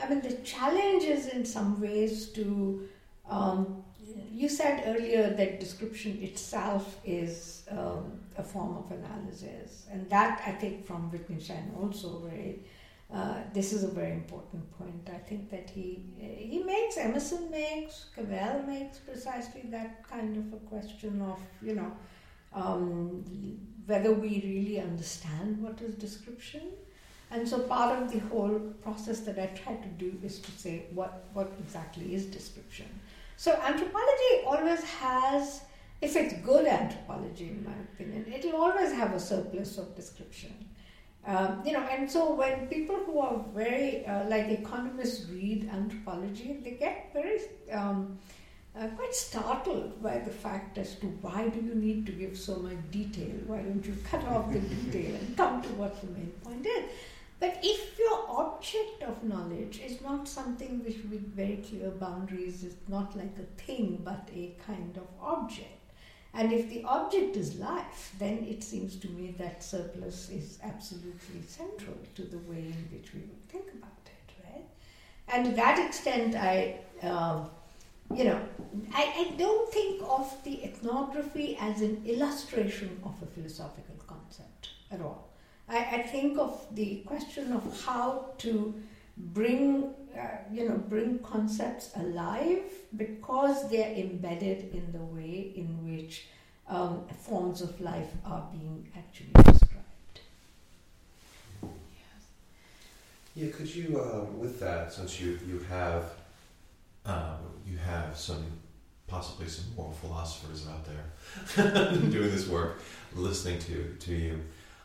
I 0.00 0.08
mean, 0.08 0.20
the 0.20 0.34
challenge 0.38 1.04
is 1.04 1.28
in 1.28 1.44
some 1.44 1.80
ways 1.80 2.30
to 2.30 2.88
um, 3.28 3.84
you 4.32 4.48
said 4.48 4.82
earlier 4.86 5.30
that 5.30 5.60
description 5.60 6.18
itself 6.22 6.98
is 7.04 7.64
um, 7.70 8.18
a 8.36 8.42
form 8.42 8.76
of 8.76 8.90
analysis, 8.90 9.86
and 9.90 10.08
that 10.10 10.42
I 10.46 10.52
think 10.52 10.84
from 10.86 11.10
Wittgenstein 11.10 11.72
also 11.80 12.18
very. 12.28 12.60
Uh, 13.12 13.40
this 13.52 13.72
is 13.72 13.82
a 13.82 13.88
very 13.88 14.12
important 14.12 14.62
point. 14.78 15.10
I 15.12 15.18
think 15.18 15.50
that 15.50 15.68
he 15.68 16.00
he 16.16 16.62
makes 16.62 16.96
Emerson 16.96 17.50
makes 17.50 18.06
Cavell 18.14 18.62
makes 18.68 18.98
precisely 18.98 19.62
that 19.70 20.08
kind 20.08 20.36
of 20.36 20.52
a 20.52 20.62
question 20.66 21.20
of 21.20 21.40
you 21.60 21.74
know 21.74 21.90
um, 22.52 23.24
whether 23.86 24.12
we 24.12 24.40
really 24.44 24.80
understand 24.80 25.62
what 25.62 25.80
is 25.80 25.94
description. 25.94 26.62
And 27.30 27.48
so 27.48 27.60
part 27.60 28.02
of 28.02 28.12
the 28.12 28.18
whole 28.28 28.58
process 28.82 29.20
that 29.20 29.38
I 29.38 29.46
try 29.46 29.74
to 29.76 29.88
do 29.88 30.18
is 30.22 30.40
to 30.40 30.50
say 30.50 30.86
what 30.92 31.28
what 31.32 31.52
exactly 31.60 32.14
is 32.14 32.26
description. 32.26 32.88
So 33.36 33.52
anthropology 33.52 34.32
always 34.46 34.82
has, 34.82 35.62
if 36.02 36.16
it's 36.16 36.34
good 36.44 36.66
anthropology, 36.66 37.48
in 37.48 37.64
my 37.64 37.72
opinion, 37.92 38.30
it'll 38.32 38.60
always 38.60 38.92
have 38.92 39.14
a 39.14 39.20
surplus 39.20 39.78
of 39.78 39.94
description. 39.96 40.52
Um, 41.26 41.62
you 41.64 41.72
know, 41.72 41.80
and 41.80 42.10
so 42.10 42.34
when 42.34 42.66
people 42.66 42.96
who 42.96 43.20
are 43.20 43.44
very 43.54 44.04
uh, 44.06 44.28
like 44.28 44.48
economists 44.48 45.28
read 45.30 45.68
anthropology, 45.72 46.58
they 46.64 46.72
get 46.72 47.10
very 47.12 47.40
um, 47.72 48.18
uh, 48.78 48.86
quite 48.88 49.14
startled 49.14 50.02
by 50.02 50.18
the 50.18 50.30
fact 50.30 50.78
as 50.78 50.94
to 50.96 51.06
why 51.06 51.48
do 51.48 51.60
you 51.60 51.74
need 51.74 52.06
to 52.06 52.12
give 52.12 52.36
so 52.38 52.56
much 52.56 52.78
detail? 52.90 53.34
Why 53.46 53.58
don't 53.58 53.84
you 53.84 53.96
cut 54.10 54.24
off 54.24 54.52
the 54.52 54.60
detail 54.60 55.16
and 55.16 55.36
come 55.36 55.62
to 55.62 55.68
what 55.70 56.00
the 56.00 56.06
main 56.12 56.32
point 56.44 56.66
is? 56.66 56.84
But 57.40 57.58
if 57.62 57.98
your 57.98 58.26
object 58.28 59.02
of 59.02 59.24
knowledge 59.24 59.80
is 59.80 60.00
not 60.02 60.28
something 60.28 60.84
which 60.84 60.98
with 61.10 61.34
very 61.34 61.56
clear 61.56 61.90
boundaries 61.90 62.62
is 62.62 62.76
not 62.86 63.16
like 63.16 63.34
a 63.38 63.62
thing 63.62 64.02
but 64.04 64.28
a 64.34 64.54
kind 64.66 64.96
of 64.98 65.06
object, 65.20 65.80
and 66.32 66.52
if 66.52 66.68
the 66.68 66.84
object 66.84 67.36
is 67.36 67.56
life, 67.56 68.14
then 68.18 68.46
it 68.48 68.62
seems 68.62 68.96
to 68.96 69.08
me 69.08 69.34
that 69.38 69.64
surplus 69.64 70.28
is 70.30 70.58
absolutely 70.62 71.42
central 71.46 71.96
to 72.14 72.22
the 72.22 72.38
way 72.38 72.58
in 72.58 72.88
which 72.92 73.12
we 73.14 73.20
would 73.20 73.48
think 73.48 73.64
about 73.74 73.98
it, 74.06 74.32
right? 74.44 74.64
And 75.28 75.46
to 75.46 75.52
that 75.52 75.84
extent, 75.84 76.36
I, 76.36 76.76
um, 77.02 77.50
you 78.14 78.24
know, 78.24 78.40
I, 78.92 79.02
I 79.16 79.34
don't 79.36 79.72
think 79.72 80.02
of 80.02 80.36
the 80.44 80.64
ethnography 80.64 81.56
as 81.60 81.80
an 81.80 82.02
illustration 82.04 83.00
of 83.04 83.14
a 83.22 83.26
philosophical 83.26 83.96
concept 84.06 84.70
at 84.90 85.00
all. 85.00 85.28
I, 85.68 85.78
I 85.78 86.02
think 86.02 86.38
of 86.38 86.66
the 86.74 87.02
question 87.06 87.52
of 87.52 87.84
how 87.84 88.26
to 88.38 88.74
bring 89.16 89.94
uh, 90.16 90.26
you 90.50 90.68
know 90.68 90.76
bring 90.76 91.18
concepts 91.20 91.90
alive 91.96 92.62
because 92.96 93.70
they're 93.70 93.92
embedded 93.94 94.74
in 94.74 94.90
the 94.92 94.98
way 94.98 95.52
in 95.54 95.66
which 95.84 96.26
um, 96.68 97.06
forms 97.20 97.60
of 97.60 97.80
life 97.80 98.10
are 98.24 98.48
being 98.50 98.88
actually 98.96 99.30
described. 99.44 100.20
Yeah, 103.36 103.50
could 103.52 103.72
you, 103.72 104.00
uh, 104.00 104.24
with 104.36 104.58
that, 104.60 104.92
since 104.92 105.20
you 105.20 105.38
you 105.46 105.60
have 105.68 106.04
um, 107.06 107.38
have 107.90 108.16
some 108.16 108.44
possibly 109.06 109.48
some 109.48 109.64
moral 109.76 109.92
philosophers 109.92 110.66
out 110.68 110.86
there 110.86 111.92
doing 112.10 112.30
this 112.30 112.46
work, 112.48 112.80
listening 113.14 113.58
to 113.58 113.96
to 113.98 114.14
you. 114.14 114.40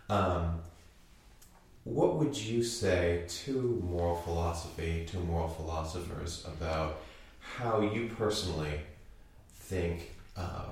Um, 0.10 0.62
what 1.84 2.16
would 2.16 2.36
you 2.36 2.64
say 2.64 3.24
to 3.28 3.84
moral 3.88 4.16
philosophy, 4.16 5.06
to 5.12 5.18
moral 5.18 5.48
philosophers, 5.48 6.44
about 6.48 7.02
how 7.40 7.82
you 7.82 8.10
personally 8.18 8.82
think 9.54 10.12
uh, 10.36 10.66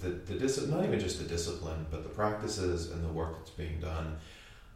the, 0.00 0.08
the, 0.08 0.34
the 0.34 0.66
not 0.66 0.84
even 0.84 0.98
just 0.98 1.18
the 1.18 1.24
discipline, 1.24 1.86
but 1.90 2.02
the 2.02 2.08
practices 2.08 2.90
and 2.90 3.04
the 3.04 3.12
work 3.12 3.38
that's 3.38 3.50
being 3.50 3.78
done 3.80 4.16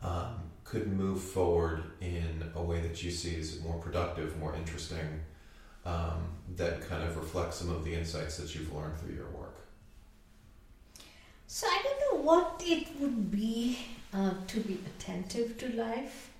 um, 0.03 0.35
could 0.65 0.87
move 0.87 1.23
forward 1.23 1.83
in 2.01 2.45
a 2.55 2.63
way 2.63 2.81
that 2.81 3.03
you 3.03 3.11
see 3.11 3.39
as 3.41 3.61
more 3.63 3.79
productive, 3.79 4.39
more 4.39 4.55
interesting, 4.55 5.21
um, 5.85 6.29
that 6.57 6.89
kind 6.89 7.03
of 7.03 7.17
reflects 7.17 7.57
some 7.57 7.71
of 7.71 7.85
the 7.85 7.95
insights 7.95 8.37
that 8.39 8.55
you've 8.55 8.73
learned 8.73 8.99
through 8.99 9.15
your 9.15 9.31
work? 9.31 9.57
So 11.47 11.67
I 11.67 11.81
don't 11.83 12.01
know 12.01 12.23
what 12.25 12.63
it 12.65 12.89
would 12.99 13.31
be 13.31 13.79
uh, 14.13 14.33
to 14.47 14.61
be 14.61 14.81
attentive 14.87 15.59
to 15.59 15.77
life. 15.77 16.31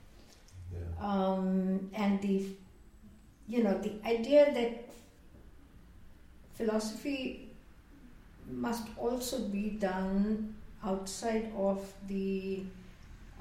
Yeah. 0.73 0.81
Um, 1.01 1.91
and 1.95 2.21
the, 2.21 2.47
you 3.47 3.63
know, 3.63 3.79
the 3.79 3.93
idea 4.05 4.53
that 4.53 4.89
philosophy 6.55 7.51
must 8.51 8.89
also 8.97 9.41
be 9.41 9.71
done 9.71 10.55
outside 10.85 11.53
of 11.57 11.93
the, 12.09 12.63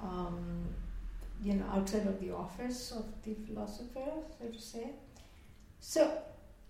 um, 0.01 0.67
you 1.43 1.55
know, 1.55 1.65
outside 1.73 2.07
of 2.07 2.19
the 2.19 2.31
office 2.31 2.91
of 2.91 3.05
the 3.23 3.33
philosopher, 3.45 4.11
so 4.39 4.47
to 4.47 4.59
say. 4.59 4.91
So 5.85 6.01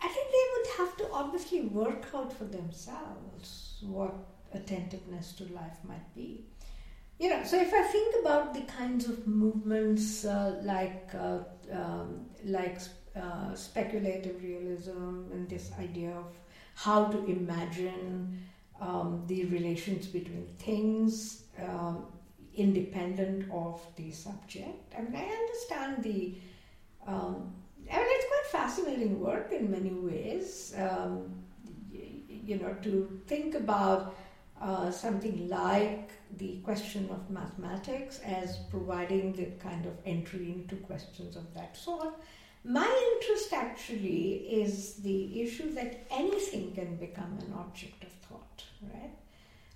I 0.02 0.08
think 0.08 0.28
they 0.32 0.46
would 0.54 0.70
have 0.78 0.98
to 0.98 1.14
obviously 1.14 1.62
work 1.62 2.08
out 2.14 2.34
for 2.34 2.46
themselves 2.46 3.78
what 3.82 4.14
attentiveness 4.54 5.34
to 5.34 5.44
life 5.54 5.78
might 5.84 6.14
be 6.16 6.46
you 7.20 7.30
know, 7.30 7.44
so 7.44 7.58
if 7.60 7.74
I 7.74 7.84
think 7.84 8.16
about 8.22 8.54
the 8.54 8.62
kinds 8.62 9.08
of 9.08 9.26
movements 9.28 10.26
uh, 10.26 10.60
like 10.64 11.10
uh, 11.14 11.40
um, 11.72 12.26
like 12.44 12.80
uh, 13.16 13.54
speculative 13.56 14.42
realism 14.44 15.32
and 15.32 15.48
this 15.48 15.72
idea 15.80 16.12
of 16.12 16.34
how 16.76 17.06
to 17.06 17.26
imagine 17.26 18.44
um, 18.82 19.24
the 19.28 19.46
relations 19.46 20.08
between 20.08 20.48
things 20.58 21.44
um, 21.62 22.08
independent 22.56 23.50
of 23.52 23.82
the 23.96 24.12
subject. 24.12 24.94
I 24.98 25.02
mean, 25.02 25.16
I 25.16 25.26
understand 25.26 26.04
the. 26.04 26.36
Um, 27.08 27.54
I 27.92 27.98
mean, 27.98 28.06
it's 28.10 28.26
quite 28.28 28.48
fascinating 28.74 29.20
work 29.20 29.52
in 29.52 29.70
many 29.70 29.92
ways. 29.92 30.74
Um, 30.78 31.44
you 31.92 32.58
know, 32.58 32.76
to 32.82 33.22
think 33.28 33.56
about 33.56 34.16
uh, 34.62 34.92
something 34.92 35.48
like 35.48 36.10
the 36.38 36.58
question 36.64 37.10
of 37.10 37.30
mathematics 37.30 38.20
as 38.26 38.58
providing 38.70 39.34
the 39.34 39.46
kind 39.62 39.86
of 39.86 39.94
entry 40.06 40.52
into 40.52 40.76
questions 40.76 41.36
of 41.36 41.54
that 41.54 41.78
sort. 41.78 42.14
My 42.66 42.90
interest 43.14 43.54
actually 43.54 44.48
is 44.62 44.96
the 44.96 45.42
issue 45.42 45.74
that 45.76 46.06
anything 46.12 46.74
can 46.74 46.96
become 46.96 47.38
an 47.40 47.54
object 47.58 48.04
of 48.04 48.12
thought, 48.28 48.64
right? 48.82 49.12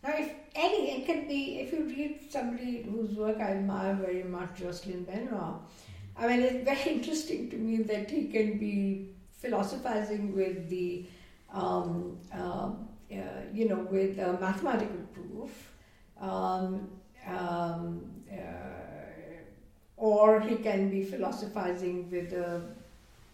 Now, 0.04 0.14
if 0.18 0.32
any, 0.56 0.92
it 0.92 1.06
can 1.06 1.28
be, 1.28 1.60
if 1.60 1.72
you 1.72 1.84
read 1.84 2.20
somebody 2.30 2.84
whose 2.84 3.12
work 3.12 3.38
I 3.40 3.52
admire 3.52 3.94
very 3.96 4.24
much, 4.24 4.58
Jocelyn 4.58 5.04
Benoist, 5.04 5.60
I 6.20 6.28
mean, 6.28 6.42
it's 6.42 6.64
very 6.64 6.96
interesting 6.98 7.50
to 7.50 7.56
me 7.56 7.84
that 7.84 8.10
he 8.10 8.26
can 8.26 8.58
be 8.58 9.10
philosophizing 9.34 10.36
with 10.36 10.70
the, 10.70 11.06
um, 11.54 12.18
uh, 12.34 12.72
uh, 13.12 13.24
you 13.54 13.70
know, 13.70 13.88
with 13.92 14.18
a 14.20 14.38
mathematical 14.40 14.98
proof, 15.14 15.72
um, 16.20 16.90
um, 17.28 18.02
uh, 18.32 18.36
or 19.98 20.40
he 20.40 20.56
can 20.56 20.90
be 20.90 21.04
philosophizing 21.04 22.10
with 22.10 22.32
the 22.32 22.62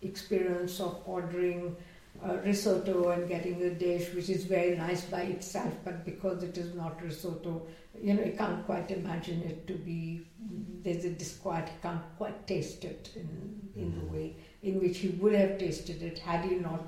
experience 0.02 0.80
of 0.80 1.02
ordering 1.06 1.76
uh, 2.24 2.38
risotto 2.46 3.10
and 3.10 3.28
getting 3.28 3.62
a 3.64 3.70
dish 3.70 4.14
which 4.14 4.30
is 4.30 4.46
very 4.46 4.78
nice 4.78 5.04
by 5.06 5.22
itself, 5.22 5.74
but 5.84 6.06
because 6.06 6.44
it 6.44 6.58
is 6.58 6.74
not 6.74 7.02
risotto, 7.02 7.68
you 8.02 8.14
know, 8.14 8.24
you 8.24 8.34
can't 8.34 8.66
quite 8.66 8.90
imagine 8.92 9.42
it 9.44 9.68
to 9.68 9.74
be, 9.74 10.26
there's 10.84 11.06
a 11.06 11.10
disquiet, 11.12 11.68
you 11.68 11.80
can't 11.82 12.02
quite 12.18 12.48
taste 12.48 12.84
it 12.86 13.10
in, 13.16 13.72
in 13.76 13.92
mm-hmm. 13.92 14.00
the 14.00 14.14
way 14.14 14.36
in 14.62 14.80
which 14.80 15.00
he 15.00 15.10
would 15.10 15.34
have 15.34 15.58
tasted 15.58 16.02
it 16.02 16.18
had 16.20 16.46
he 16.46 16.56
not 16.56 16.82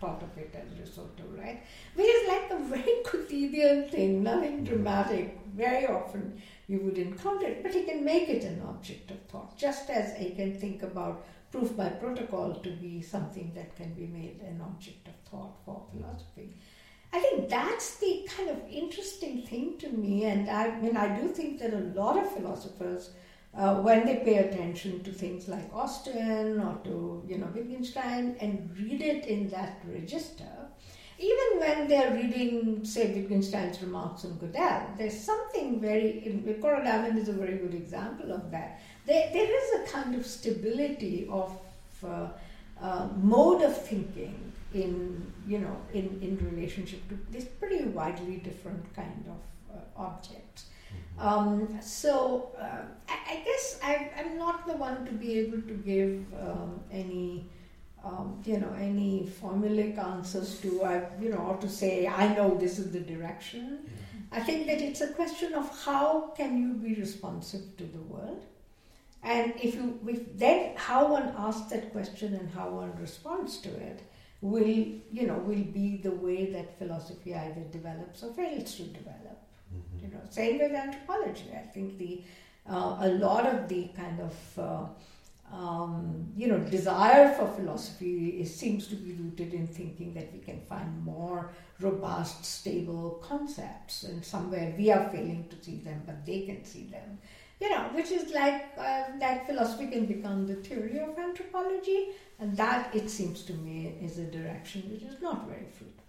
thought 0.00 0.22
of 0.22 0.36
it 0.36 0.54
as 0.54 0.78
risotto, 0.78 1.24
right? 1.38 1.62
Which 1.94 2.06
is 2.06 2.28
like 2.28 2.50
a 2.50 2.58
very 2.64 3.02
quotidian 3.04 3.88
thing, 3.88 4.22
nothing 4.22 4.64
dramatic. 4.64 5.38
Very 5.54 5.86
often 5.86 6.42
you 6.66 6.80
would 6.80 6.98
encounter 6.98 7.46
it, 7.46 7.62
but 7.62 7.72
he 7.72 7.84
can 7.84 8.04
make 8.04 8.28
it 8.28 8.44
an 8.44 8.62
object 8.68 9.10
of 9.10 9.20
thought, 9.30 9.56
just 9.56 9.88
as 9.90 10.16
he 10.16 10.30
can 10.30 10.58
think 10.58 10.82
about 10.82 11.24
proof 11.52 11.76
by 11.76 11.90
protocol 11.90 12.54
to 12.54 12.70
be 12.70 13.02
something 13.02 13.52
that 13.54 13.76
can 13.76 13.92
be 13.94 14.06
made 14.06 14.40
an 14.40 14.60
object 14.60 15.06
of 15.06 15.14
thought 15.30 15.54
for 15.64 15.82
philosophy. 15.92 16.56
I 17.12 17.20
think 17.20 17.50
that's 17.50 17.96
the 17.96 18.26
kind 18.34 18.48
of 18.48 18.58
interesting 18.70 19.42
thing 19.42 19.76
to 19.78 19.88
me, 19.90 20.24
and 20.24 20.48
I 20.48 20.80
mean, 20.80 20.96
I 20.96 21.20
do 21.20 21.28
think 21.28 21.58
that 21.60 21.74
a 21.74 21.92
lot 22.00 22.16
of 22.16 22.32
philosophers 22.32 23.10
uh, 23.54 23.76
when 23.76 24.06
they 24.06 24.16
pay 24.16 24.38
attention 24.38 25.02
to 25.04 25.12
things 25.12 25.46
like 25.46 25.72
Austin 25.74 26.58
or 26.58 26.78
to 26.84 27.22
you 27.28 27.36
know 27.38 27.48
Wittgenstein 27.54 28.36
and 28.40 28.74
read 28.78 29.02
it 29.02 29.26
in 29.26 29.48
that 29.50 29.78
register, 29.84 30.70
even 31.18 31.60
when 31.60 31.88
they're 31.88 32.12
reading, 32.12 32.84
say, 32.84 33.12
Wittgenstein's 33.12 33.80
remarks 33.82 34.24
on 34.24 34.32
Gödel, 34.32 34.96
there's 34.98 35.18
something 35.18 35.80
very. 35.80 36.42
Konrad 36.60 36.86
Amen 36.86 37.16
is 37.18 37.28
a 37.28 37.32
very 37.32 37.58
good 37.58 37.74
example 37.74 38.32
of 38.32 38.50
that. 38.50 38.80
There, 39.06 39.30
there 39.32 39.50
is 39.62 39.80
a 39.80 39.92
kind 39.92 40.14
of 40.14 40.26
stability 40.26 41.28
of 41.30 41.56
uh, 42.04 42.28
uh, 42.80 43.08
mode 43.20 43.62
of 43.62 43.76
thinking 43.76 44.52
in 44.74 45.32
you 45.46 45.58
know 45.58 45.76
in, 45.92 46.18
in 46.22 46.38
relationship 46.50 47.06
to 47.08 47.18
this 47.30 47.44
pretty 47.44 47.84
widely 47.84 48.36
different 48.36 48.94
kind 48.94 49.24
of 49.28 49.76
uh, 49.76 49.80
objects. 49.96 50.66
Um, 51.18 51.78
so 51.80 52.50
uh, 52.58 52.82
I, 53.08 53.34
I, 53.34 53.42
guess 53.44 53.78
I, 53.82 54.10
am 54.16 54.38
not 54.38 54.66
the 54.66 54.74
one 54.74 55.04
to 55.06 55.12
be 55.12 55.38
able 55.38 55.62
to 55.62 55.74
give 55.74 56.24
um, 56.40 56.80
any, 56.90 57.48
um, 58.04 58.42
you 58.44 58.58
know, 58.58 58.72
any 58.78 59.30
formulaic 59.40 59.98
answers 59.98 60.60
to, 60.60 60.84
I, 60.84 61.02
you 61.20 61.30
know, 61.30 61.38
or 61.38 61.56
to 61.58 61.68
say 61.68 62.06
I 62.06 62.34
know 62.34 62.56
this 62.56 62.78
is 62.78 62.92
the 62.92 63.00
direction. 63.00 63.90
I 64.30 64.40
think 64.40 64.66
that 64.66 64.80
it's 64.80 65.02
a 65.02 65.08
question 65.08 65.54
of 65.54 65.84
how 65.84 66.32
can 66.36 66.58
you 66.58 66.74
be 66.74 66.94
responsive 67.00 67.76
to 67.76 67.84
the 67.84 68.00
world, 68.00 68.42
and 69.22 69.52
if 69.62 69.74
you, 69.74 70.00
if 70.06 70.38
then 70.38 70.74
how 70.76 71.12
one 71.12 71.34
asks 71.36 71.70
that 71.70 71.92
question 71.92 72.34
and 72.34 72.50
how 72.50 72.70
one 72.70 72.92
responds 72.98 73.58
to 73.58 73.68
it 73.68 74.02
will, 74.40 74.66
you 74.66 75.26
know, 75.26 75.38
will 75.38 75.64
be 75.64 75.98
the 76.02 76.10
way 76.10 76.46
that 76.46 76.78
philosophy 76.78 77.34
either 77.34 77.60
develops 77.70 78.22
or 78.22 78.32
fails 78.32 78.74
to 78.76 78.82
develop. 78.84 79.38
You 80.02 80.08
know, 80.08 80.20
same 80.30 80.58
with 80.58 80.72
anthropology. 80.72 81.50
I 81.54 81.66
think 81.68 81.98
the 81.98 82.22
uh, 82.68 82.96
a 83.00 83.08
lot 83.08 83.46
of 83.46 83.68
the 83.68 83.88
kind 83.96 84.20
of 84.20 84.58
uh, 84.58 84.86
um, 85.52 86.32
you 86.34 86.48
know 86.48 86.58
desire 86.58 87.34
for 87.34 87.46
philosophy 87.46 88.40
is, 88.40 88.54
seems 88.54 88.86
to 88.88 88.94
be 88.94 89.12
rooted 89.12 89.52
in 89.52 89.66
thinking 89.66 90.14
that 90.14 90.32
we 90.32 90.38
can 90.38 90.60
find 90.62 91.04
more 91.04 91.50
robust, 91.80 92.44
stable 92.44 93.22
concepts, 93.22 94.04
and 94.04 94.24
somewhere 94.24 94.74
we 94.78 94.90
are 94.90 95.08
failing 95.10 95.46
to 95.50 95.64
see 95.64 95.78
them, 95.78 96.02
but 96.06 96.24
they 96.24 96.42
can 96.42 96.64
see 96.64 96.84
them. 96.84 97.18
You 97.60 97.70
know, 97.70 97.90
which 97.92 98.10
is 98.10 98.32
like 98.32 98.72
uh, 98.76 99.04
that 99.20 99.46
philosophy 99.46 99.86
can 99.88 100.06
become 100.06 100.46
the 100.46 100.56
theory 100.56 100.98
of 100.98 101.16
anthropology, 101.18 102.08
and 102.40 102.56
that 102.56 102.94
it 102.94 103.10
seems 103.10 103.42
to 103.42 103.52
me 103.52 103.94
is 104.02 104.18
a 104.18 104.24
direction 104.24 104.82
which 104.90 105.02
is 105.02 105.20
not 105.20 105.46
very 105.46 105.66
fruitful. 105.70 106.01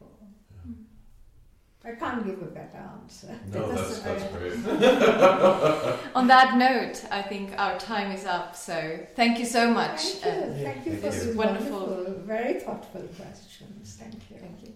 I 1.85 1.91
can't 1.91 2.25
give 2.25 2.41
a 2.41 2.45
better 2.45 2.81
answer. 3.01 3.37
No, 3.53 3.69
that's, 3.73 3.99
that's 3.99 4.23
great. 4.31 4.53
On 6.15 6.27
that 6.27 6.55
note, 6.57 7.03
I 7.11 7.21
think 7.21 7.51
our 7.59 7.77
time 7.77 8.11
is 8.11 8.25
up. 8.25 8.55
So 8.55 8.99
thank 9.15 9.37
you 9.37 9.45
so 9.45 9.69
much. 9.69 9.99
Thank 10.01 10.45
you, 10.45 10.51
uh, 10.53 10.63
thank 10.63 10.85
you 10.85 10.95
for 10.95 11.09
these 11.09 11.35
wonderful, 11.35 12.15
very 12.25 12.61
thoughtful 12.61 13.01
questions. 13.17 13.97
Thank 13.99 14.13
you. 14.29 14.37
Thank 14.37 14.63
you. 14.63 14.72